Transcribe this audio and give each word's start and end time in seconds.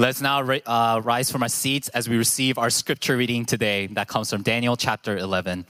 Let's 0.00 0.22
now 0.22 0.40
uh, 0.40 1.02
rise 1.04 1.30
from 1.30 1.42
our 1.42 1.48
seats 1.50 1.90
as 1.90 2.08
we 2.08 2.16
receive 2.16 2.56
our 2.56 2.70
scripture 2.70 3.18
reading 3.18 3.44
today 3.44 3.86
that 3.88 4.08
comes 4.08 4.30
from 4.30 4.40
Daniel 4.40 4.74
chapter 4.74 5.18
11. 5.18 5.66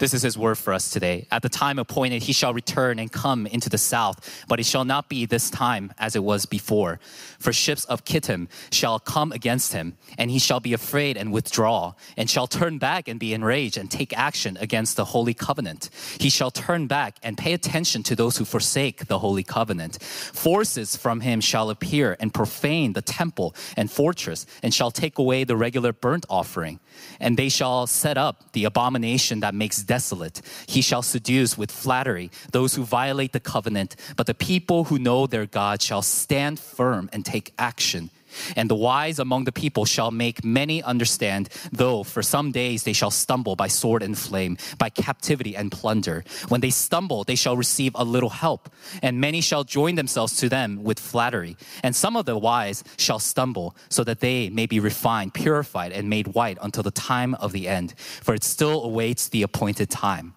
This 0.00 0.14
is 0.14 0.22
his 0.22 0.38
word 0.38 0.56
for 0.56 0.72
us 0.72 0.88
today. 0.88 1.26
At 1.30 1.42
the 1.42 1.50
time 1.50 1.78
appointed, 1.78 2.22
he 2.22 2.32
shall 2.32 2.54
return 2.54 2.98
and 2.98 3.12
come 3.12 3.46
into 3.46 3.68
the 3.68 3.76
south, 3.76 4.46
but 4.48 4.58
it 4.58 4.64
shall 4.64 4.86
not 4.86 5.10
be 5.10 5.26
this 5.26 5.50
time 5.50 5.92
as 5.98 6.16
it 6.16 6.24
was 6.24 6.46
before. 6.46 6.98
For 7.38 7.52
ships 7.52 7.84
of 7.84 8.06
Kittim 8.06 8.48
shall 8.72 8.98
come 8.98 9.30
against 9.30 9.74
him, 9.74 9.98
and 10.16 10.30
he 10.30 10.38
shall 10.38 10.58
be 10.58 10.72
afraid 10.72 11.18
and 11.18 11.32
withdraw, 11.32 11.92
and 12.16 12.30
shall 12.30 12.46
turn 12.46 12.78
back 12.78 13.08
and 13.08 13.20
be 13.20 13.34
enraged 13.34 13.76
and 13.76 13.90
take 13.90 14.16
action 14.16 14.56
against 14.58 14.96
the 14.96 15.04
holy 15.04 15.34
covenant. 15.34 15.90
He 16.18 16.30
shall 16.30 16.50
turn 16.50 16.86
back 16.86 17.18
and 17.22 17.36
pay 17.36 17.52
attention 17.52 18.02
to 18.04 18.16
those 18.16 18.38
who 18.38 18.46
forsake 18.46 19.04
the 19.04 19.18
holy 19.18 19.42
covenant. 19.42 20.02
Forces 20.02 20.96
from 20.96 21.20
him 21.20 21.42
shall 21.42 21.68
appear 21.68 22.16
and 22.20 22.32
profane 22.32 22.94
the 22.94 23.02
temple 23.02 23.54
and 23.76 23.90
fortress, 23.90 24.46
and 24.62 24.72
shall 24.72 24.90
take 24.90 25.18
away 25.18 25.44
the 25.44 25.58
regular 25.58 25.92
burnt 25.92 26.24
offering. 26.30 26.80
And 27.18 27.36
they 27.36 27.48
shall 27.48 27.86
set 27.86 28.16
up 28.16 28.52
the 28.52 28.64
abomination 28.64 29.40
that 29.40 29.54
makes 29.54 29.82
desolate. 29.82 30.40
He 30.66 30.80
shall 30.80 31.02
seduce 31.02 31.58
with 31.58 31.70
flattery 31.70 32.30
those 32.52 32.74
who 32.74 32.84
violate 32.84 33.32
the 33.32 33.40
covenant, 33.40 33.96
but 34.16 34.26
the 34.26 34.34
people 34.34 34.84
who 34.84 34.98
know 34.98 35.26
their 35.26 35.46
God 35.46 35.82
shall 35.82 36.02
stand 36.02 36.58
firm 36.58 37.10
and 37.12 37.24
take 37.24 37.52
action. 37.58 38.10
And 38.56 38.68
the 38.68 38.74
wise 38.74 39.18
among 39.18 39.44
the 39.44 39.52
people 39.52 39.84
shall 39.84 40.10
make 40.10 40.44
many 40.44 40.82
understand, 40.82 41.48
though 41.72 42.02
for 42.02 42.22
some 42.22 42.52
days 42.52 42.82
they 42.84 42.92
shall 42.92 43.10
stumble 43.10 43.56
by 43.56 43.68
sword 43.68 44.02
and 44.02 44.16
flame, 44.16 44.56
by 44.78 44.90
captivity 44.90 45.56
and 45.56 45.70
plunder. 45.70 46.24
When 46.48 46.60
they 46.60 46.70
stumble, 46.70 47.24
they 47.24 47.34
shall 47.34 47.56
receive 47.56 47.92
a 47.94 48.04
little 48.04 48.30
help, 48.30 48.68
and 49.02 49.20
many 49.20 49.40
shall 49.40 49.64
join 49.64 49.94
themselves 49.94 50.36
to 50.38 50.48
them 50.48 50.82
with 50.82 50.98
flattery. 50.98 51.56
And 51.82 51.94
some 51.94 52.16
of 52.16 52.26
the 52.26 52.38
wise 52.38 52.82
shall 52.96 53.18
stumble, 53.18 53.76
so 53.88 54.04
that 54.04 54.20
they 54.20 54.50
may 54.50 54.66
be 54.66 54.80
refined, 54.80 55.34
purified, 55.34 55.92
and 55.92 56.08
made 56.08 56.28
white 56.28 56.58
until 56.62 56.82
the 56.82 56.90
time 56.90 57.34
of 57.34 57.52
the 57.52 57.68
end. 57.68 57.94
For 57.98 58.34
it 58.34 58.44
still 58.44 58.84
awaits 58.84 59.28
the 59.28 59.42
appointed 59.42 59.90
time. 59.90 60.34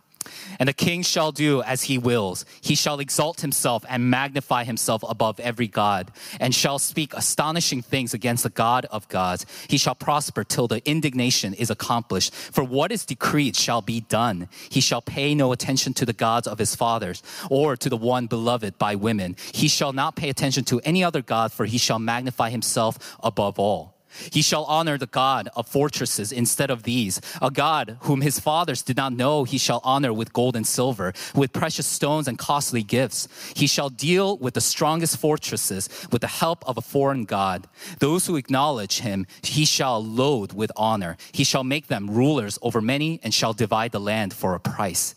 And 0.60 0.70
the 0.70 0.74
king 0.74 1.02
shall 1.02 1.32
do 1.32 1.62
as 1.64 1.84
he 1.84 1.98
wills. 1.98 2.46
He 2.62 2.76
shall 2.76 3.00
exalt 3.00 3.42
himself 3.42 3.86
and 3.90 4.10
magnify 4.10 4.64
himself 4.64 5.04
above 5.08 5.40
every 5.40 5.68
God, 5.68 6.12
and 6.40 6.54
shall 6.54 6.80
speak 6.80 7.14
astonishing 7.14 7.82
things 7.82 8.14
against 8.14 8.44
the 8.44 8.50
God 8.50 8.86
of 8.92 9.08
gods. 9.08 9.46
He 9.68 9.78
shall 9.78 9.96
prosper 9.96 10.44
till 10.44 10.68
the 10.68 10.82
indignation 10.88 11.54
is 11.54 11.70
accomplished. 11.70 12.34
For 12.34 12.64
what 12.64 12.92
is 12.92 13.06
decreed 13.06 13.56
shall 13.56 13.82
be 13.82 14.02
done. 14.02 14.50
He 14.70 14.82
shall 14.82 15.02
pay 15.02 15.36
no 15.36 15.52
attention 15.52 15.94
to 15.96 16.06
the 16.06 16.14
gods 16.14 16.48
of 16.48 16.60
his 16.60 16.76
fathers, 16.76 17.24
or 17.50 17.76
to 17.78 17.90
the 17.90 17.98
one 17.98 18.28
beloved 18.28 18.78
by 18.78 18.96
women. 18.96 19.36
He 19.54 19.68
shall 19.68 19.94
not 19.94 20.16
pay 20.16 20.30
attention 20.30 20.64
to 20.66 20.80
any 20.82 21.04
other 21.04 21.22
God, 21.22 21.52
for 21.52 21.66
he 21.66 21.78
shall 21.78 22.00
magnify 22.00 22.50
himself 22.50 23.18
above 23.22 23.60
all. 23.60 23.93
He 24.32 24.42
shall 24.42 24.64
honor 24.66 24.98
the 24.98 25.08
God 25.08 25.50
of 25.56 25.68
fortresses 25.68 26.32
instead 26.32 26.70
of 26.70 26.84
these. 26.84 27.22
A 27.42 27.52
God 27.52 27.98
whom 28.02 28.22
his 28.22 28.40
fathers 28.40 28.82
did 28.82 28.98
not 28.98 29.14
know, 29.14 29.44
he 29.44 29.58
shall 29.58 29.82
honor 29.84 30.14
with 30.14 30.34
gold 30.34 30.56
and 30.56 30.66
silver, 30.66 31.14
with 31.36 31.54
precious 31.54 31.88
stones 31.88 32.28
and 32.28 32.38
costly 32.38 32.84
gifts. 32.84 33.28
He 33.56 33.68
shall 33.68 33.90
deal 33.90 34.38
with 34.38 34.54
the 34.54 34.62
strongest 34.62 35.18
fortresses 35.18 35.90
with 36.12 36.22
the 36.22 36.28
help 36.28 36.68
of 36.68 36.78
a 36.78 36.82
foreign 36.82 37.26
God. 37.26 37.68
Those 38.00 38.28
who 38.28 38.36
acknowledge 38.36 39.00
him, 39.00 39.28
he 39.42 39.66
shall 39.66 40.04
load 40.04 40.54
with 40.54 40.72
honor. 40.76 41.18
He 41.32 41.44
shall 41.44 41.64
make 41.64 41.88
them 41.88 42.10
rulers 42.10 42.60
over 42.62 42.82
many 42.82 43.20
and 43.24 43.34
shall 43.34 43.54
divide 43.54 43.92
the 43.92 44.00
land 44.00 44.34
for 44.34 44.56
a 44.56 44.60
price. 44.60 45.16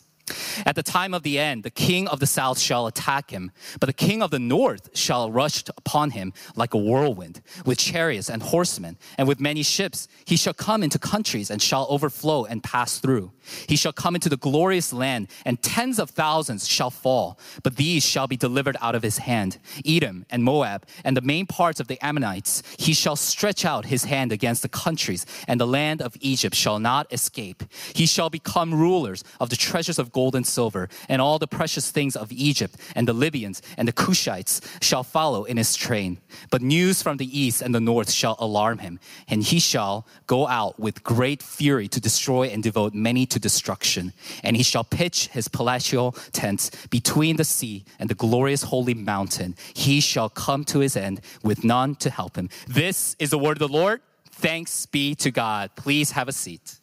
At 0.64 0.74
the 0.74 0.82
time 0.82 1.14
of 1.14 1.22
the 1.22 1.38
end, 1.38 1.62
the 1.62 1.70
king 1.70 2.08
of 2.08 2.18
the 2.18 2.26
south 2.26 2.58
shall 2.58 2.86
attack 2.86 3.30
him, 3.30 3.52
but 3.78 3.86
the 3.86 3.92
king 3.92 4.22
of 4.22 4.30
the 4.30 4.38
north 4.38 4.96
shall 4.96 5.30
rush 5.30 5.62
upon 5.76 6.10
him 6.10 6.32
like 6.56 6.74
a 6.74 6.78
whirlwind, 6.78 7.42
with 7.64 7.78
chariots 7.78 8.28
and 8.28 8.42
horsemen, 8.42 8.98
and 9.18 9.28
with 9.28 9.40
many 9.40 9.62
ships. 9.62 10.08
He 10.24 10.36
shall 10.36 10.54
come 10.54 10.82
into 10.82 10.98
countries 10.98 11.50
and 11.50 11.62
shall 11.62 11.86
overflow 11.88 12.44
and 12.44 12.62
pass 12.62 12.98
through. 12.98 13.32
He 13.68 13.76
shall 13.76 13.92
come 13.92 14.14
into 14.14 14.28
the 14.28 14.36
glorious 14.36 14.92
land, 14.92 15.28
and 15.44 15.62
tens 15.62 15.98
of 15.98 16.10
thousands 16.10 16.66
shall 16.66 16.90
fall, 16.90 17.38
but 17.62 17.76
these 17.76 18.04
shall 18.04 18.26
be 18.26 18.36
delivered 18.36 18.76
out 18.80 18.94
of 18.94 19.02
his 19.02 19.18
hand. 19.18 19.58
Edom 19.86 20.26
and 20.30 20.42
Moab 20.42 20.86
and 21.04 21.16
the 21.16 21.20
main 21.20 21.46
parts 21.46 21.78
of 21.78 21.86
the 21.86 22.04
Ammonites, 22.04 22.62
he 22.78 22.92
shall 22.92 23.16
stretch 23.16 23.64
out 23.64 23.86
his 23.86 24.04
hand 24.04 24.32
against 24.32 24.62
the 24.62 24.68
countries, 24.68 25.24
and 25.46 25.60
the 25.60 25.66
land 25.66 26.02
of 26.02 26.16
Egypt 26.20 26.56
shall 26.56 26.78
not 26.78 27.06
escape. 27.12 27.62
He 27.94 28.06
shall 28.06 28.30
become 28.30 28.74
rulers 28.74 29.22
of 29.38 29.50
the 29.50 29.56
treasures 29.56 29.98
of 29.98 30.12
gold 30.16 30.34
and 30.34 30.46
silver, 30.46 30.88
and 31.10 31.20
all 31.20 31.38
the 31.38 31.54
precious 31.58 31.86
things 31.96 32.16
of 32.16 32.32
Egypt, 32.32 32.74
and 32.96 33.06
the 33.06 33.18
Libyans 33.24 33.60
and 33.76 33.86
the 33.86 33.98
Cushites 34.02 34.54
shall 34.80 35.04
follow 35.16 35.44
in 35.44 35.56
his 35.58 35.76
train. 35.76 36.12
But 36.52 36.62
news 36.62 37.02
from 37.02 37.16
the 37.18 37.30
east 37.42 37.60
and 37.64 37.74
the 37.74 37.86
north 37.92 38.10
shall 38.10 38.36
alarm 38.38 38.78
him, 38.78 38.98
and 39.28 39.42
he 39.42 39.60
shall 39.60 40.06
go 40.26 40.40
out 40.48 40.74
with 40.80 41.04
great 41.04 41.42
fury 41.42 41.88
to 41.88 42.00
destroy 42.00 42.44
and 42.52 42.62
devote 42.62 42.94
many 42.94 43.26
to 43.26 43.38
destruction. 43.38 44.04
And 44.42 44.56
he 44.56 44.62
shall 44.62 44.84
pitch 44.84 45.18
his 45.36 45.48
palatial 45.48 46.12
tents 46.32 46.64
between 46.98 47.36
the 47.36 47.44
sea 47.56 47.84
and 47.98 48.08
the 48.08 48.20
glorious 48.24 48.62
holy 48.62 48.94
mountain. 48.94 49.54
He 49.74 50.00
shall 50.00 50.30
come 50.30 50.64
to 50.72 50.78
his 50.78 50.96
end 50.96 51.20
with 51.42 51.62
none 51.62 51.94
to 51.96 52.08
help 52.08 52.36
him. 52.36 52.48
This 52.66 53.16
is 53.18 53.30
the 53.30 53.42
word 53.44 53.56
of 53.60 53.64
the 53.68 53.76
Lord. 53.80 54.00
Thanks 54.30 54.86
be 54.86 55.14
to 55.16 55.30
God. 55.30 55.70
Please 55.76 56.12
have 56.12 56.28
a 56.28 56.32
seat. 56.32 56.80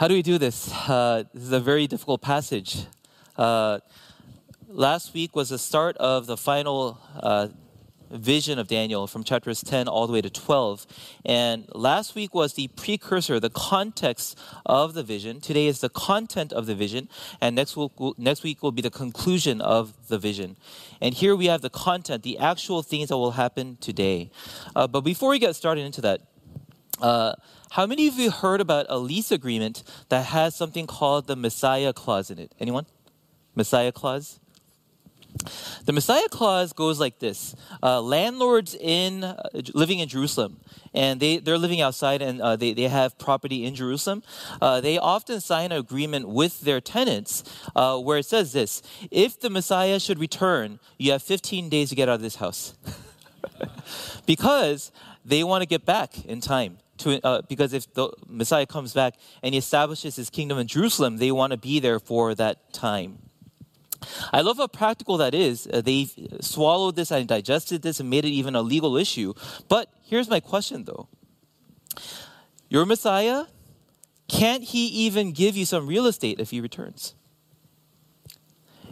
How 0.00 0.08
do 0.08 0.14
we 0.14 0.22
do 0.22 0.38
this? 0.38 0.72
Uh, 0.88 1.24
this 1.34 1.42
is 1.42 1.52
a 1.52 1.60
very 1.60 1.86
difficult 1.86 2.22
passage. 2.22 2.86
Uh, 3.36 3.80
last 4.66 5.12
week 5.12 5.36
was 5.36 5.50
the 5.50 5.58
start 5.58 5.94
of 5.98 6.24
the 6.24 6.38
final 6.38 6.98
uh, 7.22 7.48
vision 8.10 8.58
of 8.58 8.66
Daniel 8.66 9.06
from 9.06 9.24
chapters 9.24 9.60
10 9.60 9.88
all 9.88 10.06
the 10.06 10.14
way 10.14 10.22
to 10.22 10.30
12. 10.30 10.86
And 11.26 11.66
last 11.74 12.14
week 12.14 12.34
was 12.34 12.54
the 12.54 12.68
precursor, 12.68 13.38
the 13.38 13.50
context 13.50 14.38
of 14.64 14.94
the 14.94 15.02
vision. 15.02 15.38
Today 15.38 15.66
is 15.66 15.82
the 15.82 15.90
content 15.90 16.50
of 16.54 16.64
the 16.64 16.74
vision. 16.74 17.10
And 17.38 17.54
next 17.54 17.76
week, 17.76 17.92
next 18.16 18.42
week 18.42 18.62
will 18.62 18.72
be 18.72 18.80
the 18.80 18.90
conclusion 18.90 19.60
of 19.60 20.08
the 20.08 20.16
vision. 20.16 20.56
And 21.02 21.14
here 21.14 21.36
we 21.36 21.44
have 21.48 21.60
the 21.60 21.68
content, 21.68 22.22
the 22.22 22.38
actual 22.38 22.82
things 22.82 23.10
that 23.10 23.18
will 23.18 23.32
happen 23.32 23.76
today. 23.82 24.30
Uh, 24.74 24.86
but 24.86 25.02
before 25.02 25.28
we 25.28 25.38
get 25.38 25.56
started 25.56 25.82
into 25.82 26.00
that, 26.00 26.22
uh, 27.02 27.34
how 27.70 27.86
many 27.86 28.08
of 28.08 28.14
you 28.14 28.30
heard 28.30 28.60
about 28.60 28.86
a 28.88 28.98
lease 28.98 29.30
agreement 29.30 29.82
that 30.08 30.26
has 30.26 30.54
something 30.56 30.86
called 30.86 31.26
the 31.26 31.36
Messiah 31.36 31.92
clause 31.92 32.30
in 32.30 32.38
it? 32.38 32.52
Anyone? 32.58 32.86
Messiah 33.54 33.92
clause? 33.92 34.40
The 35.84 35.92
Messiah 35.92 36.28
clause 36.28 36.72
goes 36.72 36.98
like 36.98 37.20
this: 37.20 37.54
uh, 37.82 38.00
landlords 38.00 38.74
in 38.74 39.22
uh, 39.22 39.50
living 39.72 40.00
in 40.00 40.08
Jerusalem, 40.08 40.60
and 40.92 41.20
they 41.20 41.38
they're 41.38 41.58
living 41.58 41.80
outside, 41.80 42.20
and 42.20 42.40
uh, 42.40 42.56
they 42.56 42.72
they 42.72 42.88
have 42.88 43.16
property 43.18 43.64
in 43.64 43.76
Jerusalem. 43.76 44.24
Uh, 44.60 44.80
they 44.80 44.98
often 44.98 45.40
sign 45.40 45.70
an 45.70 45.78
agreement 45.78 46.28
with 46.28 46.62
their 46.62 46.80
tenants 46.80 47.44
uh, 47.76 47.98
where 47.98 48.18
it 48.18 48.26
says 48.26 48.52
this: 48.52 48.82
if 49.10 49.38
the 49.38 49.50
Messiah 49.50 50.00
should 50.00 50.18
return, 50.18 50.80
you 50.98 51.12
have 51.12 51.22
15 51.22 51.68
days 51.68 51.90
to 51.90 51.94
get 51.94 52.08
out 52.08 52.16
of 52.16 52.22
this 52.22 52.36
house, 52.36 52.74
because 54.26 54.90
they 55.24 55.44
want 55.44 55.62
to 55.62 55.66
get 55.66 55.86
back 55.86 56.24
in 56.24 56.40
time. 56.40 56.78
To, 57.00 57.20
uh, 57.24 57.42
because 57.48 57.72
if 57.72 57.92
the 57.94 58.10
Messiah 58.26 58.66
comes 58.66 58.92
back 58.92 59.14
and 59.42 59.54
he 59.54 59.58
establishes 59.58 60.16
his 60.16 60.30
kingdom 60.30 60.58
in 60.58 60.66
Jerusalem, 60.66 61.16
they 61.16 61.32
want 61.32 61.52
to 61.52 61.56
be 61.56 61.80
there 61.80 61.98
for 61.98 62.34
that 62.34 62.72
time. 62.72 63.18
I 64.32 64.40
love 64.40 64.56
how 64.58 64.66
practical 64.66 65.16
that 65.18 65.34
is. 65.34 65.68
Uh, 65.70 65.80
they 65.80 66.08
swallowed 66.40 66.96
this 66.96 67.10
and 67.10 67.28
digested 67.28 67.82
this 67.82 68.00
and 68.00 68.08
made 68.08 68.24
it 68.24 68.30
even 68.30 68.54
a 68.54 68.62
legal 68.62 68.96
issue. 68.96 69.34
But 69.68 69.92
here's 70.02 70.28
my 70.28 70.40
question 70.40 70.84
though 70.84 71.08
Your 72.68 72.86
Messiah, 72.86 73.46
can't 74.28 74.62
he 74.62 74.86
even 74.86 75.32
give 75.32 75.56
you 75.56 75.64
some 75.64 75.86
real 75.86 76.06
estate 76.06 76.40
if 76.40 76.50
he 76.50 76.60
returns? 76.60 77.14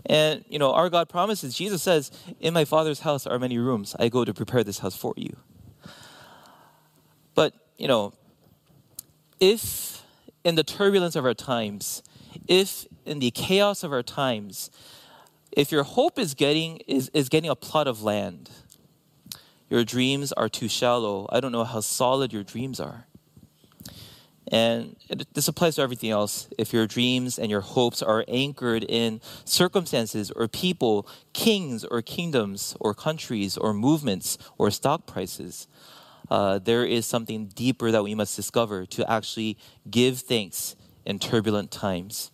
And, 0.06 0.44
you 0.48 0.58
know, 0.58 0.72
our 0.72 0.88
God 0.88 1.08
promises, 1.08 1.54
Jesus 1.54 1.82
says, 1.82 2.10
In 2.40 2.54
my 2.54 2.64
Father's 2.64 3.00
house 3.00 3.26
are 3.26 3.38
many 3.38 3.58
rooms. 3.58 3.94
I 3.98 4.08
go 4.08 4.24
to 4.24 4.32
prepare 4.32 4.64
this 4.64 4.78
house 4.78 4.96
for 4.96 5.12
you. 5.16 5.36
But, 7.34 7.52
you 7.78 7.88
know, 7.88 8.12
if 9.40 10.02
in 10.44 10.56
the 10.56 10.64
turbulence 10.64 11.16
of 11.16 11.24
our 11.24 11.34
times, 11.34 12.02
if 12.46 12.86
in 13.06 13.20
the 13.20 13.30
chaos 13.30 13.82
of 13.82 13.92
our 13.92 14.02
times, 14.02 14.70
if 15.52 15.72
your 15.72 15.84
hope 15.84 16.18
is 16.18 16.34
getting 16.34 16.78
is, 16.88 17.10
is 17.14 17.28
getting 17.28 17.48
a 17.48 17.56
plot 17.56 17.86
of 17.86 18.02
land, 18.02 18.50
your 19.70 19.84
dreams 19.84 20.32
are 20.32 20.48
too 20.48 20.68
shallow. 20.68 21.28
I 21.30 21.40
don't 21.40 21.52
know 21.52 21.64
how 21.64 21.80
solid 21.80 22.32
your 22.32 22.42
dreams 22.42 22.80
are. 22.80 23.06
And 24.50 24.96
this 25.34 25.46
applies 25.46 25.76
to 25.76 25.82
everything 25.82 26.10
else. 26.10 26.48
If 26.56 26.72
your 26.72 26.86
dreams 26.86 27.38
and 27.38 27.50
your 27.50 27.60
hopes 27.60 28.02
are 28.02 28.24
anchored 28.28 28.82
in 28.82 29.20
circumstances 29.44 30.30
or 30.30 30.48
people, 30.48 31.06
kings 31.34 31.84
or 31.84 32.00
kingdoms 32.00 32.74
or 32.80 32.94
countries 32.94 33.58
or 33.58 33.74
movements 33.74 34.38
or 34.56 34.70
stock 34.70 35.06
prices, 35.06 35.68
uh, 36.30 36.58
there 36.58 36.84
is 36.84 37.06
something 37.06 37.46
deeper 37.46 37.90
that 37.90 38.02
we 38.02 38.14
must 38.14 38.36
discover 38.36 38.86
to 38.86 39.10
actually 39.10 39.56
give 39.90 40.20
thanks 40.20 40.76
in 41.04 41.18
turbulent 41.18 41.70
times. 41.70 42.30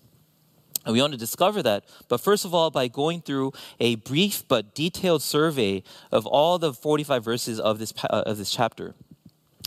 And 0.84 0.92
we 0.92 1.00
want 1.00 1.12
to 1.12 1.18
discover 1.18 1.62
that. 1.62 1.84
But 2.08 2.20
first 2.20 2.44
of 2.44 2.54
all, 2.54 2.70
by 2.70 2.88
going 2.88 3.22
through 3.22 3.52
a 3.80 3.94
brief 3.96 4.46
but 4.46 4.74
detailed 4.74 5.22
survey 5.22 5.82
of 6.12 6.26
all 6.26 6.58
the 6.58 6.74
45 6.74 7.24
verses 7.24 7.58
of 7.58 7.78
this, 7.78 7.94
uh, 8.04 8.24
of 8.26 8.36
this 8.36 8.50
chapter. 8.50 8.94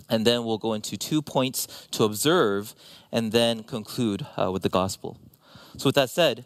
And 0.09 0.25
then 0.25 0.45
we'll 0.45 0.59
go 0.59 0.73
into 0.73 0.95
two 0.95 1.21
points 1.21 1.87
to 1.91 2.03
observe 2.03 2.75
and 3.11 3.31
then 3.31 3.63
conclude 3.63 4.25
uh, 4.37 4.51
with 4.51 4.61
the 4.61 4.69
gospel. 4.69 5.17
So, 5.77 5.87
with 5.87 5.95
that 5.95 6.09
said, 6.09 6.45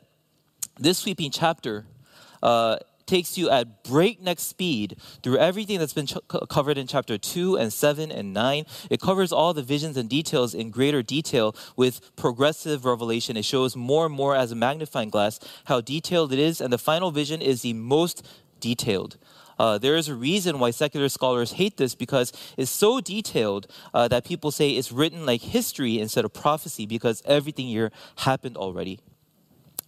this 0.80 0.98
sweeping 0.98 1.32
chapter 1.32 1.86
uh, 2.42 2.78
takes 3.12 3.38
you 3.38 3.50
at 3.50 3.84
breakneck 3.84 4.40
speed 4.40 4.96
through 5.22 5.38
everything 5.38 5.80
that's 5.80 5.92
been 5.92 6.08
ch- 6.08 6.18
covered 6.50 6.78
in 6.78 6.88
chapter 6.88 7.18
2 7.18 7.58
and 7.58 7.74
7 7.74 8.10
and 8.10 8.34
9. 8.34 8.66
It 8.90 9.02
covers 9.02 9.34
all 9.34 9.54
the 9.54 9.62
visions 9.62 9.98
and 9.98 10.10
details 10.10 10.54
in 10.54 10.72
greater 10.72 11.04
detail 11.04 11.54
with 11.76 12.16
progressive 12.16 12.86
revelation. 12.86 13.36
It 13.36 13.44
shows 13.44 13.76
more 13.76 14.06
and 14.06 14.16
more 14.16 14.34
as 14.34 14.54
a 14.54 14.56
magnifying 14.56 15.10
glass 15.10 15.42
how 15.66 15.82
detailed 15.82 16.32
it 16.32 16.40
is, 16.40 16.62
and 16.62 16.72
the 16.72 16.78
final 16.78 17.12
vision 17.12 17.42
is 17.42 17.64
the 17.64 17.74
most 17.74 18.26
detailed. 18.62 19.18
Uh, 19.60 19.78
there 19.78 19.98
is 19.98 20.08
a 20.08 20.16
reason 20.16 20.58
why 20.58 20.72
secular 20.72 21.10
scholars 21.10 21.52
hate 21.54 21.76
this 21.76 21.94
because 21.96 22.32
it's 22.56 22.72
so 22.72 23.02
detailed 23.02 23.68
uh, 23.94 24.08
that 24.08 24.24
people 24.24 24.52
say 24.52 24.70
it's 24.70 24.92
written 24.92 25.26
like 25.26 25.42
history 25.42 26.00
instead 26.00 26.24
of 26.24 26.34
prophecy 26.34 26.86
because 26.86 27.22
everything 27.26 27.68
here 27.68 27.92
happened 28.20 28.56
already. 28.56 29.02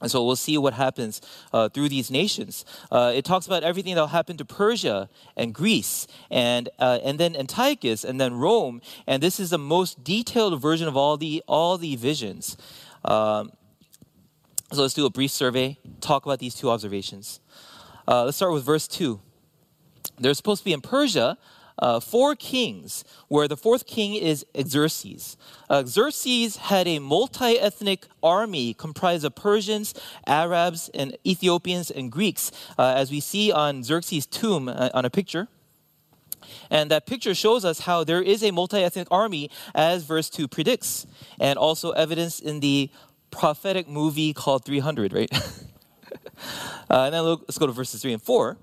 And 0.03 0.11
so 0.11 0.23
we'll 0.23 0.35
see 0.35 0.57
what 0.57 0.73
happens 0.73 1.21
uh, 1.53 1.69
through 1.69 1.87
these 1.87 2.11
nations. 2.11 2.65
Uh, 2.91 3.13
it 3.15 3.23
talks 3.23 3.47
about 3.47 3.63
everything 3.63 3.95
that 3.95 4.01
will 4.01 4.07
happen 4.07 4.35
to 4.35 4.43
Persia 4.43 5.09
and 5.37 5.53
Greece 5.55 6.07
and, 6.29 6.67
uh, 6.77 6.99
and 7.05 7.17
then 7.17 7.37
Antiochus 7.37 8.03
and 8.03 8.19
then 8.19 8.33
Rome. 8.33 8.81
And 9.07 9.23
this 9.23 9.39
is 9.39 9.49
the 9.49 9.57
most 9.57 10.03
detailed 10.03 10.61
version 10.61 10.89
of 10.89 10.97
all 10.97 11.15
the, 11.15 11.41
all 11.47 11.77
the 11.77 11.95
visions. 11.95 12.57
Um, 13.05 13.53
so 14.73 14.81
let's 14.81 14.93
do 14.93 15.05
a 15.05 15.09
brief 15.09 15.31
survey, 15.31 15.77
talk 16.01 16.25
about 16.25 16.39
these 16.39 16.53
two 16.53 16.69
observations. 16.69 17.39
Uh, 18.05 18.25
let's 18.25 18.35
start 18.35 18.51
with 18.51 18.65
verse 18.65 18.89
2. 18.89 19.21
They're 20.19 20.33
supposed 20.33 20.59
to 20.61 20.65
be 20.65 20.73
in 20.73 20.81
Persia, 20.81 21.37
uh, 21.79 21.99
four 21.99 22.35
kings, 22.35 23.03
where 23.27 23.47
the 23.47 23.57
fourth 23.57 23.85
king 23.85 24.15
is 24.15 24.45
Xerxes. 24.55 25.37
Uh, 25.69 25.83
Xerxes 25.85 26.57
had 26.57 26.87
a 26.87 26.99
multi 26.99 27.59
ethnic 27.59 28.07
army 28.21 28.73
comprised 28.73 29.25
of 29.25 29.35
Persians, 29.35 29.93
Arabs, 30.27 30.89
and 30.93 31.17
Ethiopians 31.25 31.91
and 31.91 32.11
Greeks, 32.11 32.51
uh, 32.77 32.93
as 32.95 33.11
we 33.11 33.19
see 33.19 33.51
on 33.51 33.83
Xerxes' 33.83 34.25
tomb 34.25 34.69
uh, 34.69 34.89
on 34.93 35.05
a 35.05 35.09
picture. 35.09 35.47
And 36.69 36.91
that 36.91 37.05
picture 37.05 37.33
shows 37.33 37.65
us 37.65 37.79
how 37.79 38.03
there 38.03 38.21
is 38.21 38.43
a 38.43 38.51
multi 38.51 38.83
ethnic 38.83 39.07
army, 39.09 39.49
as 39.73 40.03
verse 40.03 40.29
2 40.29 40.47
predicts, 40.47 41.07
and 41.39 41.57
also 41.57 41.91
evidence 41.91 42.39
in 42.39 42.59
the 42.59 42.89
prophetic 43.31 43.87
movie 43.87 44.33
called 44.33 44.65
300, 44.65 45.13
right? 45.13 45.31
Uh, 46.89 47.05
and 47.05 47.13
then 47.13 47.23
let's 47.23 47.57
go 47.57 47.65
to 47.65 47.71
verses 47.71 48.01
3 48.01 48.13
and 48.13 48.21
4. 48.21 48.57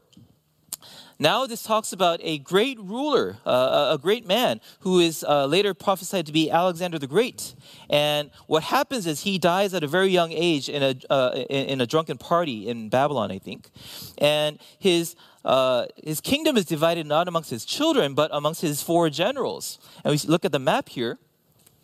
Now, 1.20 1.44
this 1.44 1.62
talks 1.62 1.93
about 1.93 2.19
a 2.22 2.38
great 2.38 2.81
ruler, 2.81 3.37
uh, 3.44 3.90
a 3.93 3.99
great 3.99 4.26
man 4.26 4.58
who 4.81 5.00
is 5.00 5.22
uh, 5.22 5.44
later 5.44 5.75
prophesied 5.75 6.25
to 6.25 6.32
be 6.32 6.50
Alexander 6.50 6.99
the 6.99 7.06
Great. 7.06 7.55
And 7.90 8.31
what 8.46 8.62
happens 8.62 9.06
is 9.06 9.20
he 9.20 9.38
dies 9.38 9.75
at 9.75 9.84
a 9.84 9.87
very 9.87 10.08
young 10.08 10.32
age 10.32 10.70
in 10.70 10.82
a, 10.82 11.12
uh, 11.12 11.44
in, 11.50 11.82
a 11.82 11.87
drunken 11.87 12.17
party 12.17 12.67
in 12.67 12.88
Babylon, 12.88 13.31
I 13.31 13.38
think. 13.38 13.69
And 14.17 14.58
his, 14.78 15.14
uh, 15.44 15.88
his 16.02 16.22
kingdom 16.22 16.56
is 16.56 16.64
divided 16.64 17.06
not 17.06 17.28
amongst 17.28 17.50
his 17.50 17.66
children, 17.66 18.14
but 18.14 18.31
amongst 18.32 18.62
his 18.62 18.82
four 18.82 19.11
generals. 19.11 19.78
And 20.02 20.12
we 20.12 20.19
look 20.26 20.46
at 20.46 20.52
the 20.52 20.58
map 20.58 20.88
here 20.88 21.19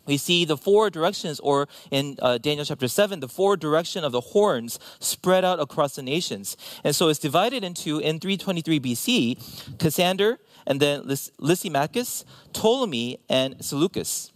we 0.07 0.17
see 0.17 0.45
the 0.45 0.57
four 0.57 0.89
directions, 0.89 1.39
or 1.39 1.67
in 1.91 2.17
uh, 2.21 2.37
Daniel 2.37 2.65
chapter 2.65 2.87
7, 2.87 3.19
the 3.19 3.27
four 3.27 3.57
direction 3.57 4.03
of 4.03 4.11
the 4.11 4.21
horns 4.21 4.79
spread 4.99 5.45
out 5.45 5.59
across 5.59 5.95
the 5.95 6.01
nations. 6.01 6.57
And 6.83 6.95
so 6.95 7.09
it's 7.09 7.19
divided 7.19 7.63
into, 7.63 7.99
in 7.99 8.19
323 8.19 8.79
BC, 8.79 9.77
Cassander, 9.77 10.39
and 10.65 10.79
then 10.79 11.07
Lys- 11.07 11.31
Lysimachus, 11.39 12.25
Ptolemy, 12.53 13.19
and 13.29 13.63
Seleucus. 13.63 14.31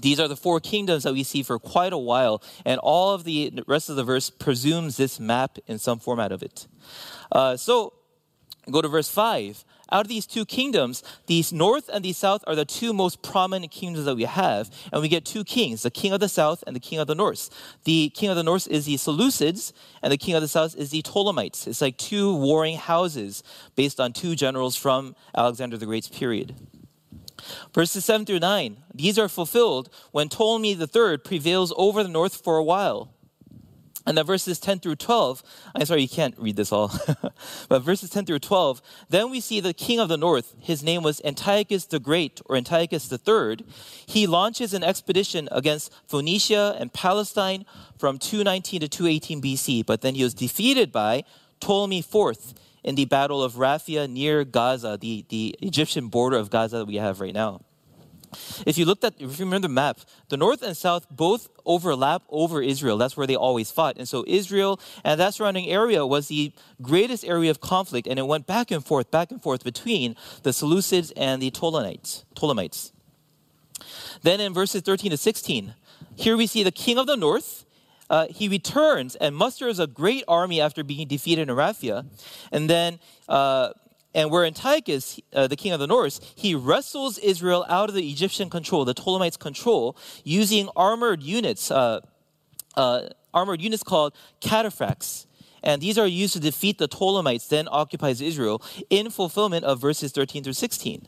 These 0.00 0.18
are 0.18 0.28
the 0.28 0.36
four 0.36 0.60
kingdoms 0.60 1.04
that 1.04 1.12
we 1.12 1.22
see 1.22 1.42
for 1.42 1.58
quite 1.58 1.92
a 1.92 1.98
while, 1.98 2.42
and 2.64 2.78
all 2.80 3.14
of 3.14 3.24
the 3.24 3.62
rest 3.66 3.88
of 3.88 3.96
the 3.96 4.04
verse 4.04 4.30
presumes 4.30 4.96
this 4.96 5.20
map 5.20 5.58
in 5.66 5.78
some 5.78 5.98
format 5.98 6.32
of 6.32 6.42
it. 6.42 6.66
Uh, 7.30 7.56
so, 7.56 7.92
go 8.70 8.80
to 8.82 8.88
verse 8.88 9.08
5 9.08 9.64
out 9.92 10.06
of 10.06 10.08
these 10.08 10.26
two 10.26 10.44
kingdoms, 10.44 11.02
the 11.26 11.44
north 11.52 11.88
and 11.92 12.04
the 12.04 12.12
south 12.12 12.42
are 12.46 12.56
the 12.56 12.64
two 12.64 12.92
most 12.92 13.22
prominent 13.22 13.70
kingdoms 13.70 14.06
that 14.06 14.16
we 14.16 14.24
have. 14.24 14.70
And 14.92 15.02
we 15.02 15.08
get 15.08 15.24
two 15.24 15.44
kings, 15.44 15.82
the 15.82 15.90
king 15.90 16.12
of 16.12 16.20
the 16.20 16.28
south 16.28 16.64
and 16.66 16.74
the 16.74 16.80
king 16.80 16.98
of 16.98 17.06
the 17.06 17.14
north. 17.14 17.50
The 17.84 18.10
king 18.10 18.30
of 18.30 18.36
the 18.36 18.42
north 18.42 18.66
is 18.68 18.86
the 18.86 18.94
Seleucids, 18.94 19.72
and 20.02 20.12
the 20.12 20.16
king 20.16 20.34
of 20.34 20.42
the 20.42 20.48
south 20.48 20.74
is 20.76 20.90
the 20.90 21.02
Ptolemites. 21.02 21.66
It's 21.66 21.82
like 21.82 21.98
two 21.98 22.34
warring 22.34 22.78
houses 22.78 23.42
based 23.76 24.00
on 24.00 24.12
two 24.12 24.34
generals 24.34 24.74
from 24.74 25.14
Alexander 25.36 25.76
the 25.76 25.86
Great's 25.86 26.08
period. 26.08 26.54
Verses 27.74 28.04
7 28.04 28.24
through 28.24 28.38
9, 28.38 28.76
these 28.94 29.18
are 29.18 29.28
fulfilled 29.28 29.90
when 30.12 30.28
Ptolemy 30.28 30.72
III 30.72 31.18
prevails 31.18 31.72
over 31.76 32.02
the 32.02 32.08
north 32.08 32.36
for 32.42 32.56
a 32.56 32.64
while. 32.64 33.12
And 34.06 34.18
then 34.18 34.26
verses 34.26 34.58
10 34.58 34.80
through 34.80 34.96
12, 34.96 35.42
I'm 35.74 35.84
sorry, 35.86 36.02
you 36.02 36.08
can't 36.08 36.34
read 36.38 36.56
this 36.56 36.72
all, 36.72 36.92
but 37.68 37.82
verses 37.82 38.10
10 38.10 38.26
through 38.26 38.40
12, 38.40 38.82
then 39.08 39.30
we 39.30 39.40
see 39.40 39.60
the 39.60 39.72
king 39.72 40.00
of 40.00 40.08
the 40.08 40.16
north. 40.16 40.54
His 40.60 40.82
name 40.82 41.02
was 41.02 41.20
Antiochus 41.24 41.86
the 41.86 42.00
Great 42.00 42.40
or 42.46 42.56
Antiochus 42.56 43.08
the 43.08 43.18
Third. 43.18 43.64
He 44.06 44.26
launches 44.26 44.74
an 44.74 44.82
expedition 44.82 45.48
against 45.52 45.92
Phoenicia 46.06 46.76
and 46.78 46.92
Palestine 46.92 47.64
from 47.96 48.18
219 48.18 48.80
to 48.80 48.88
218 48.88 49.40
BC, 49.40 49.86
but 49.86 50.00
then 50.00 50.14
he 50.14 50.24
was 50.24 50.34
defeated 50.34 50.90
by 50.90 51.24
Ptolemy 51.60 52.00
IV 52.00 52.54
in 52.82 52.96
the 52.96 53.04
Battle 53.04 53.42
of 53.42 53.54
Raphia 53.54 54.08
near 54.08 54.44
Gaza, 54.44 54.98
the, 55.00 55.24
the 55.28 55.56
Egyptian 55.60 56.08
border 56.08 56.36
of 56.36 56.50
Gaza 56.50 56.78
that 56.78 56.86
we 56.86 56.96
have 56.96 57.20
right 57.20 57.34
now. 57.34 57.60
If 58.66 58.78
you 58.78 58.84
looked 58.84 59.04
at, 59.04 59.14
if 59.14 59.38
you 59.38 59.44
remember 59.44 59.68
the 59.68 59.74
map, 59.74 60.00
the 60.28 60.36
north 60.36 60.62
and 60.62 60.76
south 60.76 61.06
both 61.10 61.48
overlap 61.64 62.22
over 62.28 62.62
Israel. 62.62 62.96
That's 62.98 63.16
where 63.16 63.26
they 63.26 63.36
always 63.36 63.70
fought. 63.70 63.98
And 63.98 64.08
so 64.08 64.24
Israel 64.26 64.80
and 65.04 65.20
that 65.20 65.34
surrounding 65.34 65.68
area 65.68 66.06
was 66.06 66.28
the 66.28 66.52
greatest 66.80 67.24
area 67.24 67.50
of 67.50 67.60
conflict, 67.60 68.06
and 68.06 68.18
it 68.18 68.26
went 68.26 68.46
back 68.46 68.70
and 68.70 68.84
forth, 68.84 69.10
back 69.10 69.30
and 69.30 69.42
forth 69.42 69.64
between 69.64 70.16
the 70.42 70.50
Seleucids 70.50 71.12
and 71.16 71.42
the 71.42 71.50
Ptolemites. 71.50 72.24
Ptolemites. 72.34 72.92
Then 74.22 74.40
in 74.40 74.54
verses 74.54 74.82
13 74.82 75.10
to 75.10 75.16
16, 75.16 75.74
here 76.16 76.36
we 76.36 76.46
see 76.46 76.62
the 76.62 76.72
king 76.72 76.98
of 76.98 77.06
the 77.06 77.16
north. 77.16 77.64
Uh, 78.10 78.26
he 78.28 78.48
returns 78.48 79.14
and 79.16 79.34
musters 79.34 79.78
a 79.78 79.86
great 79.86 80.24
army 80.28 80.60
after 80.60 80.84
being 80.84 81.08
defeated 81.08 81.48
in 81.48 81.56
Raphia. 81.56 82.04
And 82.50 82.68
then 82.68 83.00
uh, 83.28 83.70
and 84.14 84.30
where 84.30 84.44
Antiochus, 84.44 85.20
uh, 85.32 85.46
the 85.46 85.56
king 85.56 85.72
of 85.72 85.80
the 85.80 85.86
north, 85.86 86.20
he 86.34 86.54
wrestles 86.54 87.18
Israel 87.18 87.64
out 87.68 87.88
of 87.88 87.94
the 87.94 88.08
Egyptian 88.10 88.50
control, 88.50 88.84
the 88.84 88.94
Ptolemaites' 88.94 89.36
control, 89.36 89.96
using 90.24 90.68
armored 90.76 91.22
units, 91.22 91.70
uh, 91.70 92.00
uh, 92.76 93.08
armored 93.32 93.60
units 93.60 93.82
called 93.82 94.14
cataphracts. 94.40 95.26
And 95.62 95.80
these 95.80 95.96
are 95.96 96.06
used 96.06 96.34
to 96.34 96.40
defeat 96.40 96.78
the 96.78 96.88
Ptolemites, 96.88 97.48
then 97.48 97.68
occupies 97.70 98.20
Israel, 98.20 98.62
in 98.90 99.10
fulfillment 99.10 99.64
of 99.64 99.80
verses 99.80 100.12
13 100.12 100.44
through 100.44 100.54
16. 100.54 101.06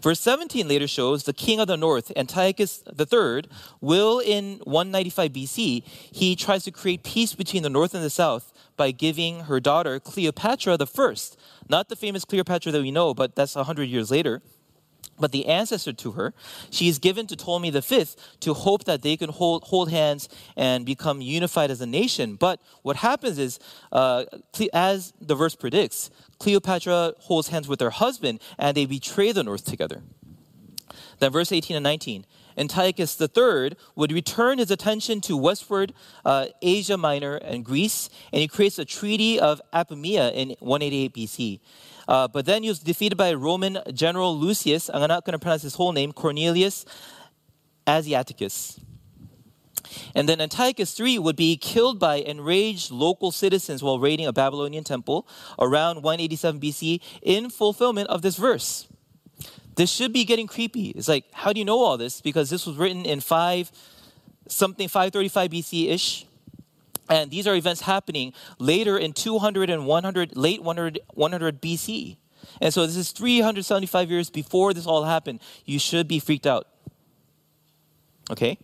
Verse 0.00 0.20
17 0.20 0.66
later 0.66 0.86
shows 0.86 1.24
the 1.24 1.32
king 1.32 1.60
of 1.60 1.66
the 1.66 1.76
north, 1.76 2.12
Antiochus 2.16 2.82
III, 2.88 3.42
will 3.80 4.18
in 4.20 4.60
195 4.64 5.32
BC, 5.32 5.82
he 5.84 6.36
tries 6.36 6.64
to 6.64 6.70
create 6.70 7.02
peace 7.02 7.34
between 7.34 7.62
the 7.62 7.68
north 7.68 7.94
and 7.94 8.02
the 8.02 8.10
south 8.10 8.49
by 8.80 8.92
giving 8.92 9.40
her 9.40 9.60
daughter 9.60 10.00
Cleopatra 10.00 10.78
the 10.78 10.86
first, 10.86 11.38
not 11.68 11.90
the 11.90 11.96
famous 11.96 12.24
Cleopatra 12.24 12.72
that 12.72 12.80
we 12.80 12.90
know, 12.90 13.12
but 13.12 13.36
that's 13.36 13.54
100 13.54 13.82
years 13.84 14.10
later. 14.10 14.40
But 15.18 15.32
the 15.32 15.44
ancestor 15.48 15.92
to 15.92 16.12
her, 16.12 16.32
she 16.70 16.88
is 16.88 16.98
given 16.98 17.26
to 17.26 17.36
Ptolemy 17.36 17.68
the 17.68 17.82
fifth 17.82 18.16
to 18.40 18.54
hope 18.54 18.84
that 18.84 19.02
they 19.02 19.18
can 19.18 19.28
hold, 19.28 19.64
hold 19.64 19.90
hands 19.90 20.30
and 20.56 20.86
become 20.86 21.20
unified 21.20 21.70
as 21.70 21.82
a 21.82 21.86
nation. 21.86 22.36
But 22.36 22.58
what 22.80 22.96
happens 22.96 23.36
is, 23.38 23.58
uh, 23.92 24.24
as 24.72 25.12
the 25.20 25.34
verse 25.34 25.54
predicts, 25.54 26.10
Cleopatra 26.38 27.12
holds 27.18 27.48
hands 27.48 27.68
with 27.68 27.82
her 27.82 27.90
husband 27.90 28.40
and 28.56 28.74
they 28.74 28.86
betray 28.86 29.30
the 29.30 29.44
north 29.44 29.66
together. 29.66 30.00
Then 31.18 31.32
verse 31.32 31.52
18 31.52 31.76
and 31.76 31.84
19. 31.84 32.24
Antiochus 32.60 33.18
III 33.18 33.72
would 33.96 34.12
return 34.12 34.58
his 34.58 34.70
attention 34.70 35.20
to 35.22 35.36
westward 35.36 35.94
uh, 36.24 36.46
Asia 36.60 36.98
Minor 36.98 37.36
and 37.36 37.64
Greece, 37.64 38.10
and 38.32 38.42
he 38.42 38.48
creates 38.48 38.78
a 38.78 38.84
treaty 38.84 39.40
of 39.40 39.62
Apamea 39.72 40.32
in 40.34 40.54
188 40.60 41.14
BC. 41.14 41.60
Uh, 42.06 42.28
but 42.28 42.44
then 42.44 42.62
he 42.62 42.68
was 42.68 42.80
defeated 42.80 43.16
by 43.16 43.32
Roman 43.32 43.78
general 43.94 44.36
Lucius. 44.36 44.90
I'm 44.92 45.06
not 45.08 45.24
going 45.24 45.32
to 45.32 45.38
pronounce 45.38 45.62
his 45.62 45.74
whole 45.74 45.92
name, 45.92 46.12
Cornelius 46.12 46.84
Asiaticus. 47.86 48.78
And 50.14 50.28
then 50.28 50.40
Antiochus 50.40 50.98
III 50.98 51.18
would 51.20 51.36
be 51.36 51.56
killed 51.56 51.98
by 51.98 52.16
enraged 52.16 52.90
local 52.90 53.32
citizens 53.32 53.82
while 53.82 53.98
raiding 53.98 54.26
a 54.26 54.32
Babylonian 54.32 54.84
temple 54.84 55.26
around 55.58 56.02
187 56.02 56.60
BC 56.60 57.00
in 57.22 57.50
fulfillment 57.50 58.08
of 58.08 58.22
this 58.22 58.36
verse. 58.36 58.86
This 59.80 59.90
should 59.90 60.12
be 60.12 60.26
getting 60.26 60.46
creepy. 60.46 60.88
It's 60.88 61.08
like, 61.08 61.24
how 61.32 61.54
do 61.54 61.58
you 61.58 61.64
know 61.64 61.78
all 61.78 61.96
this? 61.96 62.20
Because 62.20 62.50
this 62.50 62.66
was 62.66 62.76
written 62.76 63.06
in 63.06 63.20
5 63.20 63.72
something 64.46 64.88
535 64.88 65.50
BC 65.50 65.88
ish. 65.88 66.26
And 67.08 67.30
these 67.30 67.46
are 67.46 67.54
events 67.54 67.80
happening 67.80 68.34
later 68.58 68.98
in 68.98 69.14
200 69.14 69.70
and 69.70 69.86
100, 69.86 70.36
late 70.36 70.62
100, 70.62 70.98
100 71.14 71.62
BC. 71.62 72.18
And 72.60 72.74
so 72.74 72.84
this 72.84 72.94
is 72.94 73.10
375 73.12 74.10
years 74.10 74.28
before 74.28 74.74
this 74.74 74.84
all 74.84 75.04
happened. 75.04 75.40
You 75.64 75.78
should 75.78 76.06
be 76.06 76.18
freaked 76.18 76.46
out. 76.46 76.66
Okay? 78.30 78.58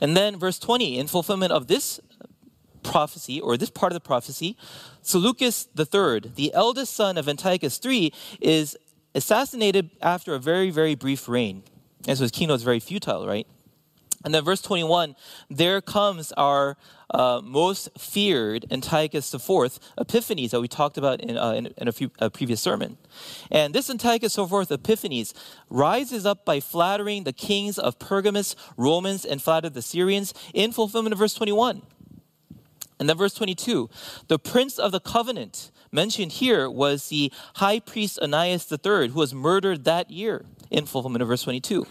And 0.00 0.16
then 0.16 0.40
verse 0.40 0.58
20, 0.58 0.98
in 0.98 1.06
fulfillment 1.06 1.52
of 1.52 1.68
this 1.68 2.00
prophecy, 2.82 3.40
or 3.40 3.56
this 3.56 3.70
part 3.70 3.92
of 3.92 3.94
the 3.94 4.00
prophecy, 4.00 4.56
Seleucus 5.02 5.68
III, 5.78 6.32
the 6.34 6.52
eldest 6.52 6.96
son 6.96 7.16
of 7.16 7.28
Antiochus 7.28 7.80
III, 7.84 8.12
is 8.40 8.76
assassinated 9.18 9.90
after 10.00 10.34
a 10.34 10.38
very, 10.38 10.70
very 10.70 10.94
brief 10.94 11.28
reign. 11.28 11.62
And 12.06 12.16
so 12.16 12.24
his 12.24 12.30
kingdom 12.30 12.54
is 12.54 12.62
very 12.62 12.80
futile, 12.80 13.26
right? 13.26 13.46
And 14.24 14.34
then 14.34 14.44
verse 14.44 14.62
21, 14.62 15.14
there 15.48 15.80
comes 15.80 16.32
our 16.32 16.76
uh, 17.10 17.40
most 17.42 17.88
feared 17.96 18.66
Antiochus 18.70 19.32
IV 19.32 19.78
Epiphanes 19.96 20.50
that 20.50 20.60
we 20.60 20.68
talked 20.68 20.98
about 20.98 21.20
in, 21.20 21.36
uh, 21.36 21.52
in, 21.52 21.66
in, 21.76 21.88
a, 21.88 21.92
few, 21.92 22.10
a 22.18 22.28
previous 22.28 22.60
sermon. 22.60 22.96
And 23.50 23.74
this 23.74 23.88
Antiochus 23.88 24.36
IV 24.36 24.70
Epiphanes 24.70 25.34
rises 25.70 26.26
up 26.26 26.44
by 26.44 26.60
flattering 26.60 27.24
the 27.24 27.32
kings 27.32 27.78
of 27.78 27.98
Pergamus, 27.98 28.56
Romans, 28.76 29.24
and 29.24 29.40
flattered 29.40 29.74
the 29.74 29.82
Syrians 29.82 30.34
in 30.52 30.72
fulfillment 30.72 31.12
of 31.12 31.18
verse 31.18 31.34
21. 31.34 31.82
And 32.98 33.08
then 33.08 33.16
verse 33.16 33.34
22, 33.34 33.88
the 34.28 34.38
prince 34.38 34.78
of 34.78 34.92
the 34.92 35.00
covenant 35.00 35.70
mentioned 35.92 36.32
here 36.32 36.68
was 36.68 37.08
the 37.08 37.32
high 37.56 37.80
priest 37.80 38.18
Onias 38.20 38.70
III, 38.70 39.08
who 39.08 39.18
was 39.18 39.34
murdered 39.34 39.84
that 39.84 40.10
year 40.10 40.44
in 40.70 40.86
fulfillment 40.86 41.22
of 41.22 41.28
verse 41.28 41.42
22. 41.42 41.86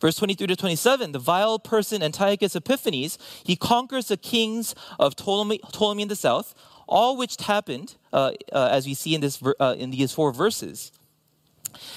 Verse 0.00 0.16
23 0.16 0.46
to 0.46 0.56
27, 0.56 1.12
the 1.12 1.18
vile 1.18 1.58
person 1.58 2.02
Antiochus 2.02 2.56
Epiphanes, 2.56 3.18
he 3.44 3.54
conquers 3.54 4.08
the 4.08 4.16
kings 4.16 4.74
of 4.98 5.14
Ptolemy, 5.14 5.60
Ptolemy 5.72 6.02
in 6.02 6.08
the 6.08 6.16
south, 6.16 6.54
all 6.88 7.16
which 7.16 7.36
happened, 7.42 7.96
uh, 8.12 8.32
uh, 8.52 8.68
as 8.72 8.86
we 8.86 8.94
see 8.94 9.14
in, 9.14 9.20
this, 9.20 9.42
uh, 9.60 9.76
in 9.78 9.90
these 9.90 10.12
four 10.12 10.32
verses. 10.32 10.90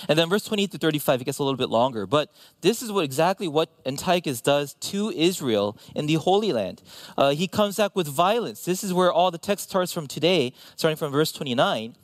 And 0.07 0.17
then 0.17 0.29
verse 0.29 0.45
28 0.45 0.71
to 0.71 0.77
35, 0.77 1.21
it 1.21 1.23
gets 1.23 1.39
a 1.39 1.43
little 1.43 1.57
bit 1.57 1.69
longer. 1.69 2.05
But 2.05 2.31
this 2.61 2.81
is 2.81 2.91
what 2.91 3.03
exactly 3.03 3.47
what 3.47 3.69
Antiochus 3.85 4.41
does 4.41 4.73
to 4.75 5.11
Israel 5.11 5.77
in 5.95 6.05
the 6.05 6.15
Holy 6.15 6.51
Land. 6.51 6.81
Uh, 7.17 7.31
he 7.31 7.47
comes 7.47 7.77
back 7.77 7.95
with 7.95 8.07
violence. 8.07 8.65
This 8.65 8.83
is 8.83 8.93
where 8.93 9.11
all 9.11 9.31
the 9.31 9.37
text 9.37 9.69
starts 9.69 9.91
from 9.91 10.07
today, 10.07 10.53
starting 10.75 10.97
from 10.97 11.11
verse 11.11 11.31
29. 11.31 11.95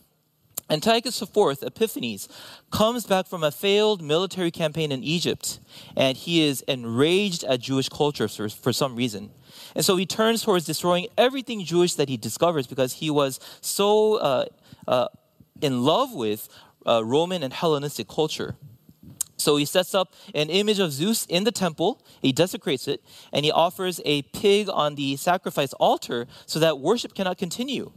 Antiochus 0.69 1.21
IV, 1.21 1.63
Epiphanes, 1.63 2.29
comes 2.71 3.05
back 3.05 3.25
from 3.25 3.43
a 3.43 3.51
failed 3.51 4.03
military 4.03 4.51
campaign 4.51 4.91
in 4.91 5.03
Egypt, 5.03 5.59
and 5.97 6.15
he 6.15 6.43
is 6.43 6.61
enraged 6.61 7.43
at 7.43 7.59
Jewish 7.59 7.89
culture 7.89 8.27
for, 8.27 8.49
for 8.49 8.71
some 8.71 8.95
reason. 8.95 9.31
And 9.75 9.83
so 9.83 9.95
he 9.97 10.05
turns 10.05 10.43
towards 10.43 10.65
destroying 10.65 11.07
everything 11.17 11.63
Jewish 11.63 11.95
that 11.95 12.07
he 12.07 12.17
discovers 12.17 12.67
because 12.67 12.93
he 12.93 13.09
was 13.09 13.39
so 13.61 14.15
uh, 14.15 14.45
uh, 14.87 15.07
in 15.61 15.83
love 15.83 16.13
with 16.13 16.49
uh, 16.85 17.03
Roman 17.03 17.43
and 17.43 17.53
Hellenistic 17.53 18.07
culture. 18.07 18.55
So 19.37 19.55
he 19.55 19.65
sets 19.65 19.95
up 19.95 20.13
an 20.35 20.49
image 20.49 20.79
of 20.79 20.91
Zeus 20.91 21.25
in 21.25 21.45
the 21.45 21.51
temple, 21.51 22.01
he 22.21 22.31
desecrates 22.31 22.87
it, 22.87 23.01
and 23.31 23.45
he 23.45 23.51
offers 23.51 24.01
a 24.03 24.23
pig 24.23 24.69
on 24.69 24.95
the 24.95 25.15
sacrifice 25.15 25.71
altar 25.73 26.27
so 26.45 26.59
that 26.59 26.79
worship 26.79 27.13
cannot 27.13 27.37
continue. 27.37 27.91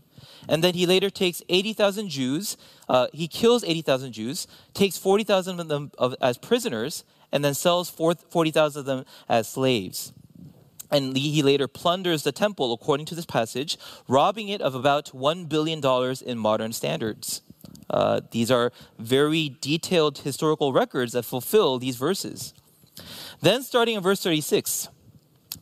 And 0.49 0.63
then 0.63 0.75
he 0.75 0.87
later 0.87 1.11
takes 1.11 1.43
80,000 1.49 2.09
Jews, 2.09 2.57
uh, 2.89 3.09
he 3.13 3.27
kills 3.27 3.65
80,000 3.65 4.13
Jews, 4.13 4.47
takes 4.73 4.97
40,000 4.97 5.61
of 5.61 5.69
them 5.69 5.91
of, 5.99 6.15
as 6.21 6.39
prisoners, 6.39 7.05
and 7.33 7.45
then 7.45 7.55
sells 7.55 7.91
40,000 7.91 8.81
of 8.81 8.87
them 8.87 9.05
as 9.29 9.49
slaves. 9.49 10.13
And 10.91 11.17
he 11.17 11.43
later 11.43 11.67
plunders 11.67 12.23
the 12.23 12.33
temple, 12.33 12.73
according 12.73 13.07
to 13.07 13.15
this 13.15 13.25
passage, 13.25 13.79
robbing 14.07 14.49
it 14.49 14.61
of 14.61 14.75
about 14.75 15.07
$1 15.07 15.49
billion 15.49 15.81
in 16.27 16.39
modern 16.39 16.73
standards. 16.73 17.41
Uh, 17.91 18.21
these 18.31 18.51
are 18.51 18.73
very 18.99 19.57
detailed 19.61 20.19
historical 20.19 20.73
records 20.73 21.13
that 21.13 21.25
fulfill 21.25 21.79
these 21.79 21.97
verses. 21.97 22.55
Then, 23.41 23.63
starting 23.63 23.97
in 23.97 24.03
verse 24.03 24.23
36, 24.23 24.89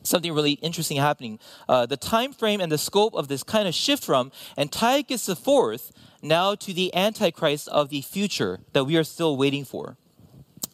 something 0.03 0.33
really 0.33 0.53
interesting 0.53 0.97
happening. 0.97 1.39
Uh, 1.69 1.87
the 1.87 1.97
time 1.97 2.33
frame 2.33 2.61
and 2.61 2.71
the 2.71 2.79
scope 2.79 3.15
of 3.15 3.29
this 3.29 3.43
kind 3.43 3.67
of 3.67 3.75
shift 3.75 4.05
from 4.05 4.33
Antiochus 4.57 5.29
IV 5.29 5.93
now 6.23 6.55
to 6.55 6.73
the 6.73 6.95
Antichrist 6.95 7.69
of 7.69 7.89
the 7.89 8.03
future 8.03 8.61
that 8.73 8.85
we 8.85 8.97
are 8.97 9.05
still 9.05 9.37
waiting 9.37 9.65
for 9.65 9.97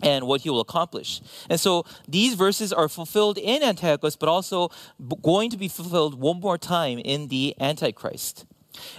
and 0.03 0.27
what 0.27 0.43
he 0.43 0.51
will 0.51 0.61
accomplish. 0.61 1.21
And 1.49 1.59
so 1.59 1.87
these 2.07 2.35
verses 2.35 2.73
are 2.73 2.89
fulfilled 2.89 3.39
in 3.39 3.63
Antiochus, 3.63 4.17
but 4.17 4.29
also 4.29 4.71
going 5.23 5.51
to 5.51 5.57
be 5.57 5.69
fulfilled 5.69 6.21
one 6.21 6.41
more 6.41 6.59
time 6.59 6.99
in 6.99 7.29
the 7.29 7.55
Antichrist. 7.59 8.45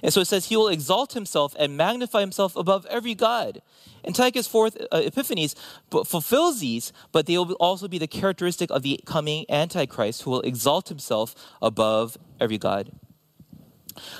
And 0.01 0.13
so 0.13 0.21
it 0.21 0.25
says, 0.25 0.47
He 0.47 0.57
will 0.57 0.67
exalt 0.67 1.13
himself 1.13 1.55
and 1.57 1.77
magnify 1.77 2.21
himself 2.21 2.55
above 2.55 2.85
every 2.87 3.15
God. 3.15 3.61
Antiochus 4.05 4.53
IV 4.53 4.87
uh, 4.91 5.09
fulfills 6.03 6.59
these, 6.59 6.93
but 7.11 7.25
they 7.25 7.37
will 7.37 7.53
also 7.53 7.87
be 7.87 7.97
the 7.97 8.07
characteristic 8.07 8.69
of 8.71 8.83
the 8.83 8.99
coming 9.05 9.45
Antichrist 9.49 10.21
who 10.21 10.31
will 10.31 10.41
exalt 10.41 10.89
himself 10.89 11.35
above 11.61 12.17
every 12.39 12.57
God. 12.57 12.91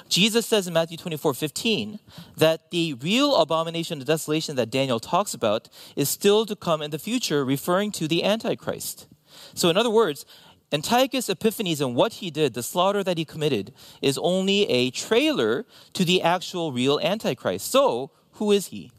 Jesus 0.10 0.46
says 0.46 0.68
in 0.68 0.74
Matthew 0.74 0.98
24 0.98 1.34
15 1.34 2.00
that 2.36 2.72
the 2.72 2.94
real 2.96 3.36
abomination 3.36 4.00
of 4.00 4.08
desolation 4.08 4.56
that 4.56 4.70
Daniel 4.70 5.00
talks 5.00 5.34
about 5.34 5.70
is 5.96 6.10
still 6.10 6.46
to 6.46 6.56
come 6.56 6.82
in 6.82 6.92
the 6.92 7.00
future, 7.00 7.46
referring 7.46 7.92
to 7.94 8.08
the 8.08 8.24
Antichrist. 8.24 9.08
So, 9.54 9.70
in 9.70 9.78
other 9.78 9.90
words, 9.90 10.26
Antiochus 10.72 11.30
Epiphanes 11.30 11.80
and 11.80 11.96
what 11.96 12.14
he 12.14 12.30
did, 12.30 12.54
the 12.54 12.64
slaughter 12.64 13.04
that 13.04 13.18
he 13.18 13.24
committed, 13.24 13.74
is 14.02 14.18
only 14.18 14.70
a 14.70 14.92
trailer 14.92 15.66
to 15.94 16.04
the 16.04 16.22
actual 16.22 16.74
real 16.74 17.00
Antichrist. 17.00 17.72
So, 17.72 18.12
who 18.34 18.52
is 18.52 18.68
he? 18.68 18.92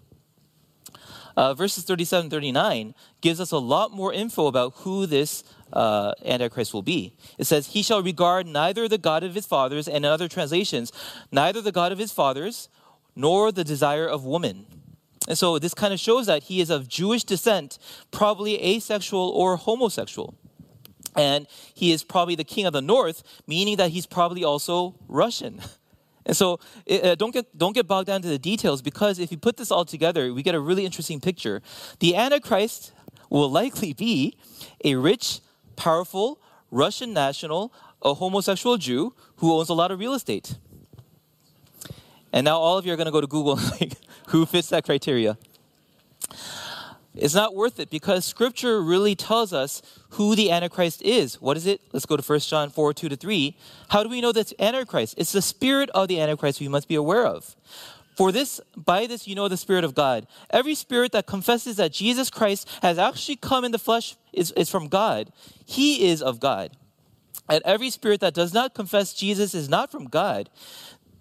Uh, 1.37 1.54
verses 1.54 1.84
37 1.84 2.30
39 2.30 2.94
gives 3.20 3.38
us 3.38 3.52
a 3.52 3.58
lot 3.58 3.92
more 3.92 4.12
info 4.12 4.46
about 4.46 4.72
who 4.78 5.06
this 5.06 5.44
uh, 5.72 6.12
Antichrist 6.25 6.72
will 6.72 6.82
be. 6.82 7.14
It 7.37 7.44
says, 7.44 7.68
He 7.68 7.82
shall 7.82 8.02
regard 8.02 8.46
neither 8.46 8.88
the 8.88 8.98
God 8.98 9.22
of 9.22 9.34
his 9.34 9.46
fathers, 9.46 9.87
and 9.87 9.98
in 9.98 10.04
other 10.06 10.26
translations, 10.26 10.90
neither 11.30 11.60
the 11.60 11.70
God 11.70 11.92
of 11.92 11.98
his 11.98 12.12
fathers, 12.12 12.68
nor 13.14 13.52
the 13.52 13.62
desire 13.62 14.06
of 14.06 14.25
woman. 14.25 14.66
And 15.28 15.37
so 15.37 15.58
this 15.58 15.75
kind 15.75 15.92
of 15.92 16.00
shows 16.00 16.26
that 16.26 16.44
he 16.44 16.62
is 16.62 16.70
of 16.70 16.88
Jewish 16.88 17.25
descent, 17.25 17.78
probably 18.10 18.64
asexual 18.64 19.28
or 19.28 19.56
homosexual 19.56 20.38
and 21.18 21.48
he 21.75 21.90
is 21.90 22.04
probably 22.04 22.37
the 22.37 22.44
king 22.44 22.64
of 22.64 22.72
the 22.72 22.80
north, 22.80 23.25
meaning 23.46 23.76
that 23.76 23.90
he's 23.90 24.06
probably 24.06 24.44
also 24.44 24.94
Russian. 25.08 25.60
And 26.26 26.37
so 26.37 26.60
uh, 26.90 27.14
don't, 27.14 27.32
get, 27.32 27.56
don't 27.56 27.72
get 27.72 27.87
bogged 27.87 28.08
down 28.08 28.20
to 28.20 28.28
the 28.28 28.38
details 28.38 28.82
because 28.82 29.18
if 29.18 29.30
you 29.30 29.38
put 29.38 29.56
this 29.56 29.70
all 29.70 29.87
together, 29.87 30.34
we 30.34 30.42
get 30.42 30.54
a 30.54 30.60
really 30.60 30.84
interesting 30.84 31.20
picture. 31.20 31.62
The 32.00 32.16
Antichrist 32.16 32.92
will 33.30 33.50
likely 33.50 33.94
be 33.94 34.37
a 34.84 34.96
rich, 34.96 35.40
powerful 35.76 36.38
Russian 36.70 37.14
national, 37.14 37.72
a 38.02 38.12
homosexual 38.12 38.76
Jew 38.76 39.14
who 39.37 39.54
owns 39.54 39.70
a 39.70 39.72
lot 39.72 39.90
of 39.90 39.98
real 40.00 40.12
estate. 40.12 40.58
And 42.30 42.44
now 42.44 42.58
all 42.58 42.76
of 42.76 42.84
you 42.84 42.92
are 42.92 42.96
going 42.96 43.06
to 43.06 43.12
go 43.12 43.22
to 43.22 43.26
Google 43.26 43.54
like, 43.80 43.94
who 44.26 44.44
fits 44.44 44.68
that 44.68 44.84
criteria. 44.84 45.38
It's 47.18 47.34
not 47.34 47.54
worth 47.54 47.80
it 47.80 47.90
because 47.90 48.25
scripture 48.25 48.80
really 48.80 49.14
tells 49.14 49.52
us 49.52 49.82
who 50.10 50.37
the 50.37 50.52
Antichrist 50.52 51.02
is. 51.02 51.40
What 51.40 51.56
is 51.56 51.66
it? 51.66 51.80
Let's 51.92 52.06
go 52.06 52.16
to 52.16 52.22
1 52.22 52.40
John 52.40 52.70
4 52.70 52.94
2 52.94 53.08
to 53.08 53.16
3. 53.16 53.56
How 53.88 54.02
do 54.02 54.08
we 54.08 54.20
know 54.20 54.32
that's 54.32 54.54
Antichrist? 54.58 55.14
It's 55.18 55.32
the 55.32 55.42
spirit 55.42 55.90
of 55.90 56.08
the 56.08 56.20
Antichrist 56.20 56.60
we 56.60 56.68
must 56.68 56.87
be 56.87 56.94
aware 56.94 57.26
of. 57.26 57.56
For 58.16 58.32
this, 58.32 58.60
by 58.76 59.06
this 59.06 59.28
you 59.28 59.34
know 59.34 59.46
the 59.46 59.56
Spirit 59.56 59.84
of 59.84 59.94
God. 59.94 60.26
Every 60.50 60.75
spirit 60.75 61.12
that 61.12 61.26
confesses 61.26 61.76
that 61.76 61.92
Jesus 61.92 62.30
Christ 62.30 62.68
has 62.82 62.98
actually 62.98 63.37
come 63.37 63.64
in 63.64 63.70
the 63.70 63.78
flesh 63.78 64.16
is, 64.32 64.50
is 64.56 64.68
from 64.68 64.88
God. 64.88 65.30
He 65.64 66.08
is 66.08 66.20
of 66.20 66.40
God. 66.40 66.72
And 67.48 67.62
every 67.64 67.90
spirit 67.90 68.20
that 68.20 68.34
does 68.34 68.52
not 68.52 68.75
confess 68.75 69.14
Jesus 69.14 69.54
is 69.54 69.68
not 69.68 69.90
from 69.90 70.06
God. 70.06 70.50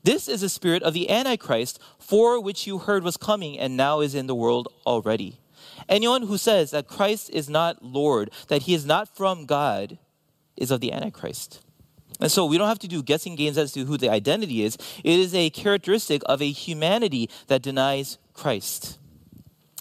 This 0.04 0.28
is 0.28 0.42
the 0.42 0.50
spirit 0.50 0.82
of 0.84 0.94
the 0.94 1.10
Antichrist, 1.10 1.80
for 2.00 2.42
which 2.42 2.66
you 2.66 2.80
heard 2.80 3.04
was 3.04 3.18
coming 3.18 3.60
and 3.60 3.78
now 3.78 4.00
is 4.00 4.16
in 4.16 4.28
the 4.28 4.36
world 4.36 4.68
already. 4.86 5.38
Anyone 5.90 6.24
who 6.24 6.38
says 6.38 6.72
that 6.72 6.88
Christ 6.88 7.30
is 7.32 7.50
not 7.50 7.84
Lord, 7.84 8.32
that 8.48 8.64
he 8.64 8.74
is 8.74 8.86
not 8.86 9.16
from 9.16 9.46
God, 9.46 9.98
is 10.56 10.72
of 10.72 10.82
the 10.82 10.92
Antichrist. 10.92 11.62
And 12.20 12.32
so 12.32 12.46
we 12.46 12.58
don't 12.58 12.68
have 12.68 12.80
to 12.80 12.88
do 12.88 13.04
guessing 13.04 13.36
games 13.36 13.58
as 13.58 13.72
to 13.74 13.86
who 13.86 13.98
the 13.98 14.10
identity 14.10 14.64
is. 14.64 14.76
It 15.04 15.20
is 15.20 15.36
a 15.36 15.50
characteristic 15.52 16.22
of 16.26 16.42
a 16.42 16.52
humanity 16.52 17.30
that 17.48 17.62
denies 17.62 18.18
Christ. 18.34 18.98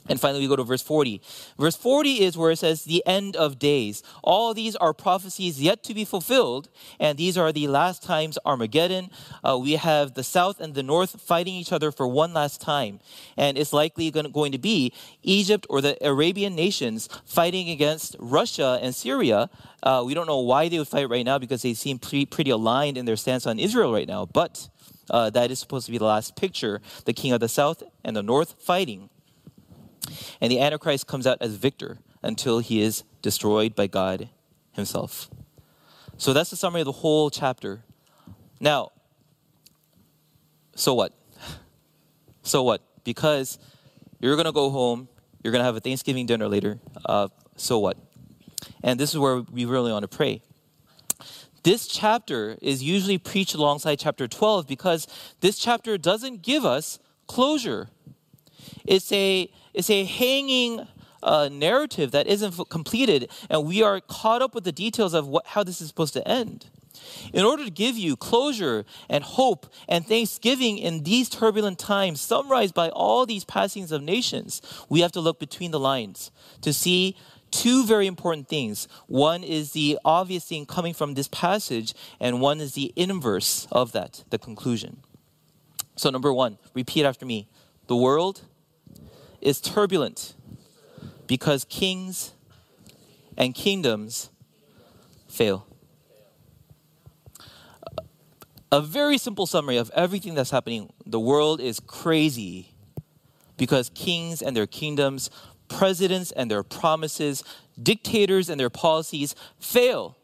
And 0.08 0.20
finally, 0.20 0.40
we 0.40 0.48
go 0.48 0.56
to 0.56 0.64
verse 0.64 0.82
40. 0.82 1.20
Verse 1.58 1.76
40 1.76 2.22
is 2.22 2.36
where 2.36 2.50
it 2.50 2.58
says, 2.58 2.84
the 2.84 3.02
end 3.06 3.36
of 3.36 3.58
days. 3.58 4.02
All 4.22 4.54
these 4.54 4.76
are 4.76 4.92
prophecies 4.92 5.60
yet 5.60 5.82
to 5.84 5.94
be 5.94 6.04
fulfilled, 6.04 6.68
and 7.00 7.18
these 7.18 7.36
are 7.36 7.52
the 7.52 7.68
last 7.68 8.02
times 8.02 8.38
Armageddon. 8.44 9.10
Uh, 9.42 9.58
we 9.58 9.72
have 9.72 10.14
the 10.14 10.22
south 10.22 10.60
and 10.60 10.74
the 10.74 10.82
north 10.82 11.20
fighting 11.20 11.54
each 11.54 11.72
other 11.72 11.90
for 11.90 12.06
one 12.06 12.32
last 12.32 12.60
time. 12.60 13.00
And 13.36 13.58
it's 13.58 13.72
likely 13.72 14.10
going 14.10 14.52
to 14.52 14.58
be 14.58 14.92
Egypt 15.22 15.66
or 15.68 15.80
the 15.80 15.96
Arabian 16.06 16.54
nations 16.54 17.08
fighting 17.24 17.68
against 17.70 18.16
Russia 18.18 18.78
and 18.82 18.94
Syria. 18.94 19.50
Uh, 19.82 20.02
we 20.04 20.14
don't 20.14 20.26
know 20.26 20.40
why 20.40 20.68
they 20.68 20.78
would 20.78 20.88
fight 20.88 21.08
right 21.08 21.24
now 21.24 21.38
because 21.38 21.62
they 21.62 21.74
seem 21.74 21.98
pretty, 21.98 22.26
pretty 22.26 22.50
aligned 22.50 22.96
in 22.96 23.04
their 23.04 23.16
stance 23.16 23.46
on 23.46 23.58
Israel 23.58 23.92
right 23.92 24.08
now, 24.08 24.26
but 24.26 24.68
uh, 25.10 25.30
that 25.30 25.50
is 25.50 25.58
supposed 25.58 25.86
to 25.86 25.92
be 25.92 25.98
the 25.98 26.04
last 26.04 26.36
picture 26.36 26.80
the 27.04 27.12
king 27.12 27.32
of 27.32 27.40
the 27.40 27.48
south 27.48 27.82
and 28.04 28.16
the 28.16 28.22
north 28.22 28.56
fighting. 28.58 29.08
And 30.40 30.50
the 30.50 30.60
Antichrist 30.60 31.06
comes 31.06 31.26
out 31.26 31.38
as 31.40 31.54
victor 31.56 31.98
until 32.22 32.58
he 32.58 32.80
is 32.80 33.04
destroyed 33.22 33.74
by 33.74 33.86
God 33.86 34.28
himself. 34.72 35.30
So 36.18 36.32
that's 36.32 36.50
the 36.50 36.56
summary 36.56 36.80
of 36.80 36.86
the 36.86 36.92
whole 36.92 37.30
chapter. 37.30 37.82
Now, 38.60 38.92
so 40.74 40.94
what? 40.94 41.12
So 42.42 42.62
what? 42.62 42.80
Because 43.02 43.58
you're 44.20 44.36
going 44.36 44.46
to 44.46 44.52
go 44.52 44.70
home, 44.70 45.08
you're 45.42 45.50
going 45.50 45.62
to 45.62 45.64
have 45.64 45.74
a 45.74 45.80
Thanksgiving 45.80 46.26
dinner 46.26 46.46
later. 46.46 46.78
Uh, 47.04 47.26
so 47.56 47.80
what? 47.80 47.96
And 48.84 49.00
this 49.00 49.10
is 49.10 49.18
where 49.18 49.40
we 49.40 49.64
really 49.64 49.90
want 49.90 50.08
to 50.08 50.16
pray. 50.16 50.42
This 51.64 51.88
chapter 51.88 52.56
is 52.62 52.84
usually 52.84 53.18
preached 53.18 53.56
alongside 53.56 53.98
chapter 53.98 54.28
12 54.28 54.68
because 54.68 55.08
this 55.40 55.58
chapter 55.58 55.98
doesn't 55.98 56.42
give 56.42 56.64
us 56.64 57.00
closure. 57.26 57.88
It's 58.84 59.10
a 59.10 59.50
it's 59.76 59.90
a 59.90 60.04
hanging 60.04 60.88
uh, 61.22 61.48
narrative 61.52 62.10
that 62.12 62.26
isn't 62.26 62.68
completed, 62.70 63.30
and 63.50 63.66
we 63.66 63.82
are 63.82 64.00
caught 64.00 64.40
up 64.40 64.54
with 64.54 64.64
the 64.64 64.72
details 64.72 65.12
of 65.12 65.28
what, 65.28 65.46
how 65.46 65.62
this 65.62 65.80
is 65.80 65.88
supposed 65.88 66.14
to 66.14 66.26
end. 66.26 66.66
In 67.34 67.44
order 67.44 67.62
to 67.62 67.70
give 67.70 67.96
you 67.98 68.16
closure 68.16 68.86
and 69.10 69.22
hope 69.22 69.66
and 69.86 70.06
thanksgiving 70.06 70.78
in 70.78 71.02
these 71.02 71.28
turbulent 71.28 71.78
times, 71.78 72.22
summarized 72.22 72.74
by 72.74 72.88
all 72.88 73.26
these 73.26 73.44
passings 73.44 73.92
of 73.92 74.02
nations, 74.02 74.62
we 74.88 75.00
have 75.00 75.12
to 75.12 75.20
look 75.20 75.38
between 75.38 75.72
the 75.72 75.80
lines 75.80 76.30
to 76.62 76.72
see 76.72 77.14
two 77.50 77.84
very 77.84 78.06
important 78.06 78.48
things. 78.48 78.88
One 79.06 79.44
is 79.44 79.72
the 79.72 79.98
obvious 80.06 80.46
thing 80.46 80.64
coming 80.64 80.94
from 80.94 81.14
this 81.14 81.28
passage, 81.28 81.92
and 82.18 82.40
one 82.40 82.60
is 82.62 82.72
the 82.72 82.94
inverse 82.96 83.68
of 83.70 83.92
that, 83.92 84.24
the 84.30 84.38
conclusion. 84.38 85.02
So, 85.96 86.08
number 86.08 86.32
one, 86.32 86.58
repeat 86.72 87.04
after 87.04 87.26
me 87.26 87.48
the 87.88 87.96
world 87.96 88.42
is 89.40 89.60
turbulent 89.60 90.34
because 91.26 91.64
kings 91.64 92.32
and 93.36 93.54
kingdoms 93.54 94.30
fail. 95.28 95.66
A 98.72 98.80
very 98.80 99.16
simple 99.18 99.46
summary 99.46 99.76
of 99.76 99.90
everything 99.94 100.34
that's 100.34 100.50
happening. 100.50 100.92
The 101.04 101.20
world 101.20 101.60
is 101.60 101.80
crazy 101.80 102.74
because 103.56 103.90
kings 103.94 104.42
and 104.42 104.56
their 104.56 104.66
kingdoms, 104.66 105.30
presidents 105.68 106.32
and 106.32 106.50
their 106.50 106.62
promises, 106.62 107.44
dictators 107.80 108.48
and 108.48 108.58
their 108.58 108.70
policies 108.70 109.34
fail. 109.60 110.16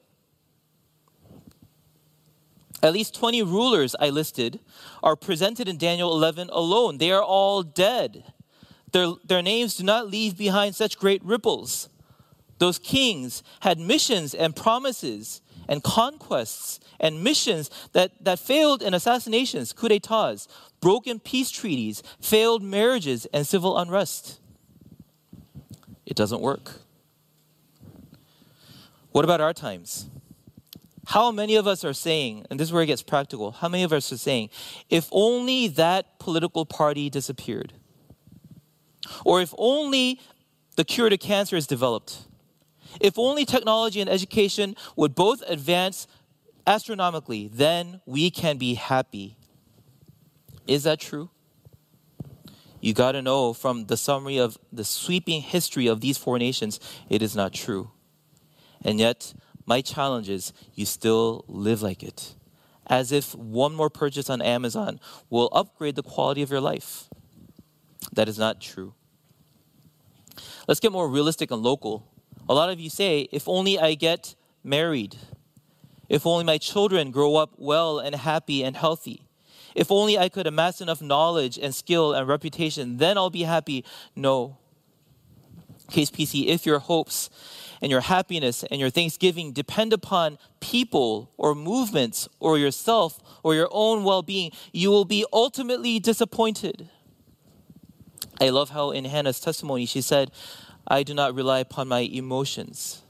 At 2.83 2.93
least 2.93 3.15
20 3.15 3.43
rulers 3.43 3.95
I 4.01 4.11
listed 4.11 4.59
are 5.03 5.15
presented 5.15 5.69
in 5.69 5.77
Daniel 5.77 6.13
11 6.13 6.51
alone. 6.51 6.99
They 6.99 7.13
are 7.13 7.23
all 7.23 7.63
dead. 7.63 8.25
Their, 8.93 9.13
their 9.25 9.43
names 9.43 9.77
do 9.77 9.85
not 9.85 10.09
leave 10.09 10.37
behind 10.37 10.75
such 10.75 10.99
great 10.99 11.25
ripples. 11.25 11.89
Those 12.59 12.79
kings 12.79 13.43
had 13.61 13.79
missions 13.79 14.35
and 14.35 14.55
promises 14.55 15.41
and 15.69 15.83
conquests 15.83 16.79
and 17.01 17.25
missions 17.25 17.71
that, 17.93 18.13
that 18.23 18.39
failed 18.39 18.83
in 18.83 18.95
assassinations, 18.95 19.73
coups 19.73 19.89
d'etats, 19.95 20.49
broken 20.81 21.19
peace 21.19 21.51
treaties, 21.51 22.03
failed 22.21 22.63
marriages, 22.63 23.27
and 23.33 23.47
civil 23.47 23.79
unrest. 23.79 24.39
It 26.07 26.17
doesn't 26.17 26.41
work. 26.41 26.81
What 29.13 29.25
about 29.25 29.41
our 29.41 29.53
times? 29.53 30.07
How 31.07 31.31
many 31.33 31.57
of 31.57 31.67
us 31.67 31.85
are 31.85 31.93
saying, 31.93 32.47
and 32.49 32.61
this 32.61 32.69
is 32.69 32.73
where 32.73 32.83
it 32.83 32.87
gets 32.87 33.03
practical, 33.03 33.51
how 33.51 33.69
many 33.69 33.83
of 33.83 33.93
us 33.93 34.13
are 34.13 34.19
saying, 34.19 34.51
if 34.89 35.09
only 35.11 35.69
that 35.69 36.19
political 36.19 36.65
party 36.65 37.11
disappeared? 37.11 37.73
Or 39.25 39.41
if 39.41 39.55
only 39.59 40.21
the 40.77 40.85
cure 40.85 41.09
to 41.09 41.19
cancer 41.19 41.57
is 41.57 41.67
developed. 41.67 42.27
If 43.01 43.19
only 43.19 43.45
technology 43.45 44.01
and 44.01 44.11
education 44.11 44.77
would 44.97 45.15
both 45.15 45.43
advance 45.47 46.07
astronomically, 46.67 47.49
then 47.49 48.01
we 48.07 48.31
can 48.31 48.59
be 48.59 48.75
happy. 48.75 49.37
Is 50.67 50.85
that 50.85 51.01
true? 51.01 51.31
You 52.81 52.95
got 52.95 53.13
to 53.13 53.23
know 53.23 53.53
from 53.53 53.87
the 53.87 53.97
summary 53.97 54.39
of 54.39 54.59
the 54.73 54.85
sweeping 54.85 55.41
history 55.41 55.87
of 55.87 56.01
these 56.01 56.19
four 56.19 56.39
nations, 56.39 56.81
it 57.09 57.23
is 57.23 57.37
not 57.37 57.53
true. 57.53 57.93
And 58.85 58.99
yet, 58.99 59.35
my 59.67 59.81
challenge 59.81 60.29
is 60.29 60.53
you 60.75 60.85
still 60.85 61.45
live 61.47 61.83
like 61.83 62.03
it, 62.03 62.35
as 62.87 63.13
if 63.13 63.35
one 63.35 63.75
more 63.75 63.91
purchase 63.91 64.29
on 64.29 64.43
Amazon 64.43 64.99
will 65.31 65.49
upgrade 65.53 65.95
the 65.95 66.03
quality 66.03 66.43
of 66.43 66.51
your 66.51 66.61
life. 66.61 67.09
That 68.13 68.29
is 68.29 68.39
not 68.39 68.61
true. 68.61 68.95
Let's 70.67 70.81
get 70.81 70.93
more 70.93 71.09
realistic 71.09 71.51
and 71.51 71.63
local. 71.63 72.07
A 72.49 72.55
lot 72.55 72.71
of 72.71 72.81
you 72.81 72.91
say, 72.91 73.29
if 73.33 73.49
only 73.49 73.79
I 73.79 73.95
get 73.95 74.35
married, 74.65 75.17
if 76.09 76.27
only 76.27 76.45
my 76.45 76.59
children 76.59 77.11
grow 77.11 77.37
up 77.37 77.53
well 77.57 77.99
and 77.99 78.15
happy 78.15 78.63
and 78.63 78.77
healthy, 78.77 79.23
if 79.75 79.91
only 79.91 80.19
I 80.19 80.29
could 80.29 80.47
amass 80.47 80.81
enough 80.81 81.01
knowledge 81.01 81.59
and 81.59 81.75
skill 81.75 82.13
and 82.13 82.29
reputation, 82.29 82.99
then 82.99 83.17
I'll 83.17 83.31
be 83.31 83.45
happy. 83.45 83.85
No. 84.15 84.59
KCPC, 85.91 86.47
if 86.47 86.65
your 86.65 86.79
hopes 86.79 87.31
and 87.81 87.91
your 87.91 88.01
happiness 88.01 88.65
and 88.65 88.81
your 88.81 88.91
thanksgiving 88.91 89.53
depend 89.53 89.93
upon 89.93 90.39
people 90.61 91.31
or 91.37 91.55
movements 91.55 92.29
or 92.41 92.59
yourself 92.59 93.21
or 93.43 93.55
your 93.55 93.69
own 93.71 94.05
well 94.05 94.23
being, 94.23 94.53
you 94.73 94.91
will 94.91 95.05
be 95.05 95.25
ultimately 95.33 95.99
disappointed. 95.99 96.89
I 98.41 98.49
love 98.49 98.71
how 98.71 98.91
in 98.91 99.05
Hannah's 99.05 99.41
testimony 99.41 99.87
she 99.87 100.01
said, 100.01 100.31
I 100.87 101.03
do 101.03 101.15
not 101.15 101.35
rely 101.35 101.61
upon 101.61 101.89
my 101.89 102.01
emotions. 102.01 103.03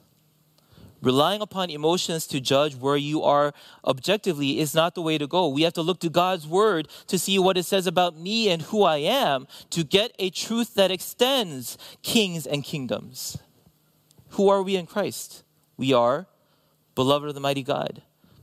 Relying 1.01 1.41
upon 1.41 1.69
emotions 1.71 2.29
to 2.29 2.41
judge 2.41 2.77
where 2.77 2.97
you 2.97 3.23
are 3.25 3.53
objectively 3.85 4.61
is 4.61 4.73
not 4.73 4.95
the 4.95 5.03
way 5.03 5.19
to 5.19 5.27
go. 5.27 5.49
We 5.49 5.63
have 5.63 5.73
to 5.73 5.83
look 5.83 5.99
to 6.01 6.09
God's 6.09 6.47
word 6.47 6.87
to 7.09 7.19
see 7.19 7.39
what 7.41 7.59
it 7.59 7.65
says 7.65 7.89
about 7.89 8.17
me 8.17 8.49
and 8.49 8.63
who 8.63 8.85
I 8.85 8.99
am 8.99 9.49
to 9.71 9.83
get 9.83 10.13
a 10.21 10.31
truth 10.31 10.75
that 10.75 10.93
extends 10.93 11.77
kings 12.03 12.47
and 12.47 12.63
kingdoms. 12.63 13.39
Who 14.31 14.49
are 14.49 14.63
we 14.63 14.77
in 14.77 14.87
Christ? 14.87 15.43
We 15.77 15.93
are 15.93 16.29
beloved 16.95 17.29
of 17.29 17.35
the 17.35 17.41
mighty 17.41 17.65
God 17.65 18.03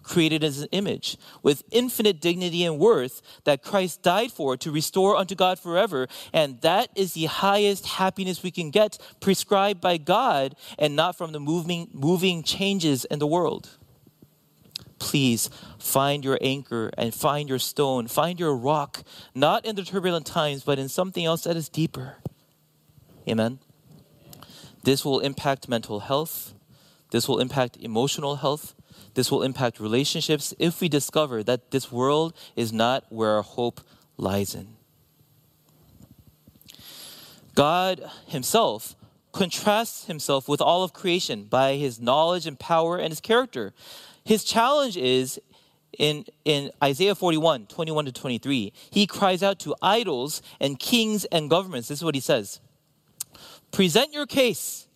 created 0.10 0.44
as 0.44 0.60
an 0.60 0.68
image, 0.72 1.18
with 1.44 1.64
infinite 1.72 2.20
dignity 2.20 2.66
and 2.66 2.80
worth 2.80 3.22
that 3.44 3.62
Christ 3.62 4.02
died 4.02 4.32
for 4.32 4.58
to 4.58 4.72
restore 4.72 5.16
unto 5.16 5.36
God 5.36 5.60
forever. 5.60 6.08
And 6.34 6.60
that 6.62 6.90
is 6.96 7.14
the 7.14 7.26
highest 7.26 7.86
happiness 7.86 8.42
we 8.42 8.50
can 8.50 8.72
get, 8.72 8.98
prescribed 9.20 9.80
by 9.80 9.98
God 9.98 10.56
and 10.80 10.96
not 10.96 11.16
from 11.16 11.32
the 11.32 11.40
moving, 11.40 11.90
moving 11.94 12.42
changes 12.42 13.06
in 13.06 13.20
the 13.20 13.28
world. 13.28 13.70
Please 14.98 15.50
find 15.78 16.26
your 16.26 16.40
anchor 16.42 16.92
and 16.98 17.14
find 17.14 17.48
your 17.48 17.60
stone, 17.60 18.08
find 18.08 18.40
your 18.40 18.56
rock, 18.56 19.04
not 19.36 19.64
in 19.64 19.76
the 19.76 19.84
turbulent 19.84 20.26
times, 20.26 20.64
but 20.64 20.80
in 20.80 20.90
something 20.90 21.24
else 21.24 21.44
that 21.44 21.56
is 21.56 21.70
deeper. 21.70 22.18
Amen. 23.30 23.60
This 24.84 25.06
will 25.06 25.20
impact 25.20 25.70
mental 25.70 26.00
health. 26.02 26.54
This 27.12 27.28
will 27.28 27.40
impact 27.40 27.78
emotional 27.78 28.38
health. 28.38 28.74
This 29.14 29.32
will 29.32 29.44
impact 29.44 29.80
relationships 29.80 30.54
if 30.60 30.82
we 30.82 30.90
discover 30.90 31.44
that 31.44 31.72
this 31.72 31.92
world 31.92 32.36
is 32.56 32.72
not 32.72 33.06
where 33.10 33.32
our 33.32 33.42
hope 33.42 33.82
lies 34.18 34.56
in. 34.56 34.76
God 37.56 38.10
Himself 38.28 38.96
contrasts 39.32 40.06
Himself 40.06 40.48
with 40.48 40.62
all 40.62 40.84
of 40.84 40.94
creation 40.94 41.44
by 41.44 41.76
His 41.76 42.00
knowledge 42.00 42.48
and 42.48 42.60
power 42.60 42.98
and 42.98 43.12
His 43.12 43.20
character. 43.20 43.74
His 44.24 44.44
challenge 44.44 44.98
is 44.98 45.40
in, 45.98 46.26
in 46.46 46.72
Isaiah 46.84 47.16
41, 47.16 47.68
21 47.68 48.06
to 48.06 48.12
23. 48.12 48.74
He 48.90 49.08
cries 49.08 49.44
out 49.44 49.60
to 49.60 49.76
idols 49.82 50.42
and 50.60 50.80
kings 50.80 51.26
and 51.26 51.50
governments. 51.50 51.88
This 51.88 52.00
is 52.00 52.04
what 52.04 52.16
He 52.16 52.22
says 52.22 52.60
Present 53.72 54.14
your 54.14 54.26
case 54.26 54.88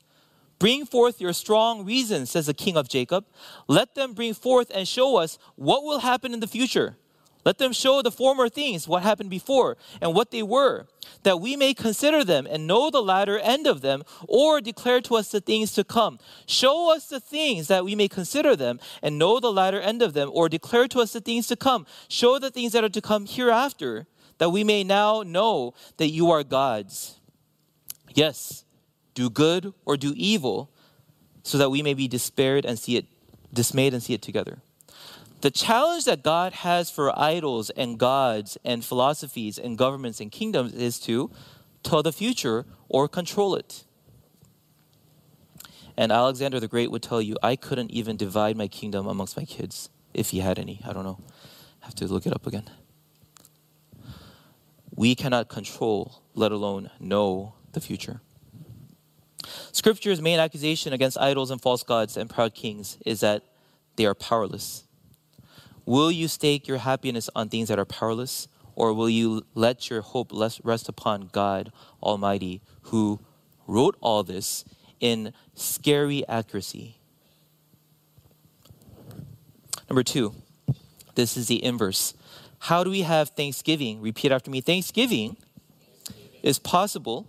Bring 0.64 0.86
forth 0.86 1.20
your 1.20 1.34
strong 1.34 1.84
reasons, 1.84 2.32
says 2.32 2.46
the 2.46 2.54
king 2.54 2.78
of 2.78 2.88
Jacob. 2.88 3.26
Let 3.68 3.96
them 3.96 4.14
bring 4.14 4.34
forth 4.34 4.72
and 4.74 4.88
show 4.88 5.18
us 5.18 5.38
what 5.58 5.84
will 5.84 6.00
happen 6.00 6.34
in 6.34 6.40
the 6.40 6.48
future. 6.48 6.96
Let 7.44 7.58
them 7.58 7.74
show 7.74 8.02
the 8.02 8.14
former 8.14 8.48
things, 8.48 8.88
what 8.88 9.04
happened 9.04 9.30
before, 9.30 9.76
and 10.00 10.16
what 10.16 10.32
they 10.32 10.42
were, 10.42 10.88
that 11.24 11.42
we 11.42 11.58
may 11.58 11.74
consider 11.74 12.24
them 12.24 12.48
and 12.50 12.66
know 12.66 12.90
the 12.90 13.02
latter 13.02 13.38
end 13.40 13.68
of 13.68 13.82
them, 13.82 14.04
or 14.26 14.62
declare 14.62 15.02
to 15.02 15.16
us 15.18 15.32
the 15.32 15.42
things 15.42 15.74
to 15.74 15.84
come. 15.84 16.18
Show 16.46 16.96
us 16.96 17.08
the 17.08 17.20
things 17.20 17.68
that 17.68 17.84
we 17.84 17.94
may 17.94 18.08
consider 18.08 18.56
them 18.56 18.80
and 19.02 19.20
know 19.20 19.42
the 19.42 19.52
latter 19.52 19.82
end 19.82 20.02
of 20.02 20.14
them, 20.14 20.30
or 20.32 20.48
declare 20.48 20.88
to 20.88 21.02
us 21.02 21.12
the 21.12 21.20
things 21.20 21.48
to 21.48 21.58
come. 21.58 21.86
Show 22.08 22.40
the 22.40 22.50
things 22.50 22.72
that 22.72 22.86
are 22.86 22.90
to 22.90 23.02
come 23.02 23.26
hereafter, 23.26 24.08
that 24.38 24.52
we 24.52 24.64
may 24.64 24.86
now 24.86 25.24
know 25.24 25.74
that 25.98 26.08
you 26.08 26.32
are 26.32 26.42
God's. 26.42 27.20
Yes, 28.16 28.64
do 29.14 29.30
good 29.30 29.74
or 29.86 29.98
do 29.98 30.14
evil, 30.16 30.70
so 31.44 31.58
that 31.58 31.70
we 31.70 31.82
may 31.82 31.94
be 31.94 32.08
despaired 32.08 32.66
and 32.66 32.80
see 32.80 32.98
it, 32.98 33.06
dismayed 33.54 33.94
and 33.94 34.02
see 34.02 34.14
it 34.14 34.22
together. 34.22 34.60
The 35.42 35.52
challenge 35.52 36.06
that 36.06 36.24
God 36.24 36.54
has 36.54 36.90
for 36.90 37.18
idols 37.20 37.70
and 37.72 38.00
gods 38.00 38.58
and 38.64 38.84
philosophies 38.84 39.58
and 39.60 39.78
governments 39.78 40.22
and 40.22 40.32
kingdoms 40.32 40.74
is 40.74 41.00
to 41.00 41.32
tell 41.84 42.02
the 42.02 42.14
future 42.14 42.66
or 42.88 43.10
control 43.10 43.56
it. 43.56 43.84
And 45.98 46.12
Alexander 46.12 46.62
the 46.62 46.70
Great 46.70 46.92
would 46.92 47.04
tell 47.04 47.22
you, 47.22 47.36
I 47.44 47.58
couldn't 47.58 47.92
even 47.92 48.16
divide 48.16 48.56
my 48.56 48.70
kingdom 48.70 49.06
amongst 49.06 49.36
my 49.36 49.44
kids 49.44 49.90
if 50.14 50.30
he 50.30 50.40
had 50.40 50.58
any. 50.58 50.80
I 50.86 50.94
don't 50.94 51.04
know. 51.04 51.20
I 51.82 51.86
have 51.88 51.96
to 51.96 52.08
look 52.08 52.26
it 52.26 52.34
up 52.34 52.48
again. 52.48 52.70
We 54.96 55.14
cannot 55.14 55.50
control, 55.50 56.22
let 56.36 56.52
alone 56.52 56.90
know 57.00 57.56
the 57.74 57.82
future. 57.82 58.22
Scripture's 59.74 60.22
main 60.22 60.38
accusation 60.40 60.94
against 60.94 61.18
idols 61.18 61.50
and 61.50 61.60
false 61.60 61.82
gods 61.82 62.16
and 62.16 62.30
proud 62.30 62.54
kings 62.54 63.00
is 63.08 63.22
that 63.22 63.42
they 63.96 64.06
are 64.06 64.14
powerless. 64.14 64.86
Will 65.84 66.12
you 66.12 66.28
stake 66.28 66.68
your 66.68 66.78
happiness 66.78 67.28
on 67.36 67.50
things 67.50 67.70
that 67.70 67.80
are 67.80 67.86
powerless, 67.86 68.48
or 68.76 68.94
will 68.94 69.10
you 69.10 69.42
let 69.56 69.90
your 69.90 70.02
hope 70.02 70.32
rest 70.64 70.88
upon 70.88 71.30
God 71.32 71.72
Almighty, 72.04 72.62
who 72.84 73.20
wrote 73.66 73.98
all 74.00 74.22
this 74.22 74.64
in 75.00 75.34
scary 75.56 76.26
accuracy? 76.28 77.00
Number 79.90 80.04
two, 80.04 80.36
this 81.16 81.36
is 81.36 81.48
the 81.48 81.64
inverse. 81.64 82.14
How 82.60 82.84
do 82.84 82.92
we 82.92 83.02
have 83.02 83.30
thanksgiving? 83.30 84.02
Repeat 84.02 84.32
after 84.32 84.52
me 84.52 84.62
Thanksgiving 84.62 85.36
is 86.44 86.60
possible 86.60 87.28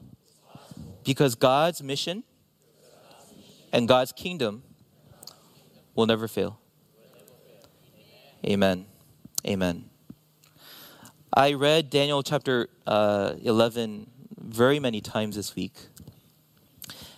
because 1.05 1.35
God's 1.35 1.83
mission 1.83 2.23
and 3.75 3.89
God's 3.89 4.13
kingdom 4.13 4.63
will 5.97 6.07
never 6.07 6.29
fail. 6.29 6.61
Amen. 8.47 8.87
Amen. 9.45 9.91
I 11.37 11.55
read 11.55 11.91
Daniel 11.91 12.23
chapter 12.23 12.69
uh, 12.87 13.35
11 13.43 14.09
very 14.39 14.79
many 14.79 15.01
times 15.01 15.35
this 15.35 15.57
week. 15.57 15.73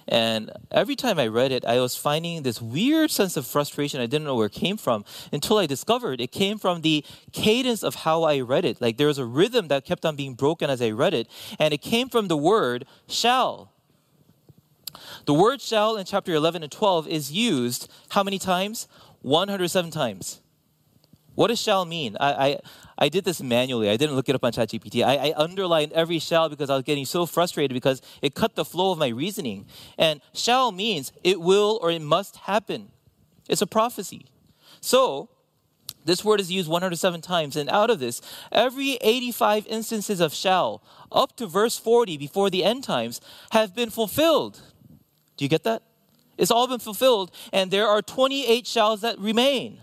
And 0.09 0.51
every 0.71 0.97
time 0.97 1.19
I 1.19 1.27
read 1.27 1.53
it, 1.53 1.66
I 1.66 1.79
was 1.79 1.95
finding 1.95 2.42
this 2.42 2.62
weird 2.62 3.11
sense 3.11 3.37
of 3.37 3.47
frustration. 3.47 4.01
I 4.01 4.07
didn't 4.07 4.25
know 4.25 4.37
where 4.37 4.47
it 4.47 4.53
came 4.53 4.79
from 4.79 5.05
until 5.33 5.59
I 5.59 5.66
discovered 5.66 6.23
it 6.23 6.33
came 6.33 6.59
from 6.59 6.81
the 6.81 7.05
cadence 7.33 7.83
of 7.83 7.97
how 7.97 8.23
I 8.23 8.40
read 8.40 8.64
it. 8.64 8.81
Like 8.81 8.97
there 8.97 9.09
was 9.09 9.19
a 9.19 9.27
rhythm 9.27 9.69
that 9.69 9.85
kept 9.85 10.07
on 10.07 10.16
being 10.16 10.35
broken 10.35 10.71
as 10.71 10.81
I 10.81 10.90
read 10.90 11.12
it, 11.12 11.29
and 11.59 11.75
it 11.75 11.83
came 11.83 12.09
from 12.09 12.29
the 12.29 12.37
word 12.37 12.87
shall. 13.09 13.73
The 15.24 15.35
word 15.35 15.61
shall 15.61 15.96
in 15.96 16.06
chapter 16.06 16.35
11 16.35 16.62
and 16.62 16.72
12 16.72 17.09
is 17.09 17.32
used 17.32 17.90
how 18.11 18.22
many 18.22 18.38
times? 18.38 18.88
107 19.22 19.90
times. 19.90 20.40
What 21.35 21.48
does 21.48 21.61
shall 21.61 21.85
mean? 21.85 22.16
I, 22.18 22.32
I, 22.32 22.59
I 22.98 23.09
did 23.11 23.24
this 23.24 23.42
manually. 23.42 23.90
I 23.90 23.96
didn't 23.96 24.16
look 24.16 24.28
it 24.28 24.35
up 24.35 24.42
on 24.42 24.52
ChatGPT. 24.52 25.04
I, 25.04 25.28
I 25.28 25.35
underlined 25.37 25.92
every 25.92 26.18
shall 26.18 26.48
because 26.48 26.70
I 26.70 26.74
was 26.74 26.82
getting 26.82 27.04
so 27.04 27.26
frustrated 27.26 27.74
because 27.74 28.00
it 28.22 28.35
cut 28.35 28.54
the 28.54 28.64
flow 28.64 28.90
of 28.90 28.98
my 28.98 29.09
reasoning. 29.09 29.66
And 29.98 30.22
shall 30.32 30.72
means 30.72 31.12
it 31.22 31.40
will 31.40 31.78
or 31.82 31.90
it 31.90 32.00
must 32.00 32.37
happen. 32.37 32.88
It's 33.48 33.61
a 33.61 33.66
prophecy. 33.66 34.26
So, 34.80 35.28
this 36.06 36.24
word 36.24 36.40
is 36.40 36.50
used 36.50 36.68
107 36.68 37.20
times, 37.20 37.56
and 37.56 37.68
out 37.68 37.90
of 37.90 37.98
this, 37.98 38.22
every 38.52 38.92
85 39.00 39.66
instances 39.66 40.20
of 40.20 40.32
shall, 40.32 40.82
up 41.11 41.37
to 41.37 41.46
verse 41.46 41.76
40 41.76 42.16
before 42.16 42.48
the 42.48 42.64
end 42.64 42.85
times, 42.85 43.20
have 43.50 43.74
been 43.74 43.90
fulfilled. 43.90 44.62
Do 45.37 45.44
you 45.44 45.49
get 45.49 45.64
that? 45.64 45.83
It's 46.38 46.51
all 46.51 46.66
been 46.66 46.79
fulfilled, 46.81 47.31
and 47.53 47.70
there 47.70 47.87
are 47.87 48.03
28 48.03 48.66
shalls 48.66 49.01
that 49.01 49.18
remain. 49.18 49.81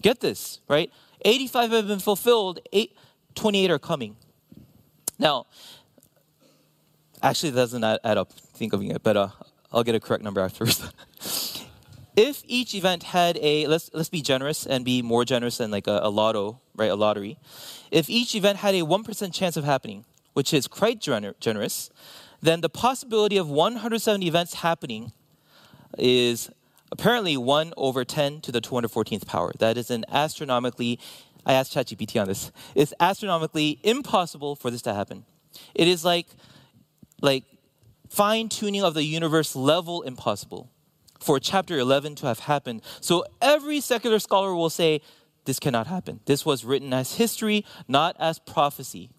Get 0.00 0.20
this, 0.20 0.60
right? 0.68 0.90
85 1.24 1.70
have 1.70 1.88
been 1.88 1.98
fulfilled, 1.98 2.60
eight, 2.72 2.96
28 3.34 3.70
are 3.70 3.78
coming. 3.78 4.16
Now, 5.18 5.46
actually, 7.22 7.50
that 7.50 7.60
doesn't 7.60 7.84
add, 7.84 8.18
up, 8.18 8.32
think 8.32 8.72
of 8.72 8.82
it, 8.82 9.02
but 9.02 9.16
uh, 9.16 9.28
I'll 9.72 9.84
get 9.84 9.94
a 9.94 10.00
correct 10.00 10.24
number 10.24 10.40
afterwards. 10.40 10.92
if 12.16 12.42
each 12.46 12.74
event 12.74 13.04
had 13.04 13.38
a, 13.40 13.66
let's, 13.68 13.90
let's 13.92 14.08
be 14.08 14.22
generous 14.22 14.66
and 14.66 14.84
be 14.84 15.02
more 15.02 15.24
generous 15.24 15.58
than 15.58 15.70
like 15.70 15.86
a, 15.86 16.00
a 16.02 16.10
lotto, 16.10 16.60
right, 16.74 16.90
a 16.90 16.96
lottery. 16.96 17.38
If 17.90 18.10
each 18.10 18.34
event 18.34 18.58
had 18.58 18.74
a 18.74 18.80
1% 18.80 19.32
chance 19.32 19.56
of 19.56 19.64
happening, 19.64 20.04
which 20.32 20.52
is 20.52 20.66
quite 20.66 21.00
gener- 21.00 21.38
generous, 21.38 21.90
then 22.42 22.60
the 22.60 22.68
possibility 22.68 23.36
of 23.36 23.48
170 23.48 24.26
events 24.26 24.54
happening 24.54 25.12
is 25.96 26.50
apparently 26.90 27.36
1 27.36 27.72
over 27.76 28.04
10 28.04 28.40
to 28.42 28.52
the 28.52 28.60
214th 28.60 29.26
power. 29.26 29.52
That 29.58 29.78
is 29.78 29.90
an 29.90 30.04
astronomically, 30.10 30.98
I 31.46 31.54
asked 31.54 31.72
ChatGPT 31.74 32.20
on 32.20 32.28
this, 32.28 32.52
it's 32.74 32.92
astronomically 33.00 33.78
impossible 33.82 34.56
for 34.56 34.70
this 34.70 34.82
to 34.82 34.92
happen. 34.92 35.24
It 35.74 35.88
is 35.88 36.04
like, 36.04 36.26
like 37.20 37.44
fine 38.08 38.48
tuning 38.48 38.82
of 38.82 38.94
the 38.94 39.04
universe 39.04 39.56
level 39.56 40.02
impossible 40.02 40.68
for 41.20 41.38
chapter 41.38 41.78
11 41.78 42.16
to 42.16 42.26
have 42.26 42.40
happened. 42.40 42.82
So 43.00 43.24
every 43.40 43.80
secular 43.80 44.18
scholar 44.18 44.54
will 44.54 44.70
say, 44.70 45.00
this 45.44 45.58
cannot 45.58 45.86
happen. 45.86 46.20
This 46.26 46.44
was 46.44 46.64
written 46.64 46.92
as 46.92 47.16
history, 47.16 47.64
not 47.88 48.16
as 48.18 48.38
prophecy. 48.38 49.10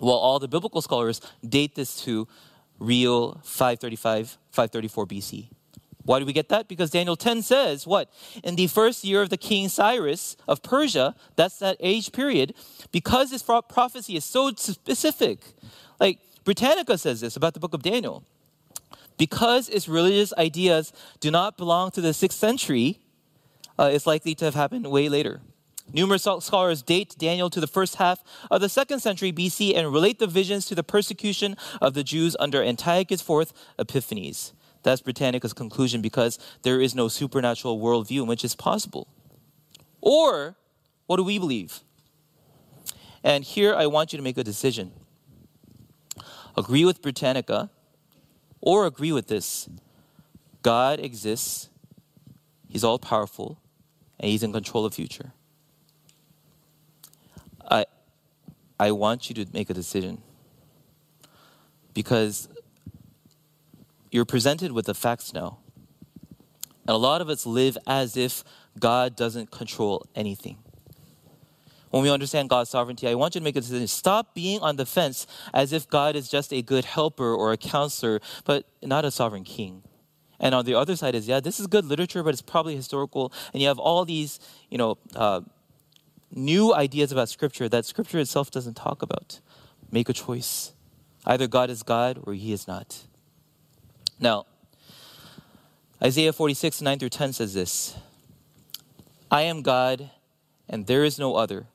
While 0.00 0.16
all 0.16 0.38
the 0.38 0.48
biblical 0.48 0.82
scholars 0.82 1.20
date 1.46 1.74
this 1.74 2.02
to 2.02 2.26
real 2.78 3.40
535, 3.44 4.38
534 4.50 5.06
BC. 5.06 5.48
Why 6.04 6.18
do 6.18 6.24
we 6.24 6.32
get 6.32 6.48
that? 6.48 6.66
Because 6.66 6.90
Daniel 6.90 7.14
10 7.14 7.42
says, 7.42 7.86
what? 7.86 8.10
In 8.42 8.56
the 8.56 8.66
first 8.66 9.04
year 9.04 9.20
of 9.20 9.28
the 9.28 9.36
king 9.36 9.68
Cyrus 9.68 10.36
of 10.48 10.62
Persia, 10.62 11.14
that's 11.36 11.58
that 11.58 11.76
age 11.78 12.12
period, 12.12 12.54
because 12.90 13.30
this 13.30 13.42
prophecy 13.42 14.16
is 14.16 14.24
so 14.24 14.50
specific. 14.56 15.40
Like, 16.00 16.18
Britannica 16.44 16.96
says 16.96 17.20
this 17.20 17.36
about 17.36 17.52
the 17.52 17.60
book 17.60 17.74
of 17.74 17.82
Daniel. 17.82 18.24
Because 19.18 19.68
its 19.68 19.86
religious 19.86 20.32
ideas 20.38 20.94
do 21.20 21.30
not 21.30 21.58
belong 21.58 21.90
to 21.90 22.00
the 22.00 22.14
sixth 22.14 22.38
century, 22.38 23.00
uh, 23.78 23.90
it's 23.92 24.06
likely 24.06 24.34
to 24.36 24.46
have 24.46 24.54
happened 24.54 24.90
way 24.90 25.10
later. 25.10 25.42
Numerous 25.92 26.26
scholars 26.40 26.82
date 26.82 27.16
Daniel 27.18 27.50
to 27.50 27.60
the 27.60 27.66
first 27.66 27.96
half 27.96 28.22
of 28.50 28.60
the 28.60 28.68
second 28.68 29.00
century 29.00 29.32
BC 29.32 29.76
and 29.76 29.92
relate 29.92 30.18
the 30.18 30.26
visions 30.26 30.66
to 30.66 30.74
the 30.74 30.82
persecution 30.82 31.56
of 31.80 31.94
the 31.94 32.04
Jews 32.04 32.36
under 32.38 32.62
Antiochus 32.62 33.28
IV 33.28 33.52
Epiphanes. 33.78 34.52
That's 34.82 35.02
Britannica's 35.02 35.52
conclusion 35.52 36.00
because 36.00 36.38
there 36.62 36.80
is 36.80 36.94
no 36.94 37.08
supernatural 37.08 37.80
worldview 37.80 38.22
in 38.22 38.26
which 38.26 38.44
it's 38.44 38.54
possible. 38.54 39.08
Or, 40.00 40.56
what 41.06 41.16
do 41.16 41.24
we 41.24 41.38
believe? 41.38 41.80
And 43.22 43.44
here 43.44 43.74
I 43.74 43.86
want 43.86 44.12
you 44.12 44.16
to 44.16 44.22
make 44.22 44.38
a 44.38 44.44
decision. 44.44 44.92
Agree 46.56 46.84
with 46.84 47.02
Britannica 47.02 47.70
or 48.60 48.86
agree 48.86 49.12
with 49.12 49.28
this 49.28 49.68
God 50.62 51.00
exists, 51.00 51.68
He's 52.68 52.84
all 52.84 52.98
powerful, 52.98 53.58
and 54.18 54.30
He's 54.30 54.42
in 54.42 54.52
control 54.52 54.84
of 54.84 54.92
the 54.92 54.96
future. 54.96 55.32
I, 57.68 57.86
I 58.80 58.92
want 58.92 59.28
you 59.28 59.34
to 59.44 59.46
make 59.52 59.68
a 59.68 59.74
decision 59.74 60.22
because 61.92 62.48
you're 64.10 64.24
presented 64.24 64.72
with 64.72 64.86
the 64.86 64.94
facts 64.94 65.34
now. 65.34 65.58
And 66.86 66.94
a 66.94 66.96
lot 66.96 67.20
of 67.20 67.28
us 67.28 67.44
live 67.44 67.76
as 67.86 68.16
if 68.16 68.42
God 68.78 69.16
doesn't 69.16 69.50
control 69.50 70.06
anything. 70.14 70.56
When 71.90 72.02
we 72.02 72.10
understand 72.10 72.48
God's 72.48 72.70
sovereignty, 72.70 73.06
I 73.06 73.16
want 73.16 73.34
you 73.34 73.42
to 73.42 73.44
make 73.44 73.56
a 73.56 73.60
decision. 73.60 73.86
Stop 73.86 74.34
being 74.34 74.60
on 74.60 74.76
the 74.76 74.86
fence 74.86 75.26
as 75.52 75.74
if 75.74 75.86
God 75.86 76.16
is 76.16 76.30
just 76.30 76.50
a 76.50 76.62
good 76.62 76.86
helper 76.86 77.34
or 77.34 77.52
a 77.52 77.58
counselor, 77.58 78.22
but 78.46 78.64
not 78.82 79.04
a 79.04 79.10
sovereign 79.10 79.44
king. 79.44 79.82
And 80.38 80.54
on 80.54 80.64
the 80.64 80.74
other 80.74 80.96
side 80.96 81.14
is, 81.14 81.28
yeah, 81.28 81.40
this 81.40 81.60
is 81.60 81.66
good 81.66 81.84
literature, 81.84 82.22
but 82.22 82.32
it's 82.32 82.40
probably 82.40 82.76
historical. 82.76 83.30
And 83.52 83.60
you 83.60 83.68
have 83.68 83.78
all 83.78 84.06
these, 84.06 84.40
you 84.70 84.78
know, 84.78 84.96
uh, 85.14 85.42
new 86.30 86.74
ideas 86.74 87.12
about 87.12 87.28
Scripture 87.28 87.68
that 87.68 87.84
Scripture 87.84 88.18
itself 88.18 88.50
doesn't 88.50 88.74
talk 88.74 89.02
about. 89.02 89.40
Make 89.90 90.08
a 90.08 90.12
choice. 90.12 90.72
Either 91.26 91.46
God 91.46 91.70
is 91.70 91.82
God 91.82 92.20
or 92.24 92.34
He 92.34 92.52
is 92.52 92.66
not. 92.66 93.04
Now, 94.18 94.46
Isaiah 96.02 96.32
46, 96.32 96.80
9 96.80 96.98
through 96.98 97.08
10 97.10 97.32
says 97.32 97.54
this 97.54 97.96
I 99.30 99.42
am 99.42 99.62
God 99.62 100.10
and 100.70 100.86
there 100.86 101.04
is 101.04 101.18
no 101.18 101.34
other. 101.34 101.66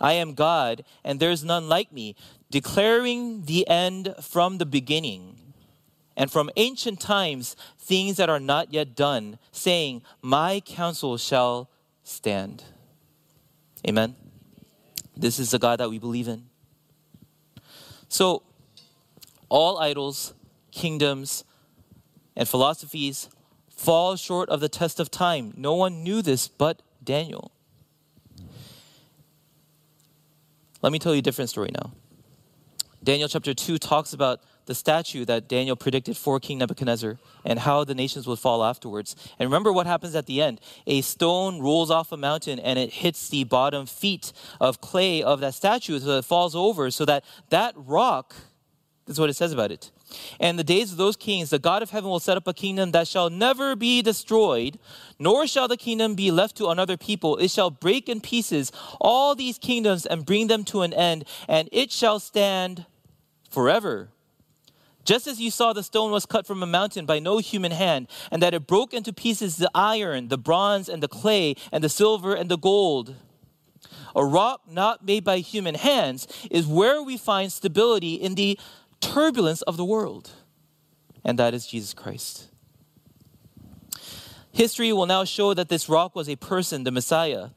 I 0.00 0.14
am 0.14 0.34
God, 0.34 0.84
and 1.04 1.20
there 1.20 1.30
is 1.30 1.44
none 1.44 1.68
like 1.68 1.92
me, 1.92 2.16
declaring 2.50 3.44
the 3.44 3.68
end 3.68 4.14
from 4.20 4.58
the 4.58 4.66
beginning, 4.66 5.38
and 6.16 6.30
from 6.30 6.50
ancient 6.56 7.00
times 7.00 7.56
things 7.78 8.16
that 8.16 8.28
are 8.28 8.40
not 8.40 8.72
yet 8.72 8.96
done, 8.96 9.38
saying, 9.52 10.02
My 10.22 10.60
counsel 10.60 11.18
shall 11.18 11.70
stand. 12.04 12.64
Amen. 13.88 14.16
This 15.16 15.38
is 15.38 15.50
the 15.50 15.58
God 15.58 15.80
that 15.80 15.88
we 15.90 15.98
believe 15.98 16.28
in. 16.28 16.44
So, 18.08 18.42
all 19.48 19.78
idols, 19.78 20.34
kingdoms, 20.72 21.44
and 22.36 22.48
philosophies 22.48 23.28
fall 23.70 24.16
short 24.16 24.48
of 24.48 24.60
the 24.60 24.68
test 24.68 24.98
of 24.98 25.10
time. 25.10 25.52
No 25.56 25.74
one 25.74 26.02
knew 26.02 26.22
this 26.22 26.48
but 26.48 26.82
Daniel. 27.02 27.52
Let 30.82 30.92
me 30.92 30.98
tell 30.98 31.14
you 31.14 31.20
a 31.20 31.22
different 31.22 31.50
story 31.50 31.70
now. 31.72 31.92
Daniel 33.02 33.28
chapter 33.28 33.54
2 33.54 33.78
talks 33.78 34.12
about 34.12 34.40
the 34.66 34.74
statue 34.74 35.24
that 35.24 35.48
Daniel 35.48 35.76
predicted 35.76 36.16
for 36.16 36.38
King 36.38 36.58
Nebuchadnezzar 36.58 37.18
and 37.44 37.60
how 37.60 37.84
the 37.84 37.94
nations 37.94 38.26
would 38.26 38.38
fall 38.38 38.62
afterwards. 38.62 39.16
And 39.38 39.48
remember 39.48 39.72
what 39.72 39.86
happens 39.86 40.14
at 40.14 40.26
the 40.26 40.42
end. 40.42 40.60
A 40.86 41.00
stone 41.00 41.60
rolls 41.60 41.90
off 41.90 42.12
a 42.12 42.16
mountain 42.16 42.58
and 42.58 42.78
it 42.78 42.90
hits 42.90 43.28
the 43.28 43.44
bottom 43.44 43.86
feet 43.86 44.32
of 44.60 44.80
clay 44.80 45.22
of 45.22 45.40
that 45.40 45.54
statue 45.54 45.98
so 45.98 46.18
it 46.18 46.24
falls 46.24 46.54
over 46.54 46.90
so 46.90 47.04
that 47.04 47.24
that 47.50 47.74
rock, 47.76 48.34
is 49.06 49.20
what 49.20 49.30
it 49.30 49.34
says 49.34 49.52
about 49.52 49.70
it. 49.70 49.90
And 50.38 50.58
the 50.58 50.64
days 50.64 50.92
of 50.92 50.98
those 50.98 51.16
kings, 51.16 51.50
the 51.50 51.58
God 51.58 51.82
of 51.82 51.90
heaven 51.90 52.10
will 52.10 52.20
set 52.20 52.36
up 52.36 52.46
a 52.46 52.54
kingdom 52.54 52.92
that 52.92 53.08
shall 53.08 53.30
never 53.30 53.74
be 53.74 54.02
destroyed, 54.02 54.78
nor 55.18 55.46
shall 55.46 55.68
the 55.68 55.76
kingdom 55.76 56.14
be 56.14 56.30
left 56.30 56.56
to 56.56 56.68
another 56.68 56.96
people. 56.96 57.36
It 57.36 57.50
shall 57.50 57.70
break 57.70 58.08
in 58.08 58.20
pieces 58.20 58.70
all 59.00 59.34
these 59.34 59.58
kingdoms 59.58 60.06
and 60.06 60.24
bring 60.24 60.46
them 60.46 60.64
to 60.64 60.82
an 60.82 60.92
end, 60.92 61.24
and 61.48 61.68
it 61.72 61.90
shall 61.90 62.20
stand 62.20 62.86
forever. 63.50 64.10
Just 65.06 65.28
as 65.28 65.40
you 65.40 65.52
saw 65.52 65.72
the 65.72 65.84
stone 65.84 66.10
was 66.10 66.26
cut 66.26 66.46
from 66.46 66.62
a 66.62 66.66
mountain 66.66 67.06
by 67.06 67.20
no 67.20 67.38
human 67.38 67.70
hand, 67.70 68.08
and 68.30 68.42
that 68.42 68.52
it 68.52 68.66
broke 68.66 68.92
into 68.92 69.12
pieces 69.12 69.56
the 69.56 69.70
iron, 69.74 70.28
the 70.28 70.36
bronze, 70.36 70.88
and 70.88 71.02
the 71.02 71.08
clay, 71.08 71.54
and 71.70 71.82
the 71.82 71.88
silver, 71.88 72.34
and 72.34 72.50
the 72.50 72.58
gold. 72.58 73.14
A 74.16 74.24
rock 74.24 74.62
not 74.68 75.04
made 75.04 75.22
by 75.22 75.38
human 75.38 75.76
hands 75.76 76.26
is 76.50 76.66
where 76.66 77.02
we 77.02 77.16
find 77.16 77.52
stability 77.52 78.14
in 78.14 78.34
the 78.34 78.58
turbulence 79.00 79.62
of 79.62 79.76
the 79.76 79.84
world, 79.84 80.32
and 81.24 81.38
that 81.38 81.54
is 81.54 81.66
Jesus 81.66 81.94
Christ. 81.94 82.48
History 84.50 84.92
will 84.92 85.06
now 85.06 85.24
show 85.24 85.54
that 85.54 85.68
this 85.68 85.88
rock 85.88 86.16
was 86.16 86.28
a 86.28 86.36
person, 86.36 86.82
the 86.82 86.90
Messiah. 86.90 87.50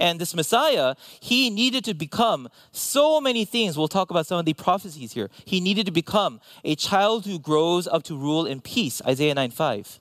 And 0.00 0.18
this 0.18 0.34
Messiah, 0.34 0.94
he 1.20 1.50
needed 1.50 1.84
to 1.84 1.92
become 1.92 2.48
so 2.72 3.20
many 3.20 3.44
things. 3.44 3.76
We'll 3.76 3.86
talk 3.86 4.10
about 4.10 4.26
some 4.26 4.38
of 4.38 4.46
the 4.46 4.54
prophecies 4.54 5.12
here. 5.12 5.28
He 5.44 5.60
needed 5.60 5.84
to 5.86 5.92
become 5.92 6.40
a 6.64 6.74
child 6.74 7.26
who 7.26 7.38
grows 7.38 7.86
up 7.86 8.02
to 8.04 8.16
rule 8.16 8.46
in 8.46 8.62
peace, 8.62 9.02
Isaiah 9.06 9.34
9 9.34 9.50
5. 9.50 10.00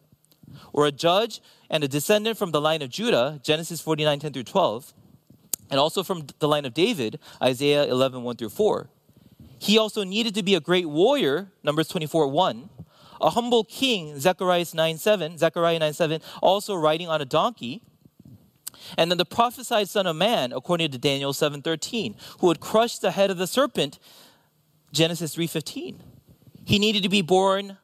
Or 0.71 0.87
a 0.87 0.91
judge 0.91 1.41
and 1.69 1.83
a 1.83 1.87
descendant 1.87 2.37
from 2.37 2.51
the 2.51 2.61
line 2.61 2.81
of 2.81 2.89
Judah, 2.89 3.41
Genesis 3.43 3.81
49 3.81 4.19
10 4.19 4.33
through 4.33 4.43
12. 4.43 4.93
And 5.69 5.79
also 5.79 6.01
from 6.01 6.27
the 6.39 6.47
line 6.47 6.65
of 6.65 6.73
David, 6.73 7.19
Isaiah 7.43 7.83
11 7.83 8.23
1 8.23 8.37
through 8.37 8.49
4. 8.49 8.89
He 9.59 9.77
also 9.77 10.05
needed 10.05 10.33
to 10.35 10.43
be 10.43 10.55
a 10.55 10.61
great 10.61 10.87
warrior, 10.87 11.51
Numbers 11.61 11.89
24 11.89 12.29
1. 12.29 12.69
A 13.21 13.31
humble 13.31 13.65
king, 13.65 14.17
Zechariah 14.17 14.65
9 14.73 14.97
7, 14.97 15.37
Zechariah 15.37 15.79
9 15.79 15.91
7, 15.91 16.21
also 16.41 16.73
riding 16.73 17.09
on 17.09 17.21
a 17.21 17.25
donkey. 17.25 17.83
And 18.97 19.11
then 19.11 19.17
the 19.17 19.25
prophesied 19.25 19.89
Son 19.89 20.07
of 20.07 20.15
Man, 20.15 20.51
according 20.51 20.91
to 20.91 20.97
Daniel 20.97 21.33
7:13, 21.33 22.15
who 22.39 22.47
would 22.47 22.59
crush 22.59 22.97
the 22.97 23.11
head 23.11 23.31
of 23.31 23.37
the 23.37 23.47
serpent, 23.47 23.99
Genesis 24.91 25.35
3:15. 25.35 26.01
He 26.65 26.79
needed 26.79 27.03
to 27.03 27.09
be 27.09 27.21
born 27.21 27.77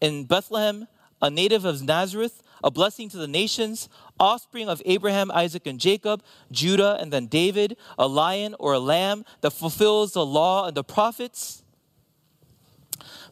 in 0.00 0.24
Bethlehem, 0.24 0.88
a 1.20 1.30
native 1.30 1.64
of 1.64 1.82
Nazareth, 1.82 2.42
a 2.62 2.70
blessing 2.70 3.08
to 3.10 3.16
the 3.16 3.28
nations, 3.28 3.88
offspring 4.18 4.68
of 4.68 4.82
Abraham, 4.84 5.30
Isaac, 5.30 5.66
and 5.66 5.78
Jacob, 5.78 6.22
Judah, 6.50 6.96
and 7.00 7.12
then 7.12 7.26
David, 7.26 7.76
a 7.98 8.08
lion 8.08 8.54
or 8.58 8.72
a 8.72 8.80
lamb 8.80 9.24
that 9.40 9.52
fulfills 9.52 10.12
the 10.12 10.24
law 10.24 10.66
and 10.66 10.76
the 10.76 10.84
prophets. 10.84 11.62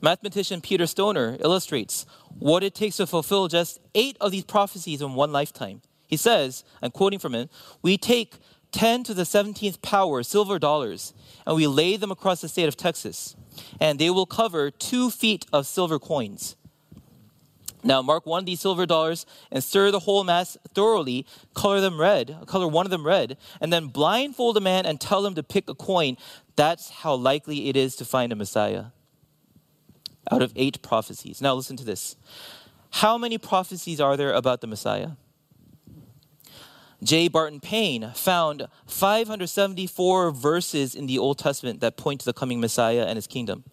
Mathematician 0.00 0.60
Peter 0.60 0.86
Stoner 0.86 1.38
illustrates 1.40 2.04
what 2.38 2.62
it 2.62 2.74
takes 2.74 2.98
to 2.98 3.06
fulfill 3.06 3.48
just 3.48 3.80
eight 3.94 4.16
of 4.20 4.32
these 4.32 4.44
prophecies 4.44 5.00
in 5.00 5.14
one 5.14 5.32
lifetime. 5.32 5.80
He 6.06 6.16
says, 6.16 6.64
I'm 6.82 6.90
quoting 6.90 7.18
from 7.18 7.34
him, 7.34 7.48
we 7.82 7.96
take 7.96 8.34
10 8.72 9.04
to 9.04 9.14
the 9.14 9.22
17th 9.22 9.80
power 9.82 10.22
silver 10.22 10.58
dollars 10.58 11.14
and 11.46 11.56
we 11.56 11.66
lay 11.66 11.96
them 11.96 12.10
across 12.10 12.40
the 12.40 12.48
state 12.48 12.66
of 12.66 12.76
Texas, 12.76 13.36
and 13.80 13.98
they 13.98 14.10
will 14.10 14.26
cover 14.26 14.70
two 14.70 15.10
feet 15.10 15.46
of 15.52 15.66
silver 15.66 15.98
coins. 15.98 16.56
Now 17.84 18.00
mark 18.00 18.24
one 18.24 18.40
of 18.40 18.46
these 18.46 18.60
silver 18.60 18.86
dollars 18.86 19.26
and 19.52 19.62
stir 19.62 19.90
the 19.90 20.00
whole 20.00 20.24
mass 20.24 20.56
thoroughly, 20.74 21.26
color 21.52 21.80
them 21.80 22.00
red, 22.00 22.36
color 22.46 22.66
one 22.66 22.86
of 22.86 22.90
them 22.90 23.06
red, 23.06 23.36
and 23.60 23.72
then 23.72 23.88
blindfold 23.88 24.56
a 24.56 24.60
man 24.60 24.86
and 24.86 25.00
tell 25.00 25.24
him 25.24 25.34
to 25.34 25.42
pick 25.42 25.68
a 25.68 25.74
coin. 25.74 26.16
That's 26.56 26.88
how 26.90 27.14
likely 27.14 27.68
it 27.68 27.76
is 27.76 27.94
to 27.96 28.04
find 28.04 28.32
a 28.32 28.36
Messiah. 28.36 28.86
Out 30.32 30.40
of 30.40 30.52
eight 30.56 30.80
prophecies. 30.80 31.42
Now 31.42 31.54
listen 31.54 31.76
to 31.76 31.84
this. 31.84 32.16
How 32.90 33.18
many 33.18 33.36
prophecies 33.36 34.00
are 34.00 34.16
there 34.16 34.32
about 34.32 34.62
the 34.62 34.66
Messiah? 34.66 35.10
J. 37.04 37.28
Barton 37.28 37.60
Payne 37.60 38.12
found 38.14 38.66
574 38.86 40.30
verses 40.30 40.94
in 40.94 41.06
the 41.06 41.18
Old 41.18 41.38
Testament 41.38 41.80
that 41.80 41.98
point 41.98 42.20
to 42.20 42.24
the 42.24 42.32
coming 42.32 42.60
Messiah 42.60 43.04
and 43.06 43.16
his 43.16 43.26
kingdom. 43.26 43.64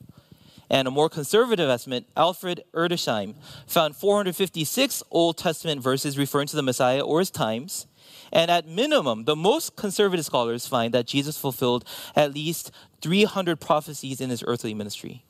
And 0.69 0.85
a 0.85 0.91
more 0.91 1.09
conservative 1.09 1.69
estimate, 1.69 2.05
Alfred 2.17 2.63
Edersheim, 2.73 3.35
found 3.65 3.95
456 3.95 5.03
Old 5.11 5.37
Testament 5.37 5.81
verses 5.81 6.17
referring 6.17 6.47
to 6.47 6.57
the 6.57 6.61
Messiah 6.61 6.99
or 6.99 7.19
his 7.19 7.31
times. 7.31 7.87
And 8.33 8.51
at 8.51 8.67
minimum, 8.67 9.23
the 9.23 9.35
most 9.35 9.77
conservative 9.77 10.25
scholars 10.25 10.67
find 10.67 10.93
that 10.93 11.07
Jesus 11.07 11.37
fulfilled 11.37 11.85
at 12.17 12.33
least 12.33 12.71
300 13.01 13.61
prophecies 13.61 14.19
in 14.19 14.29
his 14.29 14.43
earthly 14.45 14.73
ministry. 14.73 15.25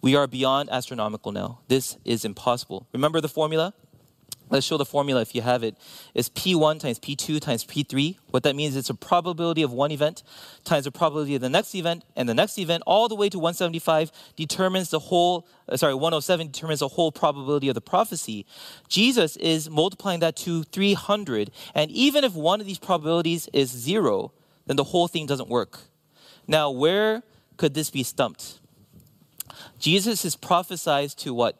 We 0.00 0.14
are 0.14 0.28
beyond 0.28 0.70
astronomical 0.70 1.32
now. 1.32 1.60
This 1.66 1.96
is 2.04 2.24
impossible. 2.24 2.86
Remember 2.92 3.20
the 3.20 3.28
formula? 3.28 3.74
Let's 4.50 4.66
show 4.66 4.78
the 4.78 4.84
formula 4.84 5.20
if 5.20 5.34
you 5.34 5.42
have 5.42 5.62
it. 5.62 5.76
It's 6.14 6.28
P1 6.30 6.80
times 6.80 6.98
P2 6.98 7.40
times 7.40 7.64
P3. 7.64 8.16
What 8.30 8.42
that 8.44 8.56
means 8.56 8.74
is 8.74 8.80
it's 8.80 8.90
a 8.90 8.94
probability 8.94 9.62
of 9.62 9.72
one 9.72 9.90
event 9.90 10.22
times 10.64 10.84
the 10.84 10.90
probability 10.90 11.34
of 11.34 11.40
the 11.40 11.50
next 11.50 11.74
event, 11.74 12.04
and 12.16 12.28
the 12.28 12.34
next 12.34 12.58
event 12.58 12.82
all 12.86 13.08
the 13.08 13.14
way 13.14 13.28
to 13.28 13.38
175 13.38 14.10
determines 14.36 14.90
the 14.90 14.98
whole, 14.98 15.46
uh, 15.68 15.76
sorry, 15.76 15.94
107 15.94 16.46
determines 16.50 16.80
the 16.80 16.88
whole 16.88 17.12
probability 17.12 17.68
of 17.68 17.74
the 17.74 17.80
prophecy. 17.80 18.46
Jesus 18.88 19.36
is 19.36 19.68
multiplying 19.68 20.20
that 20.20 20.36
to 20.36 20.62
300, 20.64 21.50
and 21.74 21.90
even 21.90 22.24
if 22.24 22.34
one 22.34 22.60
of 22.60 22.66
these 22.66 22.78
probabilities 22.78 23.48
is 23.52 23.70
zero, 23.70 24.32
then 24.66 24.76
the 24.76 24.84
whole 24.84 25.08
thing 25.08 25.26
doesn't 25.26 25.48
work. 25.48 25.80
Now, 26.46 26.70
where 26.70 27.22
could 27.56 27.74
this 27.74 27.90
be 27.90 28.02
stumped? 28.02 28.60
Jesus 29.78 30.24
is 30.24 30.36
prophesied 30.36 31.10
to 31.10 31.34
what? 31.34 31.56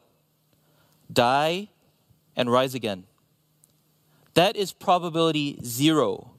Die 1.13 1.69
and 2.39 2.51
rise 2.51 2.75
again. 2.75 3.05
That 4.35 4.57
is 4.57 4.73
probability 4.73 5.59
zero. 5.65 6.31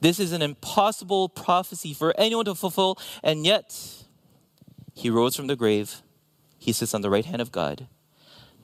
This 0.00 0.18
is 0.18 0.32
an 0.32 0.42
impossible 0.42 1.30
prophecy 1.30 1.94
for 1.94 2.12
anyone 2.18 2.44
to 2.46 2.54
fulfill, 2.54 2.98
and 3.22 3.46
yet 3.46 4.04
he 4.92 5.08
rose 5.08 5.36
from 5.36 5.46
the 5.46 5.56
grave. 5.56 6.02
He 6.58 6.72
sits 6.72 6.92
on 6.92 7.00
the 7.00 7.08
right 7.08 7.24
hand 7.24 7.40
of 7.40 7.52
God. 7.52 7.86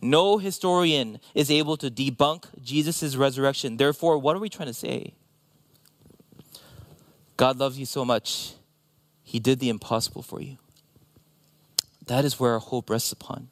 No 0.02 0.38
historian 0.38 1.20
is 1.34 1.50
able 1.50 1.76
to 1.76 1.90
debunk 1.90 2.46
Jesus' 2.60 3.14
resurrection. 3.14 3.76
Therefore, 3.76 4.18
what 4.18 4.34
are 4.34 4.40
we 4.40 4.48
trying 4.48 4.68
to 4.68 4.74
say? 4.74 5.14
God 7.36 7.58
loves 7.58 7.78
you 7.78 7.86
so 7.86 8.04
much, 8.04 8.54
He 9.22 9.38
did 9.38 9.60
the 9.60 9.68
impossible 9.68 10.22
for 10.22 10.40
you. 10.42 10.58
That 12.06 12.24
is 12.24 12.40
where 12.40 12.52
our 12.52 12.58
hope 12.58 12.90
rests 12.90 13.12
upon. 13.12 13.48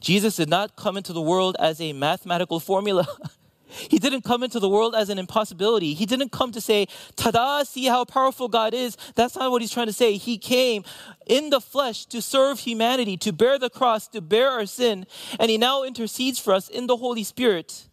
Jesus 0.00 0.36
did 0.36 0.48
not 0.48 0.76
come 0.76 0.96
into 0.96 1.12
the 1.12 1.20
world 1.20 1.56
as 1.58 1.80
a 1.80 1.92
mathematical 1.92 2.60
formula. 2.60 3.06
he 3.66 3.98
didn't 3.98 4.22
come 4.22 4.42
into 4.42 4.60
the 4.60 4.68
world 4.68 4.94
as 4.94 5.08
an 5.08 5.18
impossibility. 5.18 5.94
He 5.94 6.06
didn't 6.06 6.30
come 6.30 6.52
to 6.52 6.60
say, 6.60 6.86
ta-da, 7.16 7.64
see 7.64 7.86
how 7.86 8.04
powerful 8.04 8.48
God 8.48 8.74
is. 8.74 8.96
That's 9.14 9.36
not 9.36 9.50
what 9.50 9.60
he's 9.60 9.72
trying 9.72 9.86
to 9.86 9.92
say. 9.92 10.16
He 10.16 10.38
came 10.38 10.84
in 11.26 11.50
the 11.50 11.60
flesh 11.60 12.06
to 12.06 12.22
serve 12.22 12.60
humanity, 12.60 13.16
to 13.18 13.32
bear 13.32 13.58
the 13.58 13.70
cross, 13.70 14.08
to 14.08 14.20
bear 14.20 14.50
our 14.50 14.66
sin, 14.66 15.06
and 15.38 15.50
he 15.50 15.58
now 15.58 15.82
intercedes 15.82 16.38
for 16.38 16.54
us 16.54 16.68
in 16.68 16.86
the 16.86 16.96
Holy 16.96 17.24
Spirit 17.24 17.88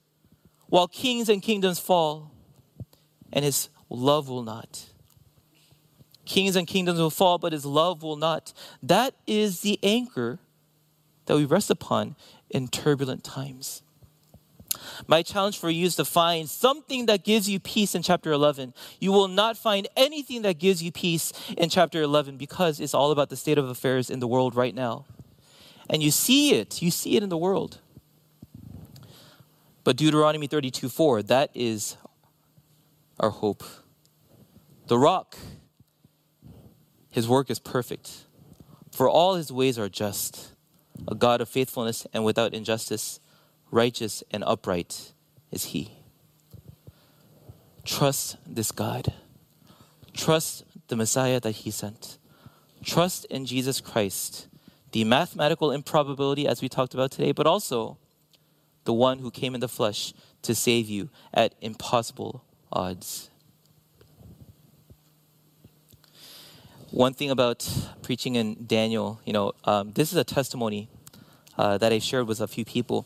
while 0.68 0.88
kings 0.88 1.30
and 1.30 1.42
kingdoms 1.42 1.80
fall, 1.80 2.32
and 3.32 3.46
his 3.46 3.70
love 3.90 4.30
will 4.30 4.44
not. 4.44 4.86
Kings 6.26 6.56
and 6.56 6.66
kingdoms 6.66 7.00
will 7.00 7.12
fall, 7.12 7.38
but 7.38 7.54
his 7.54 7.66
love 7.66 8.02
will 8.02 8.16
not. 8.16 8.52
That 8.82 9.14
is 9.28 9.62
the 9.62 9.80
anchor 9.84 10.40
that 11.26 11.36
we 11.36 11.46
rest 11.46 11.70
upon 11.70 12.16
in 12.50 12.68
turbulent 12.68 13.24
times. 13.24 13.82
My 15.08 15.22
challenge 15.22 15.58
for 15.58 15.70
you 15.70 15.86
is 15.86 15.96
to 15.96 16.06
find 16.06 16.50
something 16.50 17.06
that 17.06 17.24
gives 17.24 17.50
you 17.50 17.60
peace 17.60 17.96
in 17.96 18.02
chapter 18.02 18.32
11. 18.32 18.74
You 19.00 19.12
will 19.12 19.28
not 19.28 19.58
find 19.58 19.88
anything 19.96 20.42
that 20.44 20.60
gives 20.60 20.84
you 20.84 20.92
peace 20.92 21.32
in 21.58 21.70
chapter 21.70 22.02
11 22.02 22.38
because 22.38 22.80
it's 22.80 22.94
all 22.94 23.12
about 23.12 23.30
the 23.30 23.36
state 23.36 23.58
of 23.58 23.70
affairs 23.70 24.10
in 24.10 24.20
the 24.20 24.28
world 24.28 24.56
right 24.56 24.76
now. 24.76 25.06
And 25.90 26.02
you 26.02 26.12
see 26.12 26.56
it, 26.56 26.82
you 26.82 26.92
see 26.92 27.16
it 27.16 27.24
in 27.24 27.30
the 27.30 27.38
world. 27.38 27.80
But 29.84 29.98
Deuteronomy 29.98 30.48
32 30.48 30.90
4, 30.90 31.24
that 31.24 31.52
is 31.54 31.96
our 33.20 33.30
hope. 33.30 33.64
The 34.88 34.98
rock, 34.98 35.38
his 37.10 37.28
work 37.28 37.50
is 37.50 37.60
perfect, 37.60 38.26
for 38.92 39.08
all 39.08 39.36
his 39.36 39.52
ways 39.52 39.78
are 39.78 39.90
just, 39.90 40.55
a 41.08 41.16
God 41.16 41.42
of 41.42 41.50
faithfulness 41.50 42.08
and 42.14 42.24
without 42.24 42.54
injustice 42.54 43.20
righteous 43.72 44.24
and 44.32 44.44
upright 44.46 45.14
is 45.52 45.66
he. 45.66 45.92
Trust 47.84 48.38
this 48.46 48.72
God. 48.72 49.14
Trust 50.14 50.64
the 50.88 50.96
Messiah 50.96 51.40
that 51.40 51.52
he 51.52 51.72
sent. 51.72 52.18
Trust 52.84 53.26
in 53.26 53.46
Jesus 53.46 53.82
Christ, 53.82 54.48
the 54.92 55.04
mathematical 55.04 55.72
improbability, 55.72 56.48
as 56.48 56.62
we 56.62 56.70
talked 56.70 56.94
about 56.94 57.12
today, 57.12 57.32
but 57.32 57.48
also 57.48 57.98
the 58.86 58.94
one 58.94 59.20
who 59.20 59.32
came 59.32 59.56
in 59.56 59.62
the 59.62 59.68
flesh 59.68 60.14
to 60.44 60.56
save 60.56 60.88
you 60.88 61.10
at 61.34 61.56
impossible 61.62 62.44
odds. 62.72 63.30
One 66.96 67.14
thing 67.14 67.30
about 67.30 67.70
preaching 68.04 68.36
in 68.36 68.68
Daniel, 68.68 69.20
you 69.26 69.34
know, 69.34 69.52
um, 69.66 69.92
this 69.92 70.14
is 70.14 70.18
a 70.18 70.24
testimony 70.24 70.88
uh, 71.58 71.78
that 71.80 71.92
I 71.92 72.00
shared 72.00 72.26
with 72.26 72.40
a 72.40 72.48
few 72.48 72.64
people. 72.64 73.06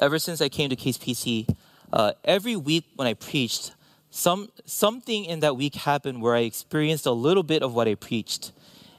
Ever 0.00 0.18
since 0.18 0.40
I 0.40 0.48
came 0.48 0.68
to 0.68 0.74
KCPC, 0.74 1.54
uh, 1.92 2.14
every 2.24 2.56
week 2.56 2.86
when 2.96 3.06
I 3.06 3.14
preached, 3.14 3.70
some 4.10 4.48
something 4.64 5.26
in 5.26 5.38
that 5.40 5.56
week 5.56 5.76
happened 5.76 6.22
where 6.22 6.34
I 6.34 6.40
experienced 6.40 7.06
a 7.06 7.12
little 7.12 7.44
bit 7.44 7.62
of 7.62 7.72
what 7.72 7.86
I 7.86 7.94
preached, 7.94 8.50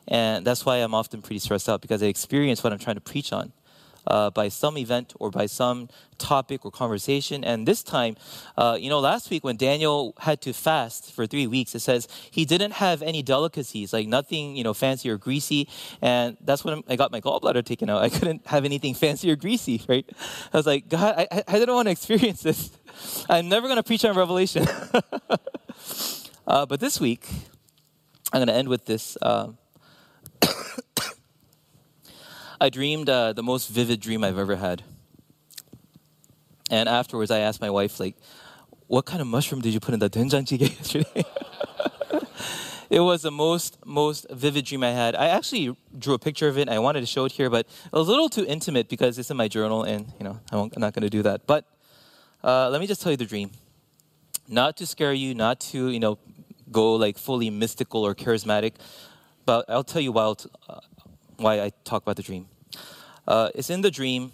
and 0.07 0.47
that's 0.47 0.65
why 0.65 0.77
I'm 0.77 0.95
often 0.95 1.21
pretty 1.21 1.39
stressed 1.39 1.67
out 1.67 1.81
because 1.81 2.01
I 2.01 2.05
experience 2.05 2.63
what 2.63 2.71
I'm 2.71 2.79
trying 2.79 2.95
to 2.95 3.01
preach 3.01 3.33
on 3.33 3.51
uh, 4.07 4.29
by 4.29 4.49
some 4.49 4.77
event 4.77 5.13
or 5.19 5.31
by 5.31 5.45
some 5.45 5.89
topic 6.17 6.65
or 6.65 6.71
conversation. 6.71 7.43
And 7.43 7.67
this 7.67 7.83
time, 7.83 8.15
uh, 8.57 8.77
you 8.79 8.89
know, 8.89 8.99
last 8.99 9.29
week 9.29 9.43
when 9.43 9.57
Daniel 9.57 10.13
had 10.19 10.41
to 10.41 10.53
fast 10.53 11.11
for 11.11 11.25
three 11.27 11.47
weeks, 11.47 11.75
it 11.75 11.79
says 11.79 12.07
he 12.31 12.45
didn't 12.45 12.73
have 12.73 13.01
any 13.01 13.21
delicacies, 13.21 13.93
like 13.93 14.07
nothing, 14.07 14.55
you 14.55 14.63
know, 14.63 14.73
fancy 14.73 15.09
or 15.09 15.17
greasy. 15.17 15.67
And 16.01 16.37
that's 16.41 16.63
when 16.63 16.83
I 16.87 16.95
got 16.95 17.11
my 17.11 17.21
gallbladder 17.21 17.65
taken 17.65 17.89
out. 17.89 18.01
I 18.07 18.09
couldn't 18.09 18.47
have 18.47 18.65
anything 18.65 18.93
fancy 18.93 19.29
or 19.31 19.35
greasy, 19.35 19.81
right? 19.87 20.09
I 20.53 20.57
was 20.57 20.65
like, 20.65 20.89
God, 20.89 21.15
I, 21.17 21.43
I 21.47 21.59
didn't 21.59 21.75
want 21.75 21.87
to 21.87 21.91
experience 21.91 22.41
this. 22.41 22.71
I'm 23.29 23.49
never 23.49 23.67
going 23.67 23.77
to 23.77 23.83
preach 23.83 24.05
on 24.05 24.15
Revelation. 24.15 24.67
uh, 26.47 26.65
but 26.65 26.79
this 26.79 26.99
week, 26.99 27.27
I'm 28.31 28.39
going 28.39 28.47
to 28.47 28.53
end 28.53 28.67
with 28.67 28.85
this. 28.85 29.17
Uh, 29.21 29.49
I 32.63 32.69
dreamed 32.69 33.09
uh, 33.09 33.33
the 33.33 33.43
most 33.43 33.67
vivid 33.67 33.99
dream 33.99 34.23
I've 34.23 34.37
ever 34.37 34.55
had. 34.55 34.83
And 36.69 36.87
afterwards, 36.87 37.29
I 37.29 37.39
asked 37.39 37.59
my 37.59 37.69
wife, 37.69 37.99
like, 37.99 38.15
what 38.87 39.05
kind 39.05 39.19
of 39.19 39.27
mushroom 39.27 39.59
did 39.59 39.73
you 39.73 39.81
put 39.81 39.93
in 39.93 39.99
the 39.99 40.09
doenjang 40.09 40.45
jjigae 40.45 40.69
yesterday? 40.79 41.25
it 42.89 43.01
was 43.01 43.21
the 43.21 43.31
most 43.31 43.85
most 43.85 44.27
vivid 44.31 44.63
dream 44.63 44.81
I 44.81 44.91
had. 44.91 45.13
I 45.13 45.27
actually 45.27 45.75
drew 45.99 46.13
a 46.13 46.17
picture 46.17 46.47
of 46.47 46.57
it. 46.57 46.69
I 46.69 46.79
wanted 46.79 47.01
to 47.01 47.05
show 47.05 47.25
it 47.25 47.33
here, 47.33 47.49
but 47.49 47.67
a 47.91 47.99
little 47.99 48.29
too 48.29 48.45
intimate 48.45 48.87
because 48.87 49.19
it's 49.19 49.29
in 49.29 49.35
my 49.35 49.49
journal, 49.49 49.83
and 49.83 50.13
you 50.17 50.23
know 50.23 50.39
I 50.49 50.55
am 50.55 50.69
not 50.77 50.93
going 50.93 51.03
to 51.03 51.09
do 51.09 51.21
that. 51.23 51.45
But 51.45 51.65
uh, 52.45 52.69
let 52.69 52.79
me 52.79 52.87
just 52.87 53.01
tell 53.01 53.11
you 53.11 53.17
the 53.17 53.25
dream, 53.25 53.51
not 54.47 54.77
to 54.77 54.85
scare 54.85 55.11
you, 55.11 55.35
not 55.35 55.59
to 55.71 55.89
you 55.89 55.99
know 55.99 56.17
go 56.71 56.95
like 56.95 57.17
fully 57.17 57.49
mystical 57.49 58.05
or 58.07 58.15
charismatic, 58.15 58.75
but 59.45 59.65
I'll 59.67 59.83
tell 59.83 60.01
you 60.01 60.13
why, 60.13 60.33
uh, 60.69 60.79
why 61.35 61.59
I 61.59 61.71
talk 61.83 62.03
about 62.03 62.15
the 62.15 62.23
dream. 62.23 62.47
Uh, 63.27 63.49
it's 63.55 63.69
in 63.69 63.81
the 63.81 63.91
dream. 63.91 64.31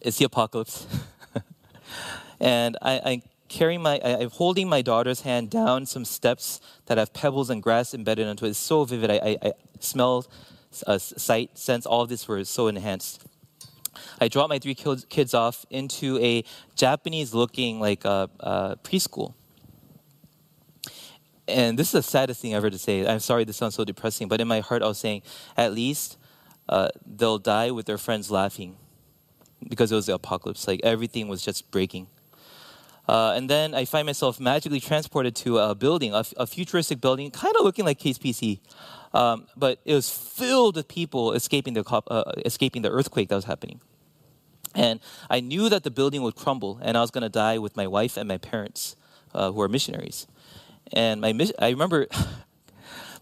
It's 0.00 0.18
the 0.18 0.24
apocalypse, 0.24 0.86
and 2.40 2.78
I, 2.80 2.92
I 3.04 3.22
carry 3.48 3.76
my. 3.76 4.00
I, 4.02 4.22
am 4.22 4.30
holding 4.30 4.68
my 4.68 4.80
daughter's 4.80 5.20
hand 5.20 5.50
down 5.50 5.84
some 5.84 6.04
steps 6.04 6.60
that 6.86 6.96
have 6.96 7.12
pebbles 7.12 7.50
and 7.50 7.62
grass 7.62 7.92
embedded 7.92 8.26
into 8.26 8.46
it. 8.46 8.50
It's 8.50 8.58
so 8.58 8.84
vivid. 8.84 9.10
I, 9.10 9.16
I, 9.16 9.38
I 9.48 9.52
smell, 9.80 10.26
uh, 10.86 10.98
sight, 10.98 11.58
sense. 11.58 11.84
All 11.84 12.00
of 12.00 12.08
this 12.08 12.26
were 12.26 12.42
so 12.44 12.68
enhanced. 12.68 13.26
I 14.20 14.28
drop 14.28 14.48
my 14.48 14.58
three 14.58 14.74
kids 14.74 15.34
off 15.34 15.66
into 15.68 16.18
a 16.18 16.44
Japanese-looking 16.76 17.78
like 17.78 18.06
uh, 18.06 18.28
uh, 18.40 18.76
preschool. 18.76 19.34
And 21.46 21.78
this 21.78 21.88
is 21.88 21.92
the 21.92 22.02
saddest 22.02 22.40
thing 22.40 22.54
ever 22.54 22.70
to 22.70 22.78
say. 22.78 23.06
I'm 23.06 23.20
sorry 23.20 23.44
this 23.44 23.56
sounds 23.56 23.74
so 23.74 23.84
depressing, 23.84 24.28
but 24.28 24.40
in 24.40 24.48
my 24.48 24.60
heart 24.60 24.82
I 24.82 24.86
was 24.86 24.98
saying, 24.98 25.22
at 25.56 25.74
least 25.74 26.16
uh, 26.68 26.88
they'll 27.04 27.38
die 27.38 27.70
with 27.70 27.86
their 27.86 27.98
friends 27.98 28.30
laughing 28.30 28.76
because 29.68 29.92
it 29.92 29.94
was 29.94 30.06
the 30.06 30.14
apocalypse. 30.14 30.66
Like 30.66 30.80
everything 30.82 31.28
was 31.28 31.42
just 31.42 31.70
breaking. 31.70 32.08
Uh, 33.08 33.32
and 33.34 33.50
then 33.50 33.74
I 33.74 33.84
find 33.84 34.06
myself 34.06 34.38
magically 34.38 34.78
transported 34.78 35.34
to 35.36 35.58
a 35.58 35.74
building, 35.74 36.14
a, 36.14 36.46
futuristic 36.46 37.00
building, 37.00 37.30
kind 37.32 37.54
of 37.56 37.64
looking 37.64 37.84
like 37.84 37.98
KCPC, 37.98 38.60
um, 39.12 39.46
but 39.56 39.80
it 39.84 39.94
was 39.94 40.08
filled 40.08 40.76
with 40.76 40.86
people 40.86 41.32
escaping 41.32 41.74
the 41.74 41.84
uh, 42.08 42.32
escaping 42.44 42.82
the 42.82 42.90
earthquake 42.90 43.28
that 43.28 43.34
was 43.34 43.44
happening. 43.44 43.80
And 44.74 45.00
I 45.28 45.40
knew 45.40 45.68
that 45.68 45.82
the 45.82 45.90
building 45.90 46.22
would 46.22 46.36
crumble, 46.36 46.78
and 46.80 46.96
I 46.96 47.00
was 47.00 47.10
going 47.10 47.22
to 47.22 47.28
die 47.28 47.58
with 47.58 47.76
my 47.76 47.86
wife 47.86 48.16
and 48.16 48.28
my 48.28 48.38
parents, 48.38 48.96
uh, 49.34 49.50
who 49.50 49.60
are 49.60 49.68
missionaries. 49.68 50.26
And 50.92 51.20
my 51.20 51.34
I 51.58 51.70
remember 51.70 52.06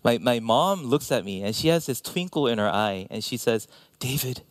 my, 0.02 0.18
my 0.18 0.40
mom 0.40 0.84
looks 0.84 1.12
at 1.12 1.24
me 1.24 1.42
and 1.42 1.54
she 1.54 1.68
has 1.68 1.86
this 1.86 2.00
twinkle 2.00 2.46
in 2.46 2.58
her 2.58 2.68
eye 2.68 3.06
and 3.10 3.22
she 3.22 3.36
says, 3.36 3.68
David, 3.98 4.42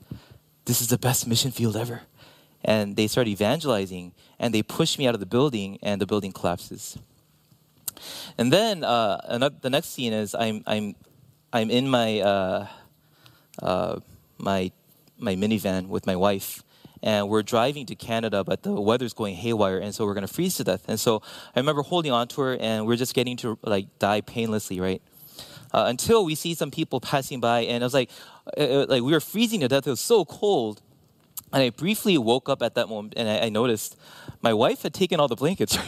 this 0.66 0.82
is 0.82 0.88
the 0.88 0.98
best 0.98 1.28
mission 1.28 1.52
field 1.52 1.76
ever. 1.76 2.02
And 2.64 2.96
they 2.96 3.08
start 3.08 3.28
evangelizing 3.28 4.14
and 4.38 4.54
they 4.54 4.62
push 4.62 4.98
me 4.98 5.08
out 5.08 5.14
of 5.14 5.20
the 5.20 5.26
building 5.26 5.80
and 5.82 6.00
the 6.00 6.06
building 6.06 6.32
collapses. 6.32 6.98
And 8.38 8.54
then 8.54 8.84
uh, 8.84 9.50
the 9.62 9.70
next 9.70 9.90
scene 9.90 10.14
is 10.14 10.36
I'm, 10.36 10.64
I'm, 10.68 10.96
I'm 11.52 11.70
in 11.72 11.90
my, 11.90 12.20
uh, 12.20 12.68
uh, 13.62 14.00
my, 14.38 14.72
my 15.18 15.36
minivan 15.36 15.88
with 15.88 16.06
my 16.06 16.16
wife 16.16 16.64
and 17.02 17.30
we're 17.30 17.44
driving 17.44 17.86
to 17.88 17.96
Canada, 17.96 18.44
but 18.44 18.64
the 18.64 18.74
weather's 18.74 19.14
going 19.14 19.36
haywire, 19.36 19.78
and 19.78 19.96
so 19.96 20.06
we're 20.06 20.14
gonna 20.14 20.28
freeze 20.28 20.56
to 20.56 20.64
death. 20.64 20.84
And 20.88 21.00
so 21.00 21.22
I 21.56 21.60
remember 21.60 21.82
holding 21.82 22.12
on 22.12 22.28
to 22.30 22.42
her, 22.42 22.58
and 22.58 22.86
we're 22.86 22.98
just 22.98 23.14
getting 23.14 23.38
to 23.38 23.58
like 23.64 23.88
die 24.00 24.22
painlessly, 24.22 24.80
right? 24.80 25.02
Uh, 25.74 25.86
until 25.88 26.26
we 26.26 26.36
see 26.36 26.54
some 26.54 26.72
people 26.72 27.00
passing 27.00 27.40
by. 27.40 27.62
And 27.62 27.84
it 27.84 27.86
was 27.86 27.94
like, 27.94 28.10
uh, 28.58 28.62
uh, 28.62 28.86
like 28.90 29.04
we 29.04 29.12
were 29.12 29.20
freezing 29.20 29.62
to 29.62 29.68
death. 29.68 29.88
It 29.88 29.92
was 29.92 30.00
so 30.00 30.26
cold. 30.26 30.82
And 31.52 31.64
I 31.64 31.70
briefly 31.72 32.18
woke 32.18 32.50
up 32.50 32.62
at 32.62 32.76
that 32.76 32.90
moment 32.90 33.14
and 33.18 33.28
I, 33.28 33.46
I 33.46 33.50
noticed 33.50 33.98
my 34.42 34.54
wife 34.54 34.84
had 34.84 34.94
taken 34.94 35.20
all 35.20 35.28
the 35.28 35.36
blankets. 35.36 35.78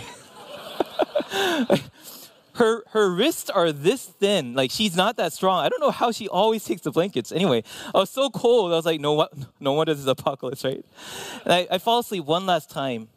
her 2.53 2.83
her 2.89 3.11
wrists 3.11 3.49
are 3.49 3.71
this 3.71 4.05
thin. 4.05 4.53
Like 4.53 4.71
she's 4.71 4.95
not 4.95 5.17
that 5.17 5.33
strong. 5.33 5.63
I 5.63 5.69
don't 5.69 5.81
know 5.81 5.91
how 5.91 6.11
she 6.11 6.27
always 6.27 6.63
takes 6.63 6.81
the 6.81 6.91
blankets. 6.91 7.31
Anyway, 7.31 7.63
I 7.93 7.99
was 7.99 8.09
so 8.09 8.29
cold. 8.29 8.71
I 8.71 8.75
was 8.75 8.85
like, 8.85 8.99
no? 9.01 9.27
No 9.59 9.73
wonder 9.73 9.93
this 9.93 10.01
is 10.01 10.07
apocalypse, 10.07 10.63
right? 10.63 10.83
And 11.43 11.53
I, 11.53 11.67
I 11.71 11.77
fall 11.77 11.99
asleep 11.99 12.25
one 12.25 12.45
last 12.45 12.69
time, 12.69 13.09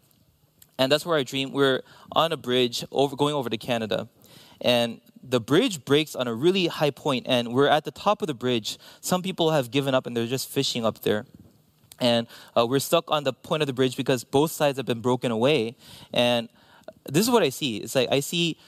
and 0.79 0.93
that's 0.93 1.07
where 1.07 1.17
I 1.17 1.23
dream. 1.23 1.53
We're 1.53 1.83
on 2.13 2.33
a 2.33 2.37
bridge 2.37 2.85
over 2.93 3.17
going 3.17 3.35
over 3.35 3.49
to 3.49 3.57
Canada, 3.57 4.09
and 4.61 5.01
the 5.27 5.41
bridge 5.41 5.85
breaks 5.85 6.15
on 6.15 6.29
a 6.29 6.35
really 6.35 6.67
high 6.67 6.91
point, 6.91 7.27
and 7.29 7.55
we're 7.55 7.69
at 7.69 7.85
the 7.85 7.91
top 7.91 8.23
of 8.23 8.29
the 8.29 8.35
bridge. 8.35 8.79
Some 9.01 9.23
people 9.23 9.51
have 9.51 9.71
given 9.71 9.95
up 9.95 10.07
and 10.07 10.17
they're 10.17 10.27
just 10.27 10.49
fishing 10.49 10.85
up 10.85 11.01
there. 11.01 11.25
And 12.01 12.27
uh, 12.57 12.67
we're 12.67 12.81
stuck 12.81 13.11
on 13.11 13.25
the 13.25 13.33
point 13.33 13.63
of 13.63 13.67
the 13.67 13.73
bridge 13.73 13.97
because 13.97 14.25
both 14.25 14.51
sides 14.51 14.77
have 14.79 14.87
been 14.87 15.01
broken 15.01 15.31
away. 15.31 15.77
And 16.13 16.49
this 17.09 17.25
is 17.25 17.31
what 17.31 17.43
I 17.43 17.51
see 17.51 17.79
it's 17.79 17.95
like 17.95 18.11
I 18.11 18.21
see 18.21 18.59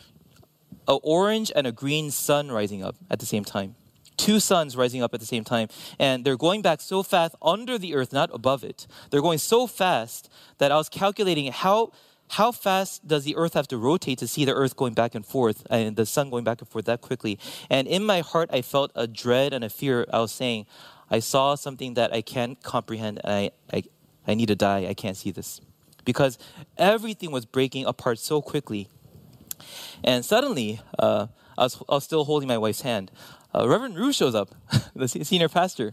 an 0.88 0.98
orange 1.02 1.50
and 1.54 1.66
a 1.66 1.72
green 1.72 2.10
sun 2.10 2.50
rising 2.50 2.82
up 2.82 2.96
at 3.10 3.18
the 3.18 3.26
same 3.26 3.44
time. 3.44 3.74
Two 4.16 4.40
suns 4.40 4.76
rising 4.76 5.02
up 5.02 5.12
at 5.12 5.20
the 5.20 5.26
same 5.26 5.44
time. 5.44 5.68
And 5.98 6.24
they're 6.24 6.36
going 6.36 6.62
back 6.62 6.80
so 6.80 7.02
fast 7.02 7.34
under 7.42 7.76
the 7.76 7.94
earth, 7.94 8.12
not 8.12 8.30
above 8.32 8.64
it. 8.64 8.86
They're 9.10 9.20
going 9.20 9.38
so 9.38 9.66
fast 9.66 10.30
that 10.58 10.72
I 10.72 10.76
was 10.76 10.88
calculating 10.88 11.52
how 11.52 11.92
how 12.30 12.52
fast 12.52 13.06
does 13.06 13.24
the 13.24 13.36
earth 13.36 13.54
have 13.54 13.68
to 13.68 13.78
rotate 13.78 14.18
to 14.18 14.28
see 14.28 14.44
the 14.44 14.54
earth 14.54 14.76
going 14.76 14.94
back 14.94 15.14
and 15.14 15.24
forth 15.24 15.66
and 15.70 15.96
the 15.96 16.06
sun 16.06 16.30
going 16.30 16.44
back 16.44 16.60
and 16.60 16.68
forth 16.68 16.84
that 16.86 17.00
quickly? 17.00 17.38
And 17.70 17.86
in 17.86 18.04
my 18.04 18.20
heart, 18.20 18.50
I 18.52 18.62
felt 18.62 18.90
a 18.94 19.06
dread 19.06 19.52
and 19.52 19.64
a 19.64 19.68
fear. 19.68 20.06
I 20.12 20.20
was 20.20 20.32
saying, 20.32 20.66
I 21.10 21.20
saw 21.20 21.54
something 21.54 21.94
that 21.94 22.12
I 22.12 22.22
can't 22.22 22.60
comprehend 22.62 23.20
I, 23.24 23.52
I, 23.72 23.84
I 24.26 24.34
need 24.34 24.46
to 24.46 24.56
die. 24.56 24.86
I 24.88 24.94
can't 24.94 25.16
see 25.16 25.30
this. 25.30 25.60
Because 26.04 26.38
everything 26.76 27.30
was 27.30 27.46
breaking 27.46 27.84
apart 27.84 28.18
so 28.18 28.42
quickly. 28.42 28.88
And 30.02 30.24
suddenly, 30.24 30.80
uh, 30.98 31.28
I, 31.56 31.64
was, 31.64 31.82
I 31.88 31.94
was 31.94 32.04
still 32.04 32.24
holding 32.24 32.48
my 32.48 32.58
wife's 32.58 32.82
hand. 32.82 33.10
Uh, 33.54 33.68
Reverend 33.68 33.96
Rue 33.96 34.12
shows 34.12 34.34
up, 34.34 34.54
the 34.94 35.08
senior 35.08 35.48
pastor. 35.48 35.92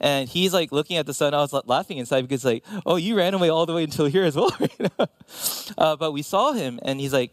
And 0.00 0.28
he's 0.28 0.54
like 0.54 0.70
looking 0.70 0.96
at 0.96 1.06
the 1.06 1.14
sun. 1.14 1.34
I 1.34 1.38
was 1.38 1.52
laughing 1.66 1.98
inside 1.98 2.22
because 2.22 2.44
like, 2.44 2.64
oh, 2.86 2.96
you 2.96 3.16
ran 3.16 3.34
away 3.34 3.48
all 3.48 3.66
the 3.66 3.74
way 3.74 3.84
until 3.84 4.06
here 4.06 4.24
as 4.24 4.36
well. 4.36 4.56
uh, 5.78 5.96
but 5.96 6.12
we 6.12 6.22
saw 6.22 6.52
him, 6.52 6.78
and 6.82 7.00
he's 7.00 7.12
like, 7.12 7.32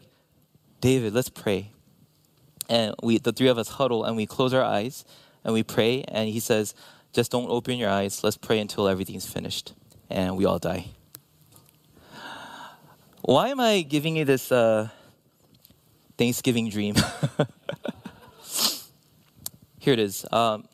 David, 0.80 1.14
let's 1.14 1.28
pray. 1.28 1.70
And 2.68 2.94
we, 3.02 3.18
the 3.18 3.32
three 3.32 3.48
of 3.48 3.58
us 3.58 3.68
huddle 3.68 4.04
and 4.04 4.16
we 4.16 4.26
close 4.26 4.52
our 4.52 4.62
eyes 4.62 5.04
and 5.44 5.54
we 5.54 5.62
pray. 5.62 6.02
And 6.08 6.28
he 6.28 6.40
says, 6.40 6.74
just 7.12 7.30
don't 7.30 7.48
open 7.48 7.78
your 7.78 7.90
eyes. 7.90 8.22
Let's 8.24 8.36
pray 8.36 8.58
until 8.58 8.88
everything's 8.88 9.26
finished. 9.26 9.72
And 10.10 10.36
we 10.36 10.44
all 10.44 10.58
die. 10.58 10.86
Why 13.22 13.48
am 13.48 13.60
I 13.60 13.82
giving 13.82 14.16
you 14.16 14.24
this 14.24 14.52
uh, 14.52 14.88
Thanksgiving 16.16 16.70
dream? 16.70 16.94
Here 19.78 19.92
it 19.92 19.98
is. 19.98 20.24
Um, 20.30 20.68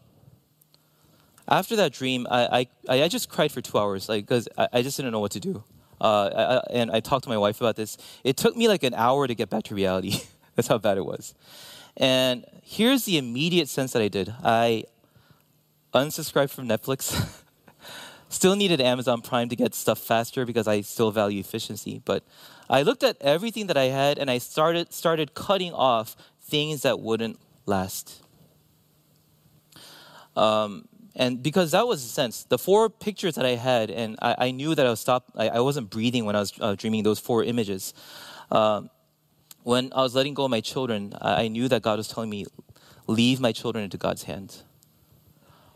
after 1.52 1.76
that 1.76 1.92
dream, 1.92 2.26
I, 2.30 2.66
I, 2.88 3.02
I 3.02 3.08
just 3.08 3.28
cried 3.28 3.52
for 3.52 3.60
two 3.60 3.78
hours, 3.78 4.08
like 4.08 4.24
because 4.24 4.48
I, 4.56 4.68
I 4.72 4.82
just 4.82 4.96
didn't 4.96 5.12
know 5.12 5.20
what 5.20 5.32
to 5.32 5.40
do. 5.40 5.62
Uh, 6.00 6.62
I, 6.70 6.72
and 6.72 6.90
I 6.90 7.00
talked 7.00 7.24
to 7.24 7.28
my 7.28 7.36
wife 7.36 7.60
about 7.60 7.76
this. 7.76 7.98
It 8.24 8.36
took 8.38 8.56
me 8.56 8.68
like 8.68 8.82
an 8.82 8.94
hour 8.94 9.26
to 9.26 9.34
get 9.34 9.50
back 9.50 9.64
to 9.64 9.74
reality. 9.74 10.22
That's 10.56 10.68
how 10.68 10.78
bad 10.78 10.96
it 10.96 11.04
was. 11.04 11.34
And 11.96 12.46
here's 12.62 13.04
the 13.04 13.18
immediate 13.18 13.68
sense 13.68 13.92
that 13.92 14.00
I 14.02 14.08
did. 14.08 14.34
I 14.42 14.84
unsubscribed 15.92 16.50
from 16.50 16.66
Netflix. 16.66 17.42
still 18.30 18.56
needed 18.56 18.80
Amazon 18.80 19.20
Prime 19.20 19.50
to 19.50 19.56
get 19.56 19.74
stuff 19.74 19.98
faster 19.98 20.46
because 20.46 20.66
I 20.66 20.80
still 20.80 21.10
value 21.10 21.38
efficiency. 21.40 22.00
But 22.02 22.24
I 22.70 22.80
looked 22.80 23.02
at 23.02 23.18
everything 23.20 23.66
that 23.66 23.76
I 23.76 23.84
had 23.84 24.18
and 24.18 24.30
I 24.30 24.38
started 24.38 24.92
started 24.92 25.34
cutting 25.34 25.74
off 25.74 26.16
things 26.40 26.82
that 26.82 26.98
wouldn't 26.98 27.38
last. 27.66 28.22
Um, 30.34 30.88
and 31.14 31.42
because 31.42 31.72
that 31.72 31.86
was 31.86 32.02
the 32.02 32.08
sense, 32.08 32.44
the 32.44 32.58
four 32.58 32.88
pictures 32.88 33.34
that 33.34 33.44
I 33.44 33.56
had, 33.56 33.90
and 33.90 34.16
I, 34.22 34.34
I 34.38 34.50
knew 34.50 34.74
that 34.74 34.86
I 34.86 34.90
was 34.90 35.00
stopped. 35.00 35.30
I, 35.36 35.48
I 35.48 35.60
wasn't 35.60 35.90
breathing 35.90 36.24
when 36.24 36.36
I 36.36 36.40
was 36.40 36.52
uh, 36.60 36.74
dreaming 36.74 37.02
those 37.02 37.18
four 37.18 37.44
images. 37.44 37.92
Um, 38.50 38.90
when 39.62 39.92
I 39.94 40.02
was 40.02 40.14
letting 40.14 40.34
go 40.34 40.44
of 40.44 40.50
my 40.50 40.60
children, 40.60 41.14
I, 41.20 41.44
I 41.44 41.48
knew 41.48 41.68
that 41.68 41.82
God 41.82 41.98
was 41.98 42.08
telling 42.08 42.30
me, 42.30 42.46
leave 43.06 43.40
my 43.40 43.52
children 43.52 43.84
into 43.84 43.98
God's 43.98 44.24
hands 44.24 44.64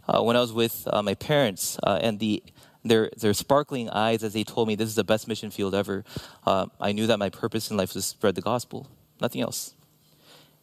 uh, 0.09 0.23
when 0.23 0.37
I 0.37 0.41
was 0.41 0.53
with 0.53 0.87
uh, 0.93 1.03
my 1.03 1.15
parents 1.15 1.79
uh, 1.83 1.99
and 2.03 2.19
the 2.19 2.43
their 2.85 3.11
their 3.17 3.35
sparkling 3.35 3.91
eyes 3.91 4.23
as 4.23 4.33
they 4.33 4.45
told 4.45 4.69
me 4.69 4.77
this 4.77 4.89
is 4.89 4.95
the 4.95 5.05
best 5.05 5.27
mission 5.27 5.51
field 5.51 5.75
ever. 5.75 6.05
Uh, 6.47 6.67
I 6.81 6.93
knew 6.93 7.07
that 7.09 7.19
my 7.19 7.31
purpose 7.31 7.71
in 7.71 7.77
life 7.77 7.95
was 7.95 8.05
to 8.05 8.09
spread 8.11 8.35
the 8.37 8.41
gospel, 8.41 8.89
nothing 9.21 9.41
else. 9.41 9.75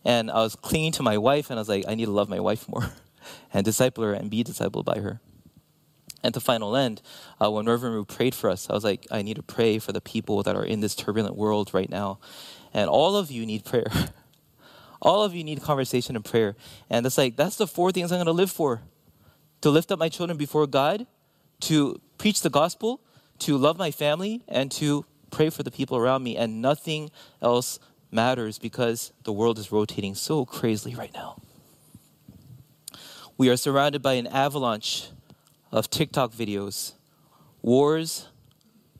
And 0.05 0.31
I 0.31 0.39
was 0.39 0.55
clinging 0.55 0.93
to 0.93 1.03
my 1.03 1.17
wife, 1.17 1.49
and 1.49 1.57
I 1.57 1.61
was 1.61 1.69
like, 1.69 1.85
I 1.87 1.95
need 1.95 2.05
to 2.05 2.11
love 2.11 2.29
my 2.29 2.39
wife 2.39 2.67
more, 2.67 2.91
and 3.53 3.65
disciple 3.65 4.03
her 4.03 4.13
and 4.13 4.29
be 4.29 4.43
discipled 4.43 4.85
by 4.85 4.99
her. 4.99 5.19
And 6.23 6.33
to 6.33 6.39
final 6.39 6.75
end, 6.75 7.01
uh, 7.41 7.51
when 7.51 7.65
Reverend 7.65 7.95
Ru 7.95 8.05
prayed 8.05 8.33
for 8.33 8.49
us, 8.49 8.69
I 8.69 8.73
was 8.73 8.83
like, 8.83 9.05
I 9.11 9.21
need 9.21 9.35
to 9.35 9.43
pray 9.43 9.77
for 9.79 9.91
the 9.91 9.99
people 9.99 10.41
that 10.43 10.55
are 10.55 10.63
in 10.63 10.79
this 10.79 10.95
turbulent 10.95 11.35
world 11.35 11.73
right 11.73 11.89
now, 11.89 12.19
and 12.73 12.89
all 12.89 13.17
of 13.17 13.29
you 13.29 13.45
need 13.45 13.65
prayer. 13.65 13.91
all 15.01 15.23
of 15.23 15.35
you 15.35 15.43
need 15.43 15.61
conversation 15.61 16.15
and 16.15 16.23
prayer, 16.23 16.55
and 16.89 17.05
it's 17.05 17.17
like 17.17 17.35
that's 17.35 17.57
the 17.57 17.67
four 17.67 17.91
things 17.91 18.11
I'm 18.11 18.17
going 18.17 18.25
to 18.27 18.31
live 18.31 18.51
for 18.51 18.81
to 19.63 19.69
lift 19.69 19.93
up 19.93 19.97
my 19.97 20.09
children 20.09 20.37
before 20.37 20.67
God, 20.67 21.07
to 21.61 21.99
preach 22.17 22.41
the 22.41 22.49
gospel, 22.49 22.99
to 23.39 23.57
love 23.57 23.77
my 23.77 23.91
family, 23.91 24.43
and 24.49 24.69
to 24.73 25.05
pray 25.31 25.49
for 25.49 25.63
the 25.63 25.71
people 25.71 25.97
around 25.97 26.21
me. 26.21 26.35
And 26.35 26.61
nothing 26.61 27.09
else 27.41 27.79
matters 28.11 28.59
because 28.59 29.13
the 29.23 29.31
world 29.31 29.57
is 29.57 29.71
rotating 29.71 30.15
so 30.15 30.45
crazily 30.45 30.95
right 30.95 31.13
now. 31.13 31.41
We 33.35 33.49
are 33.49 33.57
surrounded 33.57 34.03
by 34.03 34.13
an 34.13 34.27
avalanche 34.27 35.09
of 35.71 35.89
TikTok 35.89 36.33
videos, 36.33 36.93
wars, 37.63 38.27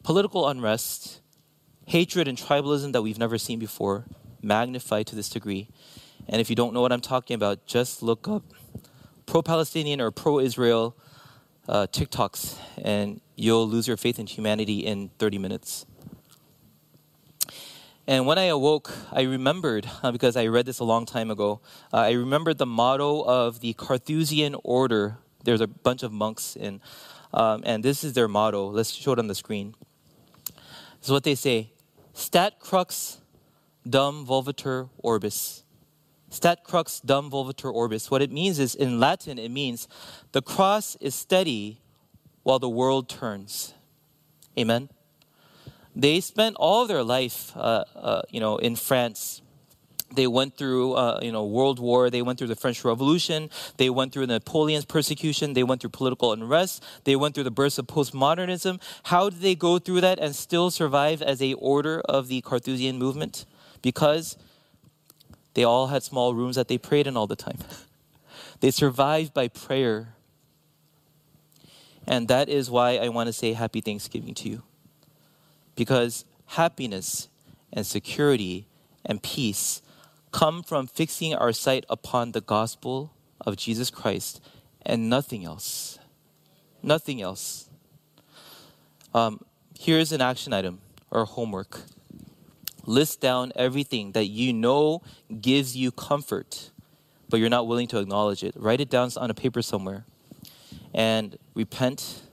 political 0.02 0.48
unrest, 0.48 1.22
hatred, 1.86 2.28
and 2.28 2.36
tribalism 2.36 2.94
that 2.94 3.04
we've 3.04 3.20
never 3.20 3.38
seen 3.38 3.60
before, 3.60 4.06
magnified 4.42 5.06
to 5.08 5.16
this 5.16 5.30
degree. 5.30 5.70
And 6.28 6.42
if 6.42 6.50
you 6.50 6.56
don't 6.56 6.74
know 6.74 6.82
what 6.82 6.92
I'm 6.92 7.00
talking 7.00 7.36
about, 7.36 7.68
just 7.68 8.02
look 8.02 8.28
up 8.28 8.44
pro 9.28 9.44
Palestinian 9.44 10.02
or 10.02 10.10
pro 10.10 10.40
Israel 10.40 10.98
uh, 11.70 11.86
TikToks, 11.92 12.58
and 12.84 13.22
you'll 13.36 13.68
lose 13.70 13.88
your 13.88 13.98
faith 13.98 14.18
in 14.18 14.26
humanity 14.26 14.80
in 14.80 15.10
30 15.20 15.38
minutes. 15.38 15.86
And 18.06 18.26
when 18.26 18.38
I 18.38 18.46
awoke, 18.46 18.92
I 19.14 19.22
remembered, 19.22 19.90
uh, 20.04 20.12
because 20.12 20.36
I 20.36 20.48
read 20.48 20.66
this 20.66 20.80
a 20.80 20.84
long 20.84 21.06
time 21.06 21.32
ago, 21.32 21.62
uh, 21.94 21.98
I 21.98 22.12
remembered 22.12 22.58
the 22.58 22.66
motto 22.66 23.22
of 23.22 23.62
the 23.62 23.72
Carthusian 23.74 24.58
order. 24.64 25.20
There's 25.46 25.62
a 25.62 25.68
bunch 25.68 26.04
of 26.04 26.12
monks 26.12 26.58
in, 26.58 26.82
um, 27.34 27.64
and 27.66 27.82
this 27.82 28.04
is 28.04 28.12
their 28.12 28.28
motto. 28.28 28.68
Let's 28.70 28.92
show 28.92 29.14
it 29.14 29.20
on 29.20 29.28
the 29.28 29.36
screen. 29.36 29.74
This 31.00 31.06
is 31.06 31.12
what 31.12 31.24
they 31.24 31.36
say 31.36 31.72
Stat 32.14 32.60
crux 32.60 33.22
dum 33.90 34.26
volvitur 34.26 34.90
orbis. 34.98 35.64
Stat 36.30 36.66
crux 36.66 37.00
dum 37.00 37.32
volvitur 37.32 37.74
orbis. 37.74 38.12
What 38.12 38.22
it 38.22 38.32
means 38.32 38.60
is, 38.60 38.76
in 38.76 39.00
Latin, 39.00 39.40
it 39.40 39.50
means 39.50 39.88
the 40.34 40.42
cross 40.42 40.98
is 41.00 41.16
steady 41.16 41.80
while 42.44 42.60
the 42.60 42.70
world 42.70 43.08
turns. 43.08 43.74
Amen. 44.60 44.90
They 45.96 46.22
spent 46.22 46.56
all 46.56 46.88
their 46.88 47.04
life, 47.04 47.56
uh, 47.56 47.84
uh, 47.96 48.22
you 48.30 48.40
know, 48.40 48.58
in 48.58 48.76
France. 48.76 49.42
They 50.14 50.28
went 50.28 50.58
through, 50.58 50.94
uh, 50.94 51.20
you 51.22 51.32
know, 51.32 51.46
World 51.46 51.80
War. 51.80 52.10
They 52.10 52.22
went 52.22 52.38
through 52.38 52.48
the 52.48 52.56
French 52.56 52.84
Revolution. 52.84 53.50
They 53.78 53.90
went 53.90 54.14
through 54.14 54.28
Napoleon's 54.28 54.86
persecution. 54.86 55.54
They 55.54 55.64
went 55.64 55.82
through 55.82 55.92
political 55.92 56.32
unrest. 56.32 56.84
They 57.04 57.16
went 57.16 57.36
through 57.36 57.46
the 57.46 57.52
burst 57.52 57.80
of 57.80 57.88
postmodernism. 57.88 58.82
How 59.04 59.30
did 59.30 59.42
they 59.42 59.56
go 59.56 59.80
through 59.80 60.02
that 60.02 60.20
and 60.20 60.36
still 60.36 60.70
survive 60.70 61.22
as 61.22 61.42
a 61.42 61.54
order 61.56 62.02
of 62.02 62.28
the 62.28 62.42
Carthusian 62.42 62.98
movement? 62.98 63.46
Because 63.82 64.38
they 65.54 65.64
all 65.64 65.88
had 65.88 66.04
small 66.04 66.34
rooms 66.34 66.56
that 66.56 66.68
they 66.68 66.78
prayed 66.78 67.08
in 67.08 67.18
all 67.18 67.28
the 67.28 67.36
time. 67.36 67.58
they 68.62 68.72
survived 68.72 69.34
by 69.34 69.48
prayer. 69.48 70.16
And 72.06 72.28
that 72.28 72.50
is 72.50 72.70
why 72.70 72.98
I 72.98 73.10
want 73.10 73.28
to 73.28 73.34
say 73.34 73.54
happy 73.54 73.82
Thanksgiving 73.82 74.34
to 74.36 74.50
you. 74.50 74.64
Because 75.76 76.26
happiness 76.48 77.30
and 77.72 77.86
security 77.86 78.68
and 79.06 79.22
peace 79.22 79.82
come 80.32 80.64
from 80.64 80.88
fixing 80.88 81.34
our 81.34 81.52
sight 81.52 81.86
upon 81.90 82.32
the 82.32 82.42
gospel 82.42 83.14
of 83.42 83.56
Jesus 83.58 83.90
Christ 83.90 84.42
and 84.86 85.10
nothing 85.10 85.46
else. 85.46 86.00
Nothing 86.82 87.22
else. 87.22 87.70
Um, 89.14 89.46
here's 89.80 90.12
an 90.12 90.22
action 90.22 90.54
item 90.54 90.80
or 91.12 91.26
homework. 91.26 91.82
List 92.86 93.22
down 93.22 93.54
everything 93.56 94.12
that 94.12 94.26
you 94.26 94.52
know 94.52 95.02
gives 95.40 95.78
you 95.78 95.92
comfort, 95.92 96.72
but 97.30 97.40
you're 97.40 97.50
not 97.50 97.68
willing 97.68 97.88
to 97.88 98.00
acknowledge 98.00 98.44
it. 98.44 98.54
Write 98.58 98.82
it 98.82 98.90
down 98.90 99.10
on 99.16 99.30
a 99.30 99.34
paper 99.34 99.62
somewhere 99.62 100.06
and 100.94 101.38
repent. 101.54 102.24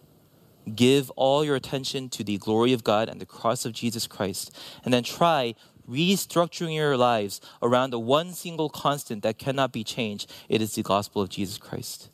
Give 0.75 1.11
all 1.11 1.45
your 1.45 1.57
attention 1.57 2.09
to 2.11 2.25
the 2.25 2.39
glory 2.39 2.73
of 2.73 2.85
God 2.85 3.09
and 3.09 3.21
the 3.21 3.27
cross 3.27 3.65
of 3.65 3.73
Jesus 3.73 4.07
Christ. 4.07 4.57
And 4.85 4.93
then 4.93 5.03
try 5.03 5.55
restructuring 5.89 6.75
your 6.75 6.97
lives 6.97 7.41
around 7.63 7.91
the 7.91 7.99
one 7.99 8.33
single 8.33 8.69
constant 8.69 9.23
that 9.23 9.39
cannot 9.39 9.73
be 9.73 9.83
changed. 9.83 10.31
It 10.49 10.63
is 10.63 10.75
the 10.75 10.83
gospel 10.83 11.23
of 11.23 11.29
Jesus 11.29 11.59
Christ. 11.59 12.11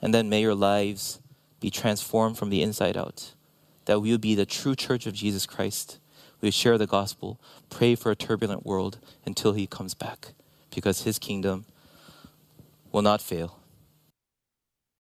And 0.00 0.14
then 0.14 0.28
may 0.28 0.40
your 0.40 0.54
lives 0.54 1.20
be 1.60 1.70
transformed 1.70 2.38
from 2.38 2.50
the 2.50 2.62
inside 2.62 2.96
out. 2.96 3.34
That 3.86 4.00
we 4.00 4.10
will 4.10 4.18
be 4.18 4.34
the 4.34 4.46
true 4.46 4.74
church 4.74 5.06
of 5.06 5.14
Jesus 5.14 5.46
Christ 5.46 5.98
we 6.44 6.50
share 6.50 6.76
the 6.76 6.86
gospel, 6.86 7.40
pray 7.70 7.94
for 7.94 8.10
a 8.10 8.16
turbulent 8.16 8.66
world 8.66 8.98
until 9.24 9.54
he 9.54 9.66
comes 9.66 9.94
back, 9.94 10.34
because 10.74 11.02
his 11.02 11.18
kingdom 11.18 11.64
will 12.92 13.00
not 13.00 13.22
fail. 13.22 13.58